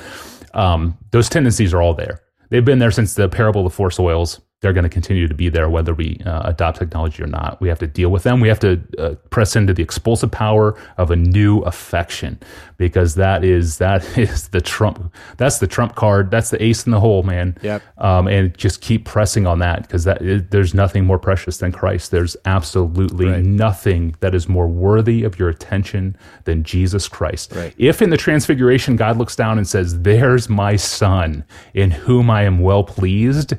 um, 0.54 0.96
those 1.10 1.28
tendencies 1.28 1.74
are 1.74 1.82
all 1.82 1.94
there. 1.94 2.20
They've 2.50 2.64
been 2.64 2.78
there 2.78 2.90
since 2.90 3.14
the 3.14 3.28
parable 3.28 3.66
of 3.66 3.72
the 3.72 3.76
four 3.76 3.90
soils 3.90 4.40
they're 4.60 4.72
going 4.72 4.84
to 4.84 4.88
continue 4.88 5.28
to 5.28 5.34
be 5.34 5.50
there 5.50 5.68
whether 5.68 5.92
we 5.92 6.18
uh, 6.24 6.48
adopt 6.48 6.78
technology 6.78 7.22
or 7.22 7.26
not. 7.26 7.60
We 7.60 7.68
have 7.68 7.78
to 7.80 7.86
deal 7.86 8.08
with 8.08 8.22
them. 8.22 8.40
We 8.40 8.48
have 8.48 8.60
to 8.60 8.82
uh, 8.98 9.14
press 9.28 9.56
into 9.56 9.74
the 9.74 9.82
expulsive 9.82 10.30
power 10.30 10.74
of 10.96 11.10
a 11.10 11.16
new 11.16 11.60
affection 11.60 12.38
because 12.78 13.14
that 13.16 13.44
is 13.44 13.76
that 13.76 14.16
is 14.18 14.48
the 14.48 14.62
trump. 14.62 15.14
That's 15.36 15.58
the 15.58 15.66
trump 15.66 15.96
card. 15.96 16.30
That's 16.30 16.48
the 16.48 16.62
ace 16.62 16.86
in 16.86 16.92
the 16.92 17.00
hole, 17.00 17.22
man. 17.22 17.58
Yep. 17.60 17.82
Um, 17.98 18.26
and 18.26 18.56
just 18.56 18.80
keep 18.80 19.04
pressing 19.04 19.46
on 19.46 19.58
that 19.58 19.82
because 19.82 20.04
that 20.04 20.22
is, 20.22 20.42
there's 20.48 20.72
nothing 20.72 21.04
more 21.04 21.18
precious 21.18 21.58
than 21.58 21.70
Christ. 21.70 22.10
There's 22.10 22.34
absolutely 22.46 23.26
right. 23.26 23.44
nothing 23.44 24.14
that 24.20 24.34
is 24.34 24.48
more 24.48 24.66
worthy 24.66 25.24
of 25.24 25.38
your 25.38 25.50
attention 25.50 26.16
than 26.44 26.62
Jesus 26.62 27.06
Christ. 27.06 27.52
Right. 27.54 27.74
If 27.76 28.00
in 28.00 28.08
the 28.08 28.16
Transfiguration 28.16 28.96
God 28.96 29.18
looks 29.18 29.36
down 29.36 29.58
and 29.58 29.68
says, 29.68 30.00
"There's 30.00 30.48
my 30.48 30.76
Son, 30.76 31.44
in 31.74 31.90
whom 31.90 32.30
I 32.30 32.44
am 32.44 32.60
well 32.60 32.82
pleased." 32.82 33.52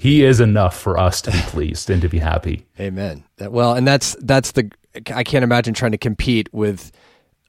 He 0.00 0.24
is 0.24 0.40
enough 0.40 0.78
for 0.78 0.98
us 0.98 1.20
to 1.20 1.30
be 1.30 1.38
pleased 1.42 1.90
and 1.90 2.00
to 2.00 2.08
be 2.08 2.20
happy. 2.20 2.66
Amen. 2.80 3.22
Well, 3.38 3.74
and 3.74 3.86
that's 3.86 4.16
that's 4.20 4.52
the 4.52 4.70
I 5.14 5.22
can't 5.24 5.44
imagine 5.44 5.74
trying 5.74 5.92
to 5.92 5.98
compete 5.98 6.48
with 6.54 6.90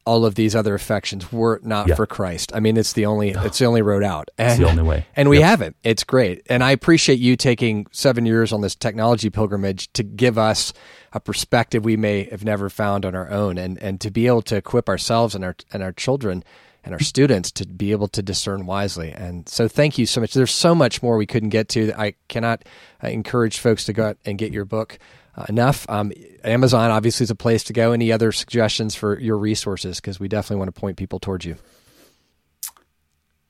all 0.06 0.26
of 0.26 0.36
these 0.36 0.54
other 0.54 0.76
affections 0.76 1.32
were 1.32 1.56
it 1.56 1.66
not 1.66 1.88
yeah. 1.88 1.96
for 1.96 2.06
Christ. 2.06 2.52
I 2.54 2.60
mean, 2.60 2.76
it's 2.76 2.92
the 2.92 3.06
only 3.06 3.30
it's 3.38 3.60
the 3.60 3.66
only 3.66 3.82
road 3.82 4.04
out. 4.04 4.28
And, 4.38 4.50
it's 4.50 4.60
the 4.60 4.68
only 4.68 4.84
way. 4.84 5.06
And 5.16 5.30
we 5.30 5.40
yep. 5.40 5.46
have 5.46 5.62
it. 5.62 5.76
It's 5.86 6.04
great. 6.04 6.42
And 6.48 6.62
I 6.62 6.72
appreciate 6.72 7.20
you 7.20 7.38
taking 7.38 7.88
7 7.92 8.26
years 8.26 8.52
on 8.52 8.60
this 8.60 8.76
technology 8.76 9.30
pilgrimage 9.30 9.90
to 9.94 10.04
give 10.04 10.38
us 10.38 10.74
a 11.14 11.22
perspective 11.22 11.86
we 11.86 11.96
may 11.96 12.26
have 12.26 12.44
never 12.44 12.70
found 12.70 13.06
on 13.06 13.16
our 13.16 13.30
own 13.32 13.58
and 13.58 13.82
and 13.82 14.02
to 14.02 14.12
be 14.12 14.28
able 14.28 14.42
to 14.42 14.58
equip 14.58 14.90
ourselves 14.90 15.36
and 15.36 15.46
our 15.46 15.56
and 15.72 15.82
our 15.82 15.94
children 15.94 16.44
and 16.84 16.94
our 16.94 17.00
students 17.00 17.52
to 17.52 17.68
be 17.68 17.92
able 17.92 18.08
to 18.10 18.22
discern 18.22 18.66
wisely. 18.66 19.12
And 19.12 19.48
so, 19.48 19.68
thank 19.68 19.98
you 19.98 20.06
so 20.06 20.22
much. 20.22 20.34
There's 20.34 20.52
so 20.52 20.74
much 20.74 21.04
more 21.04 21.18
we 21.18 21.26
couldn't 21.26 21.50
get 21.50 21.70
to. 21.70 21.94
I 21.98 22.16
cannot 22.28 22.64
uh, 23.04 23.08
encourage 23.08 23.60
folks 23.60 23.86
to 23.86 23.94
go 23.94 24.10
out 24.10 24.18
and 24.26 24.38
get 24.38 24.52
your 24.52 24.66
book 24.66 25.00
uh, 25.36 25.46
enough. 25.50 25.86
Um, 25.90 26.12
Amazon 26.44 26.92
obviously 26.92 27.24
is 27.26 27.32
a 27.32 27.36
place 27.36 27.64
to 27.66 27.74
go. 27.74 27.92
Any 27.92 28.12
other 28.12 28.32
suggestions 28.32 28.96
for 28.96 29.20
your 29.20 29.38
resources? 29.38 30.00
Because 30.00 30.20
we 30.20 30.28
definitely 30.28 30.58
want 30.58 30.74
to 30.74 30.80
point 30.80 30.98
people 30.98 31.20
towards 31.20 31.46
you. 31.46 31.58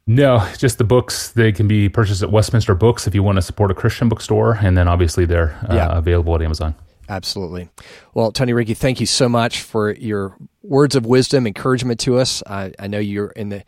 No, 0.07 0.47
just 0.57 0.77
the 0.77 0.84
books. 0.84 1.32
They 1.32 1.51
can 1.51 1.67
be 1.67 1.88
purchased 1.88 2.23
at 2.23 2.32
Westminster 2.32 2.75
Books 2.75 3.07
if 3.07 3.15
you 3.15 3.23
want 3.23 3.38
to 3.38 3.41
support 3.41 3.71
a 3.71 3.73
Christian 3.73 4.09
bookstore, 4.09 4.57
and 4.61 4.75
then 4.75 4.88
obviously 4.88 5.25
they're 5.25 5.53
uh, 5.69 5.75
yeah. 5.75 5.97
available 5.97 6.36
at 6.36 6.41
Amazon. 6.41 6.75
Absolutely. 7.12 7.68
Well, 8.14 8.32
Tony 8.32 8.53
Reinke, 8.53 8.78
thank 8.78 9.01
you 9.01 9.05
so 9.05 9.28
much 9.28 9.64
for 9.64 9.91
your 9.91 10.38
words 10.64 10.95
of 10.95 11.05
wisdom, 11.05 11.45
encouragement 11.45 11.99
to 12.01 12.18
us. 12.18 12.41
I, 12.47 12.72
I 12.80 12.88
know 12.88 12.99
you're 12.99 13.32
in 13.32 13.49
the 13.49 13.66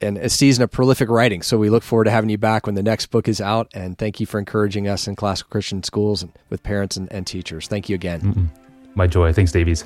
in 0.00 0.16
a 0.16 0.30
season 0.30 0.64
of 0.64 0.70
prolific 0.70 1.10
writing, 1.10 1.42
so 1.42 1.58
we 1.58 1.68
look 1.68 1.82
forward 1.82 2.04
to 2.04 2.10
having 2.10 2.30
you 2.30 2.38
back 2.38 2.64
when 2.64 2.76
the 2.76 2.82
next 2.82 3.06
book 3.06 3.28
is 3.28 3.42
out. 3.42 3.68
And 3.74 3.98
thank 3.98 4.20
you 4.20 4.26
for 4.26 4.38
encouraging 4.38 4.88
us 4.88 5.06
in 5.06 5.16
classical 5.16 5.50
Christian 5.50 5.82
schools 5.82 6.22
and 6.22 6.32
with 6.48 6.62
parents 6.62 6.96
and, 6.96 7.12
and 7.12 7.26
teachers. 7.26 7.68
Thank 7.68 7.90
you 7.90 7.94
again. 7.94 8.20
Mm-mm. 8.22 8.48
My 8.94 9.06
joy. 9.06 9.34
Thanks, 9.34 9.52
Davies. 9.52 9.84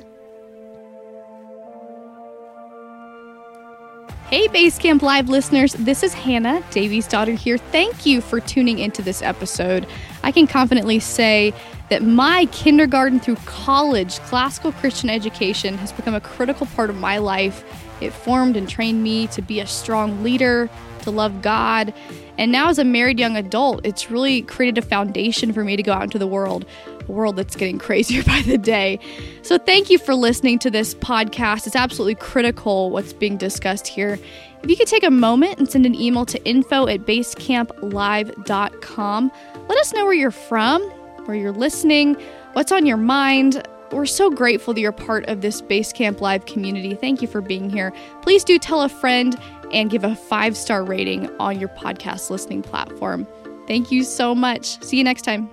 Hey, 4.33 4.47
Basecamp 4.47 5.03
Live 5.03 5.29
listeners, 5.29 5.73
this 5.73 6.01
is 6.01 6.15
Hannah, 6.15 6.63
Davey's 6.71 7.07
daughter 7.07 7.33
here. 7.33 7.59
Thank 7.59 8.07
you 8.07 8.19
for 8.19 8.39
tuning 8.39 8.79
into 8.79 9.03
this 9.03 9.21
episode. 9.21 9.85
I 10.23 10.31
can 10.31 10.47
confidently 10.47 10.99
say 10.99 11.53
that 11.91 12.01
my 12.01 12.47
kindergarten 12.51 13.19
through 13.19 13.35
college 13.45 14.17
classical 14.21 14.71
Christian 14.71 15.11
education 15.11 15.77
has 15.77 15.91
become 15.91 16.15
a 16.15 16.19
critical 16.19 16.65
part 16.65 16.89
of 16.89 16.95
my 16.95 17.19
life. 17.19 17.63
It 18.01 18.11
formed 18.11 18.57
and 18.57 18.67
trained 18.67 19.03
me 19.03 19.27
to 19.27 19.41
be 19.43 19.59
a 19.59 19.67
strong 19.67 20.23
leader, 20.23 20.67
to 21.03 21.11
love 21.11 21.41
God. 21.41 21.93
And 22.37 22.51
now, 22.51 22.67
as 22.69 22.79
a 22.79 22.83
married 22.83 23.19
young 23.19 23.37
adult, 23.37 23.85
it's 23.85 24.11
really 24.11 24.41
created 24.41 24.83
a 24.83 24.85
foundation 24.85 25.53
for 25.53 25.63
me 25.63 25.77
to 25.77 25.83
go 25.83 25.93
out 25.93 26.03
into 26.03 26.17
the 26.17 26.27
world, 26.27 26.65
a 27.07 27.11
world 27.11 27.35
that's 27.35 27.55
getting 27.55 27.77
crazier 27.79 28.23
by 28.23 28.41
the 28.41 28.57
day. 28.57 28.99
So, 29.43 29.57
thank 29.57 29.89
you 29.89 29.99
for 29.99 30.15
listening 30.15 30.59
to 30.59 30.71
this 30.71 30.93
podcast. 30.95 31.67
It's 31.67 31.75
absolutely 31.75 32.15
critical 32.15 32.89
what's 32.89 33.13
being 33.13 33.37
discussed 33.37 33.87
here. 33.87 34.17
If 34.63 34.69
you 34.69 34.75
could 34.75 34.87
take 34.87 35.03
a 35.03 35.11
moment 35.11 35.59
and 35.59 35.69
send 35.69 35.85
an 35.85 35.95
email 35.95 36.25
to 36.25 36.43
info 36.45 36.87
at 36.87 37.01
basecamplive.com, 37.01 39.31
let 39.67 39.77
us 39.77 39.93
know 39.93 40.05
where 40.05 40.13
you're 40.13 40.31
from 40.31 40.91
where 41.25 41.37
you're 41.37 41.51
listening, 41.51 42.15
what's 42.53 42.71
on 42.71 42.85
your 42.85 42.97
mind. 42.97 43.65
We're 43.91 44.05
so 44.05 44.31
grateful 44.31 44.73
that 44.73 44.81
you're 44.81 44.91
part 44.91 45.25
of 45.25 45.41
this 45.41 45.61
Basecamp 45.61 46.19
Live 46.19 46.45
community. 46.45 46.95
Thank 46.95 47.21
you 47.21 47.27
for 47.27 47.41
being 47.41 47.69
here. 47.69 47.93
Please 48.21 48.43
do 48.43 48.57
tell 48.57 48.81
a 48.81 48.89
friend 48.89 49.39
and 49.73 49.89
give 49.89 50.03
a 50.03 50.15
five 50.15 50.55
star 50.55 50.83
rating 50.83 51.29
on 51.39 51.59
your 51.59 51.69
podcast 51.69 52.29
listening 52.29 52.61
platform. 52.61 53.27
Thank 53.67 53.91
you 53.91 54.03
so 54.03 54.35
much. 54.35 54.81
See 54.83 54.97
you 54.97 55.03
next 55.03 55.23
time. 55.23 55.49